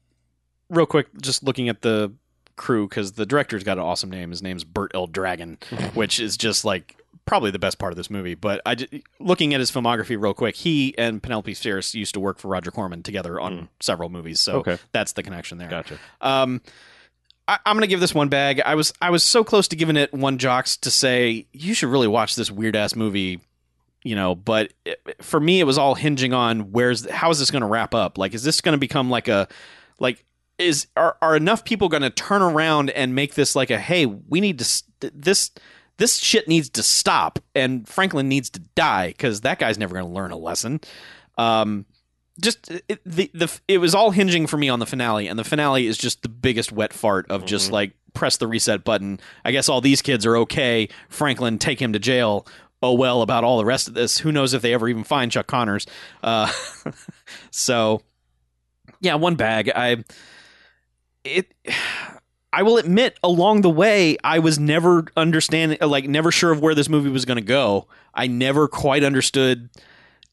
real 0.71 0.87
quick, 0.87 1.09
just 1.21 1.43
looking 1.43 1.69
at 1.69 1.83
the 1.83 2.13
crew 2.57 2.89
because 2.89 3.13
the 3.13 3.27
director's 3.27 3.65
got 3.65 3.79
an 3.79 3.85
awesome 3.85 4.11
name. 4.11 4.31
His 4.31 4.43
name's 4.43 4.65
Bert 4.65 4.91
L. 4.95 5.07
Dragin, 5.09 5.63
which 5.95 6.19
is 6.21 6.37
just 6.37 6.65
like 6.65 6.97
probably 7.27 7.51
the 7.51 7.59
best 7.59 7.79
part 7.79 7.93
of 7.93 7.97
this 7.97 8.11
movie. 8.11 8.35
But 8.35 8.61
I 8.67 8.77
looking 9.19 9.55
at 9.55 9.61
his 9.61 9.71
filmography 9.71 10.21
real 10.21 10.35
quick, 10.35 10.57
he 10.57 10.97
and 10.99 11.23
Penelope 11.23 11.53
Spheeris 11.55 11.95
used 11.95 12.15
to 12.15 12.21
work 12.21 12.39
for 12.39 12.49
Roger 12.49 12.71
Corman 12.71 13.03
together 13.03 13.39
on 13.41 13.53
Mm. 13.53 13.69
several 13.81 14.09
movies, 14.09 14.41
so 14.41 14.57
Okay. 14.61 14.79
that's 14.93 15.13
the 15.13 15.23
connection 15.23 15.59
there. 15.59 15.69
Gotcha. 15.69 15.99
Um, 16.21 16.61
I, 17.49 17.59
I'm 17.67 17.77
gonna 17.77 17.87
give 17.87 18.01
this 18.01 18.15
one 18.15 18.29
bag. 18.29 18.61
I 18.65 18.75
was 18.75 18.93
I 19.01 19.11
was 19.11 19.23
so 19.25 19.43
close 19.45 19.69
to 19.69 19.77
giving 19.77 19.97
it 19.97 20.13
one 20.13 20.39
jocks 20.39 20.77
to 20.79 20.91
say 20.91 21.47
you 21.53 21.75
should 21.75 21.89
really 21.89 22.09
watch 22.09 22.37
this 22.37 22.51
weird 22.51 22.77
ass 22.77 22.95
movie, 22.95 23.41
you 24.05 24.15
know. 24.15 24.35
But 24.35 24.73
it, 24.85 25.01
for 25.23 25.41
me, 25.41 25.61
it 25.61 25.65
was 25.65 25.79
all 25.79 25.95
hinging 25.95 26.33
on 26.35 26.73
where's 26.73 27.09
how 27.11 27.31
is 27.31 27.39
this 27.39 27.51
gonna 27.51 27.67
wrap 27.69 27.95
up? 27.95 28.19
Like, 28.19 28.35
is 28.35 28.43
this 28.43 28.61
gonna 28.61 28.79
become 28.79 29.09
like 29.11 29.29
a 29.29 29.49
like 29.99 30.25
is 30.61 30.87
are 30.97 31.17
are 31.23 31.35
enough 31.37 31.65
people 31.65 31.89
gonna 31.89 32.11
turn 32.11 32.43
around 32.43 32.91
and 32.91 33.15
make 33.15 33.35
this 33.35 33.57
like 33.57 33.71
a 33.71 33.79
hey 33.79 34.07
we 34.07 34.41
need 34.41 34.59
to 34.59 34.65
st- 34.65 35.13
this 35.21 35.51
this 35.97 36.17
shit 36.17 36.47
needs 36.49 36.69
to 36.71 36.83
stop 36.83 37.39
and 37.55 37.87
Franklin 37.89 38.29
needs 38.29 38.49
to 38.51 38.61
die 38.75 39.09
because 39.09 39.41
that 39.43 39.59
guy's 39.59 39.79
never 39.79 39.95
gonna 39.95 40.09
learn 40.09 40.31
a 40.31 40.37
lesson. 40.37 40.81
Um, 41.37 41.85
just 42.41 42.71
it, 42.71 43.01
the 43.05 43.31
the 43.35 43.51
it 43.69 43.79
was 43.79 43.95
all 43.95 44.11
hinging 44.11 44.47
for 44.47 44.57
me 44.57 44.69
on 44.71 44.79
the 44.79 44.87
finale, 44.87 45.29
and 45.29 45.39
the 45.39 45.45
finale 45.45 45.87
is 45.87 45.99
just 45.99 46.23
the 46.23 46.29
biggest 46.31 46.73
wet 46.73 46.93
fart 46.95 47.31
of 47.31 47.45
just 47.45 47.69
Mhm. 47.69 47.73
like 47.73 47.93
press 48.15 48.39
the 48.39 48.47
reset 48.47 48.83
button. 48.83 49.21
I 49.45 49.53
guess 49.53 49.69
all 49.69 49.81
these 49.83 50.01
kids 50.03 50.25
are 50.25 50.37
okay. 50.39 50.89
Franklin, 51.11 51.59
take 51.59 51.81
him 51.83 51.93
to 51.93 51.99
jail. 51.99 52.47
Oh 52.83 52.95
well, 52.95 53.21
about 53.21 53.45
all 53.45 53.59
the 53.59 53.65
rest 53.67 53.89
of 53.89 53.95
this, 53.95 54.17
who 54.19 54.33
knows 54.33 54.55
if 54.55 54.63
they 54.63 54.73
ever 54.73 54.89
even 54.89 55.05
find 55.05 55.31
Chuck 55.31 55.47
Connors? 55.49 55.87
Uh, 56.23 56.51
so, 57.51 58.01
yeah, 59.01 59.17
one 59.17 59.35
bag. 59.35 59.71
I 59.75 60.03
it. 61.25 61.53
I 62.53 62.65
will 62.65 62.79
admit, 62.79 63.17
along 63.23 63.61
the 63.61 63.71
way, 63.71 64.17
I 64.25 64.41
was 64.41 64.59
never 64.59 65.07
understanding, 65.17 65.79
like, 65.81 66.09
never 66.09 66.33
sure 66.33 66.51
of 66.51 66.61
where 66.61 66.75
this 66.75 66.89
movie 66.89 67.09
was 67.09 67.25
going 67.25 67.37
to 67.37 67.43
go. 67.43 67.87
I 68.13 68.27
never 68.27 68.67
quite 68.67 69.05
understood 69.05 69.71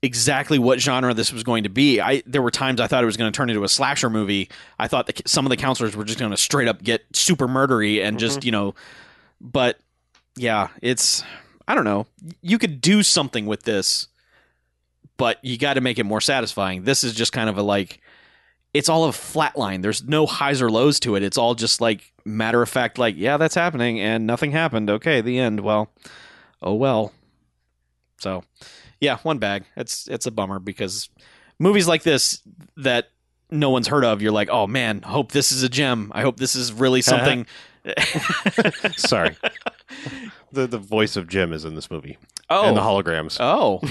exactly 0.01 0.57
what 0.59 0.79
genre 0.79 1.13
this 1.13 1.31
was 1.31 1.43
going 1.43 1.63
to 1.63 1.69
be. 1.69 1.99
I 1.99 2.23
there 2.25 2.41
were 2.41 2.51
times 2.51 2.79
I 2.79 2.87
thought 2.87 3.03
it 3.03 3.07
was 3.07 3.17
going 3.17 3.31
to 3.31 3.35
turn 3.35 3.49
into 3.49 3.63
a 3.63 3.69
slasher 3.69 4.09
movie. 4.09 4.49
I 4.79 4.87
thought 4.87 5.07
that 5.07 5.27
some 5.27 5.45
of 5.45 5.49
the 5.49 5.57
counselors 5.57 5.95
were 5.95 6.03
just 6.03 6.19
going 6.19 6.31
to 6.31 6.37
straight 6.37 6.67
up 6.67 6.81
get 6.81 7.03
super 7.13 7.47
murdery 7.47 8.03
and 8.03 8.19
just 8.19 8.39
mm-hmm. 8.39 8.45
you 8.47 8.51
know, 8.51 8.75
but 9.41 9.79
yeah, 10.35 10.69
it's 10.81 11.23
I 11.67 11.75
don't 11.75 11.83
know. 11.83 12.07
You 12.41 12.57
could 12.57 12.81
do 12.81 13.03
something 13.03 13.45
with 13.45 13.63
this, 13.63 14.07
but 15.17 15.43
you 15.43 15.57
got 15.57 15.75
to 15.75 15.81
make 15.81 15.99
it 15.99 16.05
more 16.05 16.21
satisfying. 16.21 16.83
This 16.83 17.03
is 17.03 17.13
just 17.13 17.31
kind 17.31 17.49
of 17.49 17.57
a 17.57 17.63
like. 17.63 18.01
It's 18.73 18.89
all 18.89 19.05
a 19.05 19.11
flat 19.11 19.57
line. 19.57 19.81
There's 19.81 20.03
no 20.03 20.25
highs 20.25 20.61
or 20.61 20.69
lows 20.69 20.99
to 21.01 21.15
it. 21.15 21.23
It's 21.23 21.37
all 21.37 21.55
just 21.55 21.81
like 21.81 22.11
matter 22.25 22.61
of 22.61 22.69
fact, 22.69 22.97
like, 22.97 23.15
yeah, 23.17 23.37
that's 23.37 23.55
happening 23.55 23.99
and 23.99 24.27
nothing 24.27 24.51
happened. 24.51 24.89
Okay, 24.89 25.21
the 25.21 25.39
end. 25.39 25.61
Well, 25.61 25.91
oh 26.61 26.75
well. 26.75 27.13
So, 28.19 28.43
yeah, 28.99 29.17
one 29.19 29.37
bag. 29.37 29.65
It's 29.75 30.07
it's 30.07 30.25
a 30.25 30.31
bummer 30.31 30.59
because 30.59 31.09
movies 31.59 31.87
like 31.87 32.03
this 32.03 32.41
that 32.77 33.09
no 33.49 33.69
one's 33.69 33.87
heard 33.87 34.03
of, 34.03 34.21
you're 34.21 34.31
like, 34.31 34.49
oh 34.49 34.67
man, 34.67 35.01
hope 35.01 35.31
this 35.31 35.51
is 35.51 35.63
a 35.63 35.69
gem. 35.69 36.11
I 36.13 36.21
hope 36.21 36.37
this 36.37 36.55
is 36.55 36.73
really 36.73 37.01
uh-huh. 37.01 37.17
something. 37.17 37.45
Sorry. 38.97 39.37
the 40.51 40.67
the 40.67 40.77
voice 40.77 41.15
of 41.15 41.27
Jim 41.27 41.53
is 41.53 41.63
in 41.63 41.75
this 41.75 41.89
movie 41.89 42.17
oh, 42.49 42.67
and 42.67 42.77
the 42.77 42.81
holograms. 42.81 43.37
oh, 43.39 43.81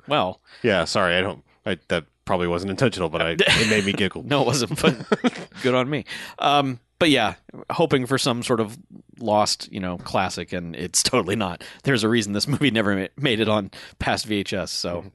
well, 0.08 0.40
yeah, 0.62 0.84
sorry, 0.84 1.16
I 1.16 1.20
don't. 1.20 1.44
I, 1.66 1.78
that 1.88 2.06
probably 2.28 2.46
wasn't 2.46 2.70
intentional, 2.70 3.08
but 3.08 3.22
I, 3.22 3.30
it 3.38 3.70
made 3.70 3.86
me 3.86 3.92
giggle. 3.94 4.22
no, 4.26 4.42
it 4.42 4.46
wasn't. 4.46 4.80
But 4.82 5.48
good 5.62 5.74
on 5.74 5.88
me. 5.88 6.04
Um, 6.38 6.78
but 6.98 7.08
yeah, 7.08 7.36
hoping 7.70 8.04
for 8.04 8.18
some 8.18 8.42
sort 8.42 8.60
of 8.60 8.76
lost, 9.18 9.72
you 9.72 9.80
know, 9.80 9.96
classic, 9.96 10.52
and 10.52 10.76
it's 10.76 11.02
totally 11.12 11.36
not. 11.36 11.64
There's 11.84 12.04
a 12.04 12.08
reason 12.08 12.34
this 12.34 12.46
movie 12.46 12.70
never 12.70 13.08
made 13.16 13.40
it 13.40 13.48
on 13.48 13.70
past 13.98 14.28
VHS, 14.28 14.68
so 14.68 15.06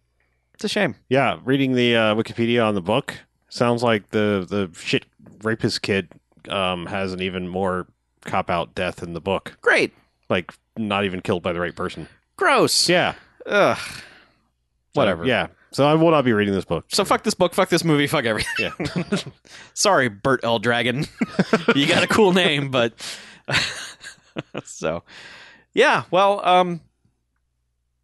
it's 0.55 0.64
a 0.64 0.68
shame. 0.68 0.95
Yeah, 1.07 1.38
reading 1.45 1.74
the 1.76 1.95
uh, 1.95 2.16
Wikipedia 2.16 2.66
on 2.68 2.74
the 2.74 2.82
book 2.82 3.14
sounds 3.47 3.84
like 3.84 4.09
the 4.09 4.43
the 4.49 4.72
shit 4.78 5.05
rapist 5.43 5.84
kid 5.84 6.09
um, 6.49 6.88
has 6.88 7.14
an 7.14 7.22
even 7.22 7.47
more 7.47 7.86
cop 8.22 8.49
out 8.49 8.74
death 8.74 9.03
in 9.03 9.14
the 9.14 9.22
book. 9.22 9.55
Great, 9.61 9.93
Like 10.30 10.51
not 10.76 11.05
even 11.05 11.22
killed 11.22 11.43
by 11.43 11.53
the 11.53 11.59
right 11.59 11.76
person. 11.76 12.07
gross. 12.38 12.89
Yeah, 12.89 13.14
Ugh. 13.45 13.78
So, 13.78 13.91
Whatever. 14.93 15.26
yeah, 15.26 15.47
so 15.74 15.86
I 15.86 15.93
will 15.95 16.11
not 16.11 16.24
be 16.24 16.32
reading 16.34 16.53
this 16.53 16.65
book. 16.65 16.86
So 16.89 17.03
fuck 17.03 17.24
this 17.24 17.34
book, 17.34 17.53
fuck 17.53 17.69
this 17.69 17.84
movie, 17.84 18.07
fuck 18.07 18.24
everything. 18.26 18.71
Yeah, 18.80 19.17
Sorry, 19.74 20.07
Bert 20.07 20.39
L. 20.43 20.59
Dragin. 20.59 21.07
you 21.76 21.88
got 21.88 22.03
a 22.03 22.07
cool 22.07 22.32
name, 22.34 22.71
but 22.71 22.93
so 24.63 25.03
yeah. 25.74 26.03
Well, 26.11 26.39
um, 26.45 26.82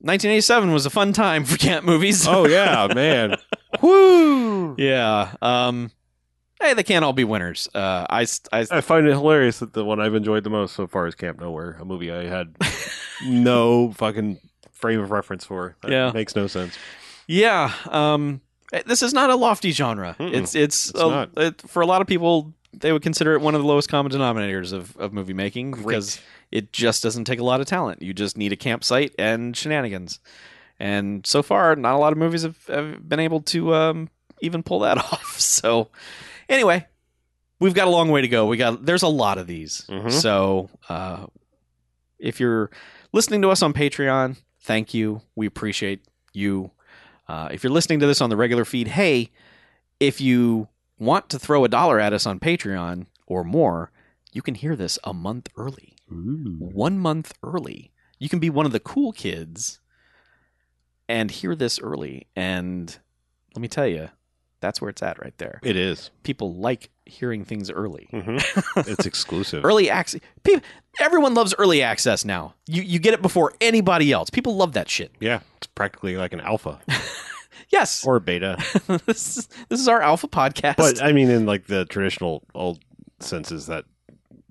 1987 0.01 0.72
was 0.72 0.86
a 0.86 0.89
fun 0.89 1.13
time 1.13 1.43
for 1.45 1.57
camp 1.57 1.86
movies. 1.86 2.28
oh 2.28 2.47
yeah, 2.47 2.88
man. 2.93 3.36
Woo! 3.82 4.76
yeah. 4.78 5.34
Um, 5.41 5.91
hey, 6.61 6.74
they 6.74 6.84
can't 6.84 7.03
all 7.05 7.13
be 7.13 7.24
winners. 7.24 7.67
Uh, 7.76 8.05
I, 8.09 8.26
I, 8.51 8.65
I 8.72 8.82
find 8.82 9.07
it 9.07 9.11
hilarious 9.11 9.59
that 9.59 9.74
the 9.74 9.84
one 9.86 9.99
I've 9.99 10.15
enjoyed 10.15 10.43
the 10.43 10.49
most 10.49 10.76
so 10.76 10.88
far 10.88 11.05
is 11.07 11.15
Camp 11.15 11.39
Nowhere, 11.39 11.78
a 11.80 11.86
movie 11.86 12.11
I 12.11 12.26
had 12.26 12.55
no 13.26 13.91
fucking 13.91 14.39
frame 14.72 14.99
of 15.01 15.11
reference 15.11 15.45
for. 15.45 15.76
That 15.82 15.91
Yeah. 15.91 16.11
makes 16.13 16.36
no 16.36 16.47
sense. 16.47 16.78
Yeah. 17.30 17.71
Um, 17.88 18.41
this 18.86 19.01
is 19.03 19.13
not 19.13 19.30
a 19.30 19.36
lofty 19.36 19.71
genre. 19.71 20.15
Mm-mm. 20.19 20.34
It's 20.34 20.55
it's, 20.55 20.89
It's 20.89 20.99
a- 20.99 21.30
it- 21.38 21.61
for 21.61 21.82
a 21.82 21.86
lot 21.86 22.01
of 22.01 22.07
people. 22.07 22.53
They 22.73 22.91
would 22.91 23.01
consider 23.01 23.34
it 23.34 23.41
one 23.41 23.55
of 23.55 23.61
the 23.61 23.67
lowest 23.67 23.89
common 23.89 24.11
denominators 24.11 24.73
of, 24.73 24.95
of 24.97 25.11
movie 25.11 25.34
making 25.34 25.71
Great. 25.71 25.86
because 25.88 26.19
it 26.51 26.71
just 26.71 27.01
doesn't 27.01 27.25
take 27.25 27.39
a 27.39 27.43
lot 27.43 27.61
of 27.61 27.65
talent. 27.67 28.01
You 28.03 28.13
just 28.13 28.38
need 28.38 28.53
a 28.53 28.55
campsite 28.55 29.13
and 29.17 29.57
shenanigans. 29.57 30.19
And 30.80 31.25
so 31.25 31.41
far, 31.41 31.75
not 31.75 31.95
a 31.95 31.97
lot 31.97 32.11
of 32.13 32.19
movies 32.19 32.43
have, 32.43 32.63
have 32.67 33.09
been 33.09 33.19
able 33.19 33.41
to 33.41 33.73
um, 33.73 34.09
even 34.41 34.61
pull 34.61 34.80
that 34.82 34.97
off. 35.11 35.39
So, 35.39 35.89
anyway, 36.47 36.86
we've 37.59 37.73
got 37.73 37.88
a 37.88 37.91
long 37.91 38.09
way 38.11 38.21
to 38.21 38.27
go. 38.27 38.45
We 38.45 38.55
got 38.57 38.86
there's 38.86 39.03
a 39.03 39.07
lot 39.07 39.39
of 39.39 39.47
these. 39.47 39.86
Mhm. 39.89 40.11
So, 40.11 40.69
uh, 40.89 41.25
if 42.19 42.39
you're 42.39 42.69
listening 43.11 43.41
to 43.41 43.49
us 43.49 43.63
on 43.63 43.73
Patreon, 43.73 44.38
thank 44.61 44.93
you. 44.93 45.21
We 45.36 45.47
appreciate 45.47 46.05
you. 46.34 46.69
Uh, 47.30 47.47
if 47.51 47.63
you're 47.63 47.71
listening 47.71 47.99
to 47.99 48.07
this 48.07 48.21
on 48.21 48.30
the 48.30 48.36
regular 48.38 48.65
feed, 48.65 48.88
hey, 48.89 49.30
if 49.99 50.19
you 50.19 50.67
want 50.97 51.30
to 51.30 51.39
throw 51.39 51.63
a 51.63 51.69
dollar 51.69 51.99
at 51.99 52.11
us 52.11 52.25
on 52.25 52.39
Patreon 52.39 53.05
or 53.27 53.43
more, 53.43 53.91
you 54.34 54.41
can 54.41 54.55
hear 54.55 54.75
this 54.75 54.97
a 55.03 55.13
month 55.13 55.47
early 55.55 55.93
one 56.11 56.97
month 56.97 57.36
early. 57.43 57.91
You 58.17 58.30
can 58.30 58.39
be 58.39 58.49
one 58.49 58.65
of 58.65 58.71
the 58.71 58.80
cool 58.80 59.11
kids 59.11 59.80
and 61.07 61.30
hear 61.30 61.55
this 61.55 61.80
early. 61.80 62.25
And 62.36 62.97
let 63.55 63.61
me 63.61 63.67
tell 63.67 63.86
you, 63.86 64.09
that's 64.59 64.82
where 64.82 64.89
it's 64.89 65.01
at 65.03 65.21
right 65.21 65.38
there. 65.38 65.59
It 65.63 65.75
is. 65.75 66.09
People 66.23 66.55
like 66.55 66.89
hearing 67.05 67.45
things 67.45 67.69
early. 67.69 68.07
hmm 68.11 68.38
It's 68.77 69.05
exclusive. 69.05 69.63
Early 69.63 69.89
access. 69.89 70.19
People, 70.43 70.63
everyone 70.99 71.34
loves 71.36 71.53
early 71.59 71.82
access 71.82 72.25
now. 72.25 72.55
You 72.67 72.82
you 72.82 72.99
get 72.99 73.13
it 73.13 73.21
before 73.21 73.53
anybody 73.61 74.11
else. 74.11 74.30
People 74.30 74.55
love 74.55 74.73
that 74.73 74.89
shit. 74.89 75.11
Yeah, 75.19 75.39
practically 75.80 76.17
like 76.17 76.34
an 76.34 76.41
alpha 76.41 76.77
Yes, 77.69 78.05
or 78.05 78.19
beta. 78.19 78.57
this 79.05 79.38
is 79.38 79.49
this 79.69 79.80
is 79.80 79.88
our 79.88 80.01
alpha 80.01 80.27
podcast. 80.27 80.77
But 80.77 81.03
I 81.03 81.11
mean, 81.11 81.30
in 81.30 81.45
like 81.45 81.67
the 81.67 81.86
traditional 81.86 82.43
old 82.55 82.80
senses, 83.19 83.67
that 83.67 83.86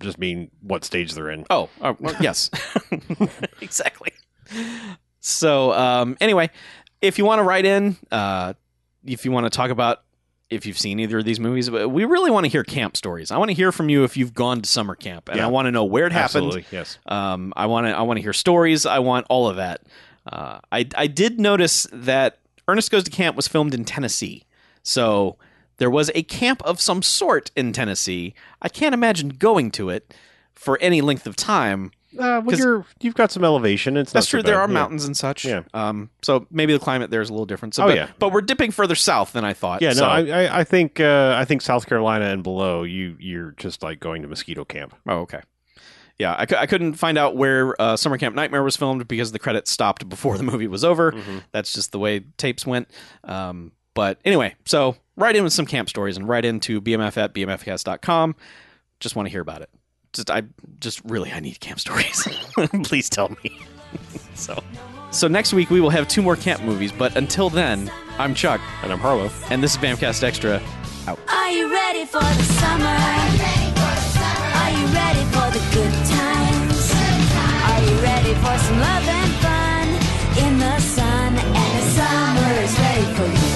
just 0.01 0.19
mean 0.19 0.51
what 0.63 0.85
stage 0.85 1.15
they're 1.15 1.31
in. 1.31 1.45
Oh, 1.51 1.69
oh 1.81 1.97
well, 1.99 2.15
yes, 2.21 2.49
exactly. 3.61 4.13
So, 5.19 5.73
um, 5.73 6.17
anyway, 6.21 6.51
if 7.03 7.19
you 7.19 7.25
want 7.25 7.41
to 7.41 7.43
write 7.43 7.65
in, 7.65 7.97
uh, 8.13 8.55
if 9.05 9.25
you 9.25 9.33
want 9.33 9.47
to 9.47 9.51
talk 9.51 9.71
about 9.71 10.05
if 10.51 10.65
you've 10.65 10.79
seen 10.79 11.01
either 11.01 11.19
of 11.19 11.25
these 11.25 11.41
movies, 11.41 11.69
but 11.69 11.89
we 11.89 12.05
really 12.05 12.31
want 12.31 12.45
to 12.45 12.49
hear 12.51 12.65
camp 12.65 12.97
stories. 12.97 13.31
I 13.31 13.37
want 13.37 13.51
to 13.51 13.55
hear 13.55 13.73
from 13.73 13.89
you 13.89 14.05
if 14.05 14.17
you've 14.17 14.33
gone 14.33 14.63
to 14.63 14.69
summer 14.69 14.95
camp, 14.95 15.29
and 15.29 15.39
Yeah. 15.39 15.45
I 15.45 15.49
want 15.49 15.67
to 15.67 15.73
know 15.73 15.85
where 15.85 16.07
it 16.07 16.13
happened. 16.13 16.47
Absolutely, 16.47 16.67
yes. 16.71 16.99
Um, 17.07 17.53
I 17.57 17.67
want 17.67 17.87
to 17.87 17.97
I 17.97 18.03
want 18.03 18.19
to 18.19 18.23
hear 18.23 18.33
stories. 18.33 18.87
I 18.87 19.01
want 19.01 19.27
all 19.29 19.49
of 19.49 19.57
that. 19.57 19.81
Uh, 20.33 20.61
I 20.73 20.87
I 20.97 21.07
did 21.07 21.41
notice 21.41 21.87
that 21.93 22.39
Ernest 22.67 22.91
Goes 22.91 23.05
to 23.05 23.11
Camp 23.11 23.37
was 23.37 23.49
filmed 23.49 23.75
in 23.75 23.85
Tennessee, 23.85 24.45
so 24.83 25.37
there 25.79 25.91
was 25.91 26.11
a 26.15 26.23
camp 26.23 26.63
of 26.65 26.81
some 26.81 27.03
sort 27.03 27.51
in 27.57 27.73
Tennessee. 27.73 28.35
I 28.61 28.69
can't 28.69 28.95
imagine 28.95 29.31
going 29.31 29.71
to 29.73 29.91
it 29.91 30.13
for 30.55 30.77
any 30.81 31.01
length 31.01 31.27
of 31.27 31.37
time. 31.37 31.93
Uh, 32.19 32.41
well, 32.45 32.57
you're 32.59 32.85
you've 33.01 33.15
got 33.15 33.31
some 33.31 33.45
elevation. 33.45 33.97
It's 33.97 34.13
not. 34.15 34.21
That's 34.21 34.27
true. 34.29 34.41
so 34.41 34.47
There 34.47 34.59
are 34.59 34.67
Yeah. 34.67 34.73
mountains 34.75 35.05
and 35.05 35.17
such. 35.17 35.45
Yeah. 35.45 35.63
Um. 35.75 36.09
So 36.23 36.47
maybe 36.51 36.73
the 36.73 36.79
climate 36.79 37.11
there 37.11 37.21
is 37.21 37.29
a 37.29 37.33
little 37.33 37.47
different. 37.47 37.75
So, 37.75 37.85
Oh, 37.85 37.89
but, 37.89 37.97
yeah. 37.97 38.09
but 38.19 38.33
we're 38.33 38.41
dipping 38.41 38.71
further 38.71 38.95
south 38.95 39.33
than 39.33 39.45
I 39.45 39.53
thought. 39.53 39.83
Yeah, 39.83 39.91
no, 39.91 39.95
so- 39.95 40.05
I, 40.07 40.61
I 40.61 40.65
think 40.65 41.01
uh, 41.01 41.35
I 41.37 41.45
think 41.45 41.61
South 41.63 41.87
Carolina 41.87 42.27
and 42.27 42.43
below, 42.43 42.83
you 42.83 43.15
you're 43.21 43.53
just 43.53 43.83
like 43.83 44.01
going 44.01 44.23
to 44.23 44.29
mosquito 44.29 44.65
camp. 44.65 44.95
Oh, 45.07 45.19
okay. 45.21 45.41
Yeah, 46.19 46.35
I, 46.37 46.47
cou- 46.47 46.57
I 46.57 46.67
couldn't 46.67 46.95
find 46.95 47.17
out 47.17 47.37
where 47.37 47.81
uh, 47.81 47.97
Summer 47.97 48.19
Camp 48.19 48.35
Nightmare 48.35 48.63
was 48.65 48.77
filmed 48.77 49.07
because 49.07 49.31
the 49.31 49.39
credits 49.39 49.71
stopped 49.71 50.09
before 50.09 50.37
the 50.37 50.43
movie 50.43 50.67
was 50.67 50.83
over. 50.85 51.13
Mhm. 51.13 51.43
That's 51.53 51.73
just 51.73 51.93
the 51.93 51.99
way 52.01 52.21
tapes 52.39 52.67
went. 52.67 52.89
Um, 53.25 53.71
but 53.95 54.19
anyway, 54.25 54.55
so 54.65 54.97
write 55.17 55.37
in 55.37 55.45
with 55.45 55.53
some 55.53 55.65
camp 55.67 55.89
stories 55.89 56.17
and 56.17 56.29
write 56.29 56.45
into 56.45 56.81
bmf 56.81 57.17
at 57.17 57.35
bmfcast.com. 57.35 58.35
Just 59.01 59.15
want 59.17 59.27
to 59.27 59.31
hear 59.31 59.41
about 59.41 59.63
it. 59.63 59.71
Just 60.13 60.29
I 60.31 60.43
just 60.81 61.01
really 61.05 61.33
I 61.33 61.39
need 61.41 61.61
camp 61.61 61.79
stories. 61.79 62.27
Please 62.85 63.09
tell 63.09 63.29
me. 63.45 63.59
so 64.35 64.61
so 65.13 65.29
next 65.29 65.53
week 65.53 65.71
we 65.71 65.81
will 65.81 65.91
have 65.91 66.09
two 66.09 66.23
more 66.23 66.35
camp 66.37 66.63
movies, 66.63 66.91
but 66.91 67.17
until 67.17 67.49
then, 67.49 67.91
I'm 68.19 68.35
Chuck 68.35 68.61
And 68.83 68.93
I'm 68.93 68.99
Harlow. 68.99 69.31
and 69.51 69.63
this 69.63 69.73
is 69.73 69.79
Bamcast 69.79 70.23
Extra. 70.25 70.61
Out. 71.07 71.19
Are 71.29 71.51
you 71.51 71.71
ready 71.73 72.05
for 72.07 72.19
the 72.21 72.43
summer? 72.43 74.08
Are 74.69 74.73
you 74.81 74.87
ready 74.89 75.25
for 75.33 75.49
the 75.51 75.65
good 75.73 75.95
times? 76.05 76.93
Are 77.71 77.83
you 77.89 77.97
ready 78.03 78.35
for 78.35 78.59
some 78.59 78.79
love 78.79 79.09
and 79.09 79.33
fun 79.41 79.89
in 80.45 80.59
the 80.59 80.79
sun? 80.81 81.39
And 81.39 81.71
the 81.79 81.85
summer 81.97 82.53
is 82.61 82.79
ready 82.79 83.15
for 83.15 83.47
you. 83.47 83.48